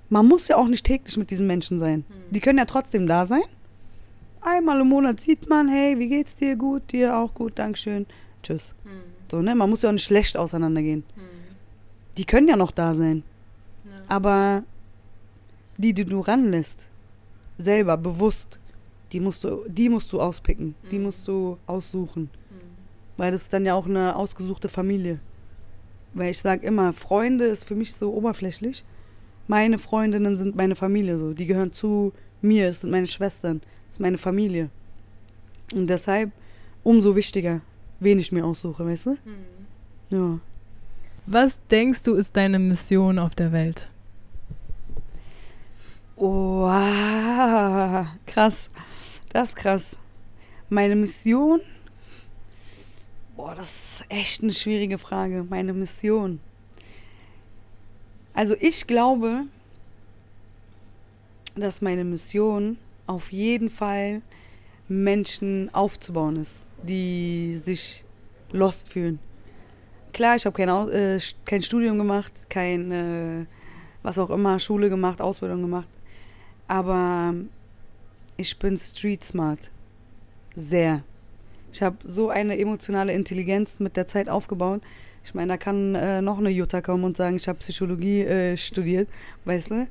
man 0.08 0.26
muss 0.26 0.46
ja 0.48 0.56
auch 0.56 0.68
nicht 0.68 0.84
täglich 0.84 1.16
mit 1.16 1.30
diesen 1.30 1.46
Menschen 1.46 1.78
sein. 1.78 2.04
Die 2.30 2.40
können 2.40 2.58
ja 2.58 2.66
trotzdem 2.66 3.06
da 3.06 3.26
sein. 3.26 3.42
Einmal 4.40 4.80
im 4.80 4.88
Monat 4.88 5.20
sieht 5.20 5.48
man, 5.48 5.68
hey, 5.68 5.98
wie 5.98 6.08
geht's 6.08 6.36
dir? 6.36 6.54
Gut, 6.54 6.92
dir 6.92 7.16
auch 7.16 7.34
gut, 7.34 7.58
Dankeschön. 7.58 8.06
Tschüss. 8.42 8.74
So, 9.30 9.40
ne? 9.40 9.54
Man 9.54 9.70
muss 9.70 9.82
ja 9.82 9.88
auch 9.88 9.94
nicht 9.94 10.04
schlecht 10.04 10.36
auseinandergehen. 10.36 11.02
Die 12.18 12.26
können 12.26 12.46
ja 12.46 12.56
noch 12.56 12.70
da 12.70 12.94
sein. 12.94 13.22
Aber 14.06 14.62
die, 15.78 15.94
die 15.94 16.04
du 16.04 16.20
ranlässt, 16.20 16.78
selber, 17.58 17.96
bewusst, 17.96 18.60
die 19.14 19.20
musst 19.20 19.44
du, 19.44 19.64
die 19.68 19.88
musst 19.88 20.12
du 20.12 20.20
auspicken. 20.20 20.74
Die 20.90 20.98
musst 20.98 21.28
du 21.28 21.56
aussuchen. 21.66 22.30
Weil 23.16 23.30
das 23.30 23.42
ist 23.42 23.52
dann 23.52 23.64
ja 23.64 23.74
auch 23.74 23.86
eine 23.86 24.16
ausgesuchte 24.16 24.68
Familie. 24.68 25.20
Weil 26.14 26.32
ich 26.32 26.40
sage 26.40 26.66
immer, 26.66 26.92
Freunde 26.92 27.44
ist 27.44 27.64
für 27.64 27.76
mich 27.76 27.94
so 27.94 28.12
oberflächlich. 28.12 28.84
Meine 29.46 29.78
Freundinnen 29.78 30.36
sind 30.36 30.56
meine 30.56 30.74
Familie 30.74 31.16
so. 31.18 31.32
Die 31.32 31.46
gehören 31.46 31.72
zu 31.72 32.12
mir, 32.42 32.68
es 32.68 32.80
sind 32.80 32.90
meine 32.90 33.06
Schwestern, 33.06 33.60
es 33.88 33.96
ist 33.96 34.00
meine 34.00 34.18
Familie. 34.18 34.68
Und 35.72 35.86
deshalb 35.86 36.32
umso 36.82 37.14
wichtiger, 37.14 37.60
wen 38.00 38.18
ich 38.18 38.32
mir 38.32 38.44
aussuche, 38.44 38.84
weißt 38.84 39.06
du? 39.06 39.16
Ja. 40.10 40.40
Was 41.26 41.60
denkst 41.70 42.02
du, 42.02 42.14
ist 42.14 42.36
deine 42.36 42.58
Mission 42.58 43.20
auf 43.20 43.36
der 43.36 43.52
Welt? 43.52 43.86
Oh, 46.16 46.68
krass. 48.26 48.70
Das 49.34 49.48
ist 49.48 49.56
krass. 49.56 49.96
Meine 50.68 50.94
Mission? 50.94 51.60
Boah, 53.34 53.56
das 53.56 53.66
ist 53.66 54.04
echt 54.08 54.44
eine 54.44 54.52
schwierige 54.52 54.96
Frage. 54.96 55.44
Meine 55.50 55.72
Mission. 55.72 56.38
Also 58.32 58.54
ich 58.60 58.86
glaube, 58.86 59.46
dass 61.56 61.82
meine 61.82 62.04
Mission 62.04 62.78
auf 63.08 63.32
jeden 63.32 63.70
Fall 63.70 64.22
Menschen 64.86 65.68
aufzubauen 65.74 66.36
ist, 66.40 66.58
die 66.84 67.60
sich 67.60 68.04
lost 68.52 68.88
fühlen. 68.88 69.18
Klar, 70.12 70.36
ich 70.36 70.46
habe 70.46 70.56
kein, 70.56 70.68
äh, 70.90 71.18
kein 71.44 71.62
Studium 71.62 71.98
gemacht, 71.98 72.32
kein 72.48 72.92
äh, 72.92 73.46
was 74.04 74.16
auch 74.16 74.30
immer, 74.30 74.60
Schule 74.60 74.88
gemacht, 74.88 75.20
Ausbildung 75.20 75.62
gemacht. 75.62 75.88
Aber 76.68 77.34
ich 78.36 78.58
bin 78.58 78.76
street 78.76 79.24
smart. 79.24 79.70
Sehr. 80.56 81.02
Ich 81.72 81.82
habe 81.82 81.96
so 82.04 82.30
eine 82.30 82.58
emotionale 82.58 83.12
Intelligenz 83.12 83.80
mit 83.80 83.96
der 83.96 84.06
Zeit 84.06 84.28
aufgebaut. 84.28 84.80
Ich 85.24 85.34
meine, 85.34 85.54
da 85.54 85.56
kann 85.56 85.94
äh, 85.94 86.22
noch 86.22 86.38
eine 86.38 86.50
Jutta 86.50 86.80
kommen 86.80 87.04
und 87.04 87.16
sagen, 87.16 87.36
ich 87.36 87.48
habe 87.48 87.58
Psychologie 87.58 88.22
äh, 88.22 88.56
studiert, 88.56 89.08
weißt 89.44 89.70
du? 89.70 89.88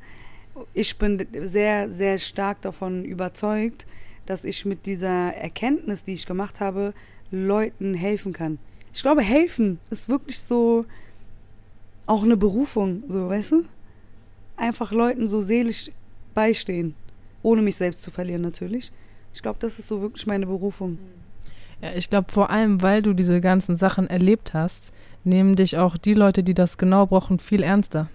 Ich 0.74 0.98
bin 0.98 1.26
sehr, 1.42 1.92
sehr 1.92 2.20
stark 2.20 2.62
davon 2.62 3.04
überzeugt, 3.04 3.86
dass 4.26 4.44
ich 4.44 4.66
mit 4.66 4.86
dieser 4.86 5.34
Erkenntnis, 5.34 6.04
die 6.04 6.14
ich 6.14 6.26
gemacht 6.26 6.60
habe, 6.60 6.94
Leuten 7.32 7.96
helfen 7.96 8.32
kann. 8.32 8.60
Ich 8.94 9.02
glaube, 9.02 9.24
helfen 9.24 9.80
ist 9.90 10.08
wirklich 10.08 10.40
so 10.40 10.86
auch 12.06 12.24
eine 12.24 12.38
Berufung, 12.38 13.04
so, 13.10 13.28
weißt 13.28 13.52
du? 13.54 13.66
Einfach 14.56 14.92
Leuten 14.92 15.28
so 15.28 15.42
seelisch 15.42 15.90
beistehen, 16.36 16.94
ohne 17.44 17.62
mich 17.62 17.76
selbst 17.76 18.04
zu 18.04 18.12
verlieren 18.12 18.42
natürlich. 18.42 18.92
Ich 19.34 19.42
glaube, 19.42 19.60
das 19.60 19.80
ist 19.80 19.88
so 19.88 20.02
wirklich 20.02 20.26
meine 20.28 20.46
Berufung. 20.46 20.98
Ja, 21.82 21.92
ich 21.96 22.10
glaube 22.10 22.32
vor 22.32 22.50
allem, 22.50 22.82
weil 22.82 23.02
du 23.02 23.14
diese 23.14 23.42
ganzen 23.42 23.76
Sachen 23.76 24.10
erlebt 24.10 24.54
hast, 24.54 24.92
nehmen 25.24 25.56
dich 25.56 25.78
auch 25.78 25.98
die 25.98 26.14
Leute, 26.14 26.44
die 26.44 26.54
das 26.54 26.78
genau 26.78 27.06
brauchen, 27.06 27.40
viel 27.40 27.64
ernster. 27.64 28.10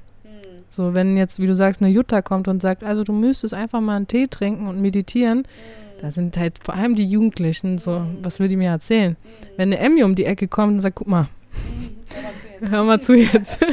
So, 0.71 0.93
wenn 0.93 1.17
jetzt, 1.17 1.41
wie 1.41 1.47
du 1.47 1.55
sagst, 1.55 1.81
eine 1.81 1.91
Jutta 1.91 2.21
kommt 2.21 2.47
und 2.47 2.61
sagt, 2.61 2.85
also 2.85 3.03
du 3.03 3.13
müsstest 3.13 3.55
einfach 3.55 3.81
mal 3.81 3.97
einen 3.97 4.07
Tee 4.07 4.27
trinken 4.27 4.67
und 4.67 4.83
meditieren, 4.83 5.45
da 6.03 6.13
sind 6.13 6.37
halt 6.37 6.59
vor 6.63 6.75
allem 6.75 6.95
die 6.95 7.09
Jugendlichen 7.09 7.79
so, 7.79 8.07
was 8.23 8.39
will 8.39 8.49
die 8.49 8.57
mir 8.57 8.71
erzählen? 8.71 9.17
Wenn 9.57 9.73
eine 9.73 9.79
Emmy 9.79 10.05
um 10.05 10.15
die 10.15 10.27
Ecke 10.27 10.47
kommt 10.47 10.75
und 10.75 10.81
sagt, 10.81 10.97
guck 10.97 11.09
mal, 11.09 11.29
Hör 12.71 12.85
mal 12.85 13.01
zu 13.01 13.15
jetzt. 13.15 13.59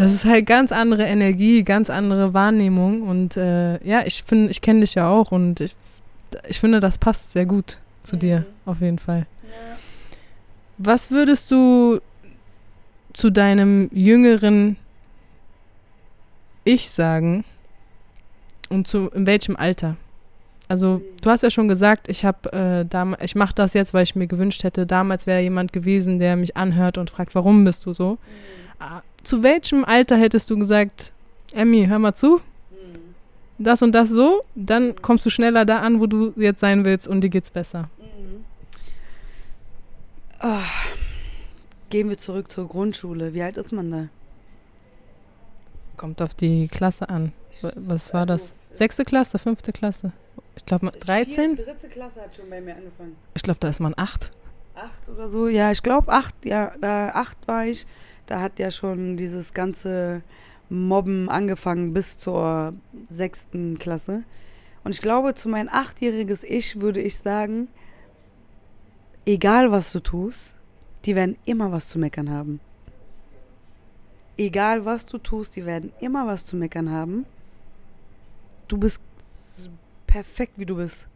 das 0.00 0.14
ist 0.14 0.24
halt 0.24 0.46
ganz 0.46 0.72
andere 0.72 1.04
Energie, 1.04 1.62
ganz 1.62 1.90
andere 1.90 2.32
Wahrnehmung. 2.32 3.02
Und 3.02 3.36
äh, 3.36 3.82
ja, 3.84 4.02
ich 4.04 4.22
finde, 4.22 4.50
ich 4.50 4.62
kenne 4.62 4.80
dich 4.80 4.94
ja 4.94 5.08
auch 5.08 5.30
und 5.30 5.60
ich, 5.60 5.76
ich 6.48 6.58
finde, 6.58 6.80
das 6.80 6.98
passt 6.98 7.32
sehr 7.32 7.46
gut 7.46 7.76
zu 8.02 8.16
mhm. 8.16 8.20
dir, 8.20 8.46
auf 8.64 8.80
jeden 8.80 8.98
Fall. 8.98 9.26
Ja. 9.42 9.76
Was 10.78 11.10
würdest 11.10 11.50
du 11.50 12.00
zu 13.12 13.30
deinem 13.30 13.90
jüngeren 13.92 14.76
Ich 16.64 16.88
sagen? 16.90 17.44
Und 18.68 18.86
zu 18.86 19.08
in 19.08 19.26
welchem 19.26 19.56
Alter? 19.56 19.96
Also 20.68 21.02
du 21.20 21.30
hast 21.30 21.42
ja 21.42 21.50
schon 21.50 21.66
gesagt, 21.66 22.08
ich 22.08 22.24
habe 22.24 22.86
äh, 22.92 23.24
ich 23.24 23.34
mache 23.34 23.54
das 23.54 23.74
jetzt, 23.74 23.92
weil 23.92 24.04
ich 24.04 24.14
mir 24.14 24.28
gewünscht 24.28 24.62
hätte, 24.62 24.86
damals 24.86 25.26
wäre 25.26 25.40
jemand 25.40 25.72
gewesen, 25.72 26.20
der 26.20 26.36
mich 26.36 26.56
anhört 26.56 26.96
und 26.96 27.10
fragt, 27.10 27.34
warum 27.34 27.64
bist 27.64 27.84
du 27.84 27.92
so? 27.92 28.12
Mhm. 28.12 29.00
Zu 29.22 29.42
welchem 29.42 29.84
Alter 29.84 30.16
hättest 30.16 30.50
du 30.50 30.58
gesagt, 30.58 31.12
Emmy, 31.52 31.86
hör 31.86 31.98
mal 31.98 32.14
zu? 32.14 32.40
Mhm. 32.70 33.14
Das 33.58 33.82
und 33.82 33.92
das 33.92 34.08
so, 34.08 34.42
dann 34.54 35.00
kommst 35.02 35.26
du 35.26 35.30
schneller 35.30 35.64
da 35.64 35.80
an, 35.80 36.00
wo 36.00 36.06
du 36.06 36.32
jetzt 36.36 36.60
sein 36.60 36.84
willst 36.84 37.06
und 37.06 37.20
dir 37.20 37.30
geht's 37.30 37.50
besser. 37.50 37.88
Oh. 40.42 40.58
Gehen 41.90 42.08
wir 42.08 42.16
zurück 42.16 42.50
zur 42.50 42.66
Grundschule. 42.68 43.34
Wie 43.34 43.42
alt 43.42 43.56
ist 43.56 43.72
man 43.72 43.90
da? 43.90 44.08
Kommt 45.96 46.22
auf 46.22 46.32
die 46.32 46.66
Klasse 46.68 47.08
an. 47.10 47.32
Was 47.74 48.14
war 48.14 48.24
das? 48.24 48.54
Sechste 48.70 49.04
Klasse, 49.04 49.38
fünfte 49.38 49.72
Klasse? 49.72 50.12
Ich 50.56 50.64
glaube 50.64 50.90
13. 50.90 51.56
Die 51.56 51.62
dritte 51.62 51.88
Klasse 51.88 52.22
hat 52.22 52.34
schon 52.34 52.48
bei 52.48 52.60
mir 52.60 52.74
angefangen. 52.74 53.16
Ich 53.34 53.42
glaube, 53.42 53.60
da 53.60 53.68
ist 53.68 53.80
man 53.80 53.92
acht. 53.96 54.30
Acht 54.74 55.08
oder 55.08 55.28
so, 55.28 55.48
ja, 55.48 55.72
ich 55.72 55.82
glaube 55.82 56.10
acht, 56.10 56.34
ja, 56.46 56.72
da 56.80 57.08
acht 57.10 57.36
war 57.46 57.66
ich. 57.66 57.86
Da 58.30 58.40
hat 58.40 58.60
ja 58.60 58.70
schon 58.70 59.16
dieses 59.16 59.54
ganze 59.54 60.22
Mobben 60.68 61.28
angefangen 61.28 61.92
bis 61.92 62.16
zur 62.16 62.74
sechsten 63.08 63.76
Klasse. 63.80 64.22
Und 64.84 64.94
ich 64.94 65.00
glaube, 65.00 65.34
zu 65.34 65.48
mein 65.48 65.68
achtjähriges 65.68 66.44
Ich 66.44 66.80
würde 66.80 67.00
ich 67.00 67.18
sagen, 67.18 67.66
egal 69.26 69.72
was 69.72 69.90
du 69.90 69.98
tust, 69.98 70.54
die 71.06 71.16
werden 71.16 71.36
immer 71.44 71.72
was 71.72 71.88
zu 71.88 71.98
meckern 71.98 72.30
haben. 72.30 72.60
Egal 74.36 74.84
was 74.84 75.06
du 75.06 75.18
tust, 75.18 75.56
die 75.56 75.66
werden 75.66 75.92
immer 75.98 76.24
was 76.28 76.46
zu 76.46 76.54
meckern 76.54 76.88
haben. 76.88 77.26
Du 78.68 78.78
bist 78.78 79.02
perfekt, 80.06 80.52
wie 80.54 80.66
du 80.66 80.76
bist. 80.76 81.08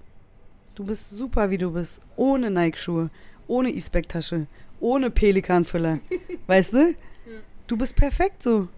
Du 0.74 0.84
bist 0.84 1.10
super, 1.10 1.48
wie 1.48 1.58
du 1.58 1.70
bist. 1.70 2.00
Ohne 2.16 2.50
Nike-Schuhe, 2.50 3.08
ohne 3.46 3.70
E-Spec-Tasche, 3.70 4.48
ohne 4.84 5.10
Pelikanfüller. 5.10 6.00
weißt 6.46 6.74
du? 6.74 6.94
Du 7.66 7.76
bist 7.76 7.96
perfekt 7.96 8.42
so. 8.42 8.68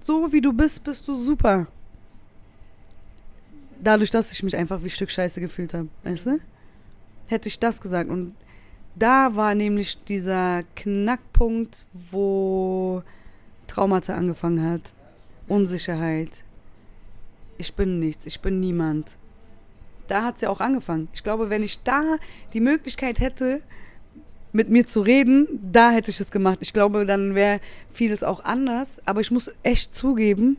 So 0.00 0.32
wie 0.32 0.40
du 0.40 0.52
bist, 0.52 0.82
bist 0.82 1.06
du 1.06 1.14
super. 1.16 1.66
Dadurch, 3.78 4.10
dass 4.10 4.32
ich 4.32 4.42
mich 4.42 4.56
einfach 4.56 4.82
wie 4.82 4.90
Stück 4.90 5.10
Scheiße 5.10 5.40
gefühlt 5.40 5.74
habe. 5.74 5.88
Weißt 6.02 6.26
du? 6.26 6.40
Hätte 7.28 7.48
ich 7.48 7.58
das 7.58 7.80
gesagt. 7.80 8.08
Und 8.08 8.34
da 8.94 9.36
war 9.36 9.54
nämlich 9.54 10.02
dieser 10.04 10.62
Knackpunkt, 10.76 11.86
wo 12.10 13.02
Traumata 13.66 14.14
angefangen 14.14 14.62
hat. 14.62 14.92
Unsicherheit. 15.46 16.30
Ich 17.58 17.74
bin 17.74 17.98
nichts, 17.98 18.24
ich 18.24 18.40
bin 18.40 18.60
niemand 18.60 19.16
da 20.10 20.24
hat 20.24 20.36
es 20.36 20.40
ja 20.42 20.50
auch 20.50 20.60
angefangen. 20.60 21.08
Ich 21.12 21.22
glaube, 21.22 21.50
wenn 21.50 21.62
ich 21.62 21.82
da 21.82 22.16
die 22.52 22.60
Möglichkeit 22.60 23.20
hätte, 23.20 23.62
mit 24.52 24.68
mir 24.68 24.86
zu 24.86 25.00
reden, 25.00 25.46
da 25.72 25.90
hätte 25.90 26.10
ich 26.10 26.20
es 26.20 26.30
gemacht. 26.30 26.58
Ich 26.60 26.72
glaube, 26.72 27.06
dann 27.06 27.34
wäre 27.34 27.60
vieles 27.92 28.22
auch 28.22 28.44
anders. 28.44 28.98
Aber 29.04 29.20
ich 29.20 29.30
muss 29.30 29.50
echt 29.62 29.94
zugeben, 29.94 30.56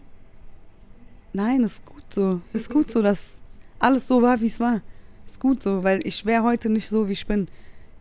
nein, 1.34 1.64
ist 1.64 1.86
gut 1.86 2.04
so. 2.10 2.42
Ist 2.54 2.70
gut 2.70 2.92
so, 2.92 3.02
dass 3.02 3.40
alles 3.80 4.08
so 4.08 4.22
war, 4.22 4.40
wie 4.42 4.48
es 4.48 4.60
war. 4.60 4.82
Ist 5.28 5.40
gut 5.40 5.64
so, 5.64 5.84
weil 5.84 6.00
ich 6.06 6.26
wäre 6.26 6.44
heute 6.44 6.70
nicht 6.70 6.88
so, 6.88 7.08
wie 7.08 7.14
ich 7.14 7.26
bin. 7.26 7.48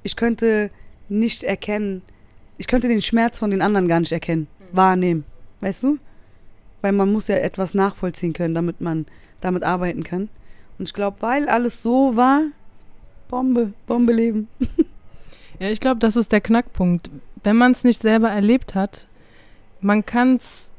Ich 0.03 0.17
könnte 0.17 0.71
nicht 1.09 1.43
erkennen, 1.43 2.03
ich 2.59 2.67
könnte 2.67 2.89
den 2.89 3.03
Schmerz 3.03 3.39
von 3.39 3.51
den 3.51 3.63
anderen 3.63 3.89
gar 3.89 4.01
nicht 4.01 4.13
erkennen, 4.13 4.47
wahrnehmen. 4.73 5.25
Weißt 5.61 5.83
du? 5.83 5.99
Weil 6.83 6.93
man 6.93 7.13
muss 7.13 7.29
ja 7.29 7.37
etwas 7.37 7.75
nachvollziehen 7.75 8.33
können, 8.33 8.55
damit 8.55 8.81
man 8.81 9.07
damit 9.41 9.63
arbeiten 9.63 10.05
kann. 10.05 10.29
Und 10.79 10.87
ich 10.87 10.95
glaube, 10.95 11.19
weil 11.21 11.49
alles 11.49 11.83
so 11.83 12.17
war, 12.17 12.43
Bombe, 13.29 13.73
Bombe 13.87 14.13
leben. 14.13 14.49
ja, 15.61 15.69
ich 15.69 15.79
glaube, 15.79 16.01
das 16.01 16.17
ist 16.17 16.33
der 16.33 16.41
Knackpunkt. 16.41 17.11
Wenn 17.45 17.57
man 17.57 17.73
es 17.73 17.85
nicht 17.85 18.03
selber 18.03 18.31
erlebt 18.31 18.75
hat, 18.75 19.07
man 19.81 20.05
kann 20.05 20.37
es 20.37 20.71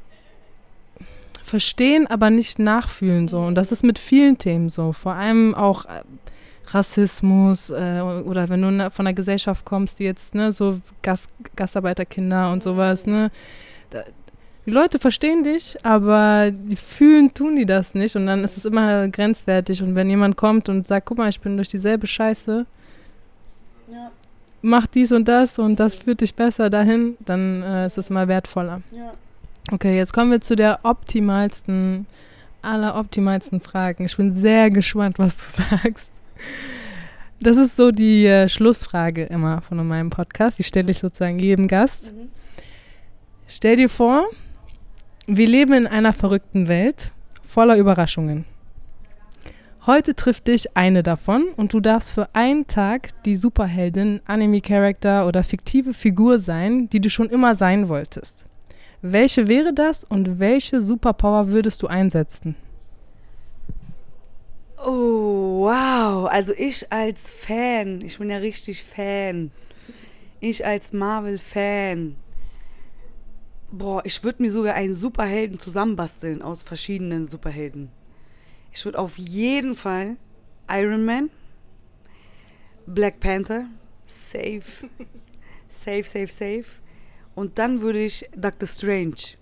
verstehen, 1.42 2.06
aber 2.06 2.30
nicht 2.30 2.58
nachfühlen 2.58 3.28
so. 3.28 3.40
Und 3.40 3.54
das 3.54 3.72
ist 3.72 3.84
mit 3.84 3.98
vielen 3.98 4.38
Themen 4.38 4.70
so. 4.70 4.92
Vor 4.92 5.14
allem 5.14 5.54
auch 5.54 5.84
äh, 5.86 6.02
Rassismus 6.68 7.70
äh, 7.70 8.00
oder 8.00 8.48
wenn 8.48 8.62
du 8.62 8.90
von 8.90 9.06
einer 9.06 9.14
Gesellschaft 9.14 9.64
kommst, 9.64 9.98
die 9.98 10.04
jetzt 10.04 10.34
ne, 10.34 10.52
so 10.52 10.78
Gast, 11.02 11.30
Gastarbeiterkinder 11.56 12.52
und 12.52 12.62
sowas, 12.62 13.06
ne, 13.06 13.30
da, 13.90 14.04
die 14.64 14.70
Leute 14.70 15.00
verstehen 15.00 15.42
dich, 15.42 15.76
aber 15.82 16.52
die 16.52 16.76
fühlen, 16.76 17.34
tun 17.34 17.56
die 17.56 17.66
das 17.66 17.94
nicht 17.94 18.14
und 18.14 18.26
dann 18.26 18.44
ist 18.44 18.56
es 18.56 18.64
immer 18.64 19.08
grenzwertig. 19.08 19.82
Und 19.82 19.96
wenn 19.96 20.08
jemand 20.08 20.36
kommt 20.36 20.68
und 20.68 20.86
sagt, 20.86 21.06
guck 21.06 21.18
mal, 21.18 21.28
ich 21.28 21.40
bin 21.40 21.56
durch 21.56 21.68
dieselbe 21.68 22.06
Scheiße. 22.06 22.66
Mach 24.62 24.86
dies 24.86 25.12
und 25.12 25.28
das 25.28 25.58
und 25.58 25.78
das 25.78 25.96
führt 25.96 26.20
dich 26.20 26.34
besser 26.34 26.70
dahin, 26.70 27.16
dann 27.24 27.62
äh, 27.62 27.86
ist 27.86 27.98
es 27.98 28.10
immer 28.10 28.28
wertvoller. 28.28 28.82
Ja. 28.92 29.12
Okay, 29.70 29.96
jetzt 29.96 30.12
kommen 30.12 30.30
wir 30.30 30.40
zu 30.40 30.56
der 30.56 30.80
optimalsten, 30.82 32.06
aller 32.62 32.96
optimalsten 32.96 33.60
Fragen. 33.60 34.06
Ich 34.06 34.16
bin 34.16 34.34
sehr 34.34 34.70
gespannt, 34.70 35.18
was 35.18 35.36
du 35.36 35.62
sagst. 35.76 36.10
Das 37.40 37.56
ist 37.56 37.76
so 37.76 37.90
die 37.90 38.26
äh, 38.26 38.48
Schlussfrage 38.48 39.24
immer 39.24 39.60
von 39.62 39.84
meinem 39.86 40.10
Podcast. 40.10 40.58
Die 40.58 40.62
stelle 40.62 40.90
ich 40.90 40.98
sozusagen 40.98 41.38
jedem 41.38 41.66
Gast. 41.68 42.14
Mhm. 42.14 42.28
Stell 43.48 43.76
dir 43.76 43.88
vor, 43.88 44.26
wir 45.26 45.46
leben 45.46 45.72
in 45.72 45.86
einer 45.86 46.12
verrückten 46.12 46.68
Welt 46.68 47.10
voller 47.42 47.76
Überraschungen. 47.76 48.44
Heute 49.84 50.14
trifft 50.14 50.46
dich 50.46 50.76
eine 50.76 51.02
davon 51.02 51.48
und 51.56 51.72
du 51.72 51.80
darfst 51.80 52.12
für 52.12 52.32
einen 52.34 52.68
Tag 52.68 53.20
die 53.24 53.34
Superheldin, 53.34 54.20
Anime-Charakter 54.26 55.26
oder 55.26 55.42
fiktive 55.42 55.92
Figur 55.92 56.38
sein, 56.38 56.88
die 56.90 57.00
du 57.00 57.10
schon 57.10 57.28
immer 57.28 57.56
sein 57.56 57.88
wolltest. 57.88 58.44
Welche 59.00 59.48
wäre 59.48 59.74
das 59.74 60.04
und 60.04 60.38
welche 60.38 60.80
Superpower 60.80 61.48
würdest 61.48 61.82
du 61.82 61.88
einsetzen? 61.88 62.54
Oh, 64.78 65.66
wow. 65.66 66.28
Also 66.30 66.52
ich 66.56 66.92
als 66.92 67.30
Fan, 67.30 68.02
ich 68.02 68.18
bin 68.18 68.30
ja 68.30 68.36
richtig 68.36 68.84
Fan. 68.84 69.50
Ich 70.38 70.64
als 70.64 70.92
Marvel-Fan 70.92 72.16
Boah, 73.74 74.02
ich 74.04 74.22
würde 74.22 74.42
mir 74.42 74.50
sogar 74.52 74.74
einen 74.74 74.92
Superhelden 74.92 75.58
zusammenbasteln 75.58 76.42
aus 76.42 76.62
verschiedenen 76.62 77.26
Superhelden. 77.26 77.88
Ich 78.72 78.84
würde 78.84 78.98
auf 78.98 79.18
jeden 79.18 79.74
Fall 79.74 80.16
Iron 80.70 81.04
Man, 81.04 81.30
Black 82.86 83.20
Panther, 83.20 83.66
safe, 84.06 84.88
safe, 85.68 86.04
safe, 86.04 86.28
safe. 86.28 86.64
Und 87.34 87.58
dann 87.58 87.80
würde 87.80 88.04
ich 88.04 88.28
Doctor 88.34 88.66
Strange. 88.66 89.36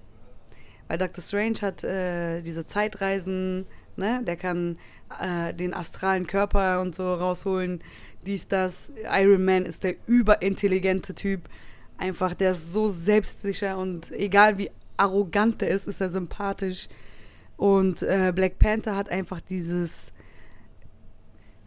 Weil 0.89 0.99
Doctor 0.99 1.23
Strange 1.23 1.61
hat 1.63 1.85
äh, 1.85 2.43
diese 2.43 2.67
Zeitreisen, 2.67 3.67
ne? 3.97 4.23
Der 4.25 4.37
kann 4.37 4.79
äh, 5.21 5.55
den 5.55 5.75
astralen 5.75 6.27
Körper 6.27 6.81
und 6.81 6.95
so 6.95 7.15
rausholen. 7.15 7.83
Dies, 8.27 8.49
das. 8.49 8.91
Iron 9.13 9.45
Man 9.45 9.65
ist 9.65 9.85
der 9.85 9.95
überintelligente 10.07 11.15
Typ 11.15 11.49
einfach, 11.97 12.35
der 12.35 12.53
ist 12.53 12.73
so 12.73 12.89
selbstsicher 12.89 13.79
und 13.79 14.11
egal 14.13 14.59
wie 14.59 14.71
arrogant 14.97 15.63
er 15.63 15.69
ist, 15.69 15.87
ist 15.87 16.01
er 16.01 16.11
sympathisch. 16.11 16.89
Und 17.61 18.03
äh, 18.03 18.33
Black 18.35 18.59
Panther 18.59 18.97
hat 18.97 19.11
einfach 19.11 19.39
dieses, 19.43 20.15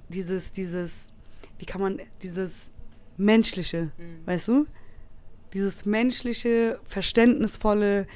dieses, 0.09 0.51
dieses, 0.51 1.11
wie 1.59 1.65
kann 1.65 1.81
man, 1.81 2.01
dieses 2.23 2.73
menschliche, 3.15 3.91
mhm. 3.99 4.25
weißt 4.25 4.47
du? 4.47 4.65
Dieses 5.53 5.85
menschliche, 5.85 6.79
verständnisvolle, 6.83 8.07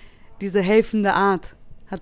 diese 0.42 0.60
helfende 0.60 1.14
Art 1.14 1.56
hat. 1.86 2.02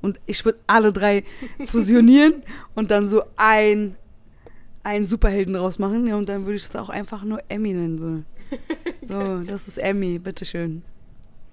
Und 0.00 0.20
ich 0.26 0.44
würde 0.44 0.60
alle 0.68 0.92
drei 0.92 1.24
fusionieren 1.66 2.44
und 2.76 2.92
dann 2.92 3.08
so 3.08 3.24
ein, 3.34 3.96
einen 4.84 5.08
Superhelden 5.08 5.56
rausmachen. 5.56 6.06
Ja, 6.06 6.14
und 6.14 6.28
dann 6.28 6.42
würde 6.42 6.54
ich 6.54 6.66
es 6.66 6.76
auch 6.76 6.88
einfach 6.88 7.24
nur 7.24 7.40
Emmy 7.48 7.72
nennen. 7.72 7.98
So. 7.98 8.22
So, 9.02 9.38
das 9.40 9.66
ist 9.66 9.78
Emmy, 9.78 10.18
bitteschön. 10.20 10.82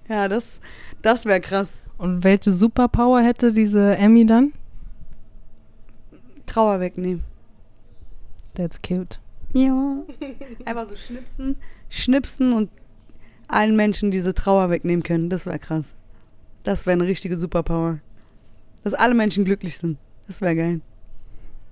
Ja, 0.08 0.28
das, 0.28 0.60
das 1.02 1.24
wäre 1.24 1.40
krass. 1.40 1.83
Und 1.98 2.24
welche 2.24 2.52
Superpower 2.52 3.22
hätte 3.22 3.52
diese 3.52 3.96
Emmy 3.96 4.26
dann? 4.26 4.52
Trauer 6.46 6.80
wegnehmen. 6.80 7.24
That's 8.54 8.80
cute. 8.80 9.20
Ja. 9.52 10.02
Einfach 10.64 10.86
so 10.86 10.96
schnipsen, 10.96 11.56
schnipsen 11.88 12.52
und 12.52 12.70
allen 13.48 13.76
Menschen 13.76 14.10
diese 14.10 14.34
Trauer 14.34 14.70
wegnehmen 14.70 15.02
können. 15.02 15.30
Das 15.30 15.46
wäre 15.46 15.58
krass. 15.58 15.94
Das 16.64 16.86
wäre 16.86 16.94
eine 16.94 17.06
richtige 17.06 17.36
Superpower. 17.36 17.98
Dass 18.82 18.94
alle 18.94 19.14
Menschen 19.14 19.44
glücklich 19.44 19.76
sind. 19.76 19.98
Das 20.26 20.40
wäre 20.40 20.56
geil. 20.56 20.80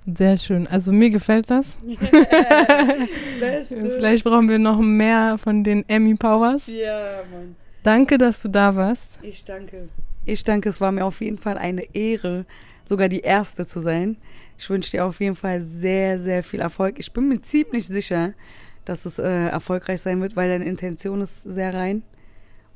Sehr 0.06 0.36
schön. 0.36 0.66
Also 0.66 0.92
mir 0.92 1.10
gefällt 1.10 1.48
das. 1.48 1.76
Vielleicht 3.68 4.24
brauchen 4.24 4.48
wir 4.48 4.58
noch 4.58 4.78
mehr 4.78 5.36
von 5.38 5.62
den 5.62 5.88
Emmy 5.88 6.14
Powers. 6.14 6.66
Ja, 6.66 7.22
Mann. 7.32 7.54
Danke, 7.82 8.18
dass 8.18 8.42
du 8.42 8.48
da 8.48 8.74
warst. 8.74 9.18
Ich 9.22 9.44
danke. 9.44 9.88
Ich 10.24 10.44
danke, 10.44 10.68
es 10.68 10.80
war 10.80 10.92
mir 10.92 11.04
auf 11.04 11.20
jeden 11.20 11.38
Fall 11.38 11.58
eine 11.58 11.94
Ehre, 11.94 12.46
sogar 12.84 13.08
die 13.08 13.20
erste 13.20 13.66
zu 13.66 13.80
sein. 13.80 14.16
Ich 14.56 14.70
wünsche 14.70 14.92
dir 14.92 15.04
auf 15.04 15.18
jeden 15.20 15.34
Fall 15.34 15.60
sehr, 15.60 16.20
sehr 16.20 16.44
viel 16.44 16.60
Erfolg. 16.60 17.00
Ich 17.00 17.12
bin 17.12 17.28
mir 17.28 17.40
ziemlich 17.40 17.86
sicher, 17.86 18.34
dass 18.84 19.04
es 19.04 19.18
äh, 19.18 19.48
erfolgreich 19.48 20.00
sein 20.00 20.20
wird, 20.20 20.36
weil 20.36 20.48
deine 20.48 20.64
Intention 20.64 21.20
ist 21.20 21.42
sehr 21.42 21.74
rein 21.74 22.02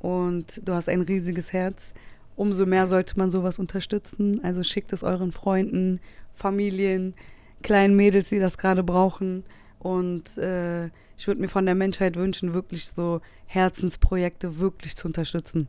und 0.01 0.61
du 0.65 0.75
hast 0.75 0.89
ein 0.89 1.03
riesiges 1.03 1.53
Herz. 1.53 1.93
Umso 2.35 2.67
mehr 2.67 2.89
sollte 2.89 3.17
man 3.17 3.31
sowas 3.31 3.61
unterstützen. 3.61 4.41
Also 4.43 4.63
schickt 4.63 4.93
es 4.93 5.05
euren 5.05 5.31
Freunden, 5.31 6.01
Familien, 6.35 7.15
kleinen 7.63 7.95
Mädels, 7.95 8.29
die 8.29 8.41
das 8.41 8.59
gerade 8.59 8.83
brauchen. 8.83 9.45
Und 9.79 10.37
äh, 10.37 10.87
ich 11.17 11.27
würde 11.27 11.41
mir 11.41 11.49
von 11.49 11.65
der 11.65 11.77
Menschheit 11.77 12.17
wünschen, 12.17 12.55
wirklich 12.55 12.89
so 12.89 13.21
Herzensprojekte 13.47 14.59
wirklich 14.59 14.97
zu 14.97 15.07
unterstützen, 15.07 15.69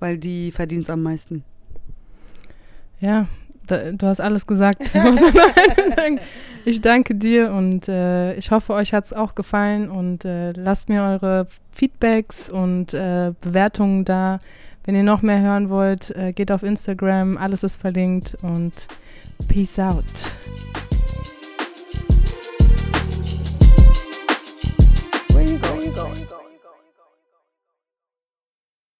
weil 0.00 0.18
die 0.18 0.52
verdient 0.52 0.84
es 0.84 0.90
am 0.90 1.02
meisten. 1.02 1.44
Ja, 3.00 3.26
da, 3.66 3.92
du 3.92 4.06
hast 4.06 4.20
alles 4.20 4.46
gesagt. 4.46 4.82
ich 6.64 6.80
danke 6.80 7.14
dir 7.14 7.52
und 7.52 7.88
äh, 7.88 8.34
ich 8.34 8.50
hoffe, 8.50 8.72
euch 8.74 8.92
hat 8.92 9.04
es 9.06 9.12
auch 9.12 9.34
gefallen 9.34 9.90
und 9.90 10.24
äh, 10.24 10.52
lasst 10.52 10.88
mir 10.88 11.02
eure 11.02 11.46
Feedbacks 11.72 12.48
und 12.48 12.94
äh, 12.94 13.32
Bewertungen 13.40 14.04
da. 14.04 14.38
Wenn 14.84 14.94
ihr 14.94 15.02
noch 15.02 15.20
mehr 15.20 15.40
hören 15.40 15.68
wollt, 15.68 16.14
äh, 16.14 16.32
geht 16.32 16.52
auf 16.52 16.62
Instagram, 16.62 17.36
alles 17.36 17.64
ist 17.64 17.76
verlinkt 17.76 18.36
und 18.42 18.72
peace 19.48 19.80
out. 19.80 20.04
Where 25.30 25.42
you 25.42 25.58
going? 25.58 25.92
Where 25.94 26.14
you 26.14 26.24
going? 26.24 26.35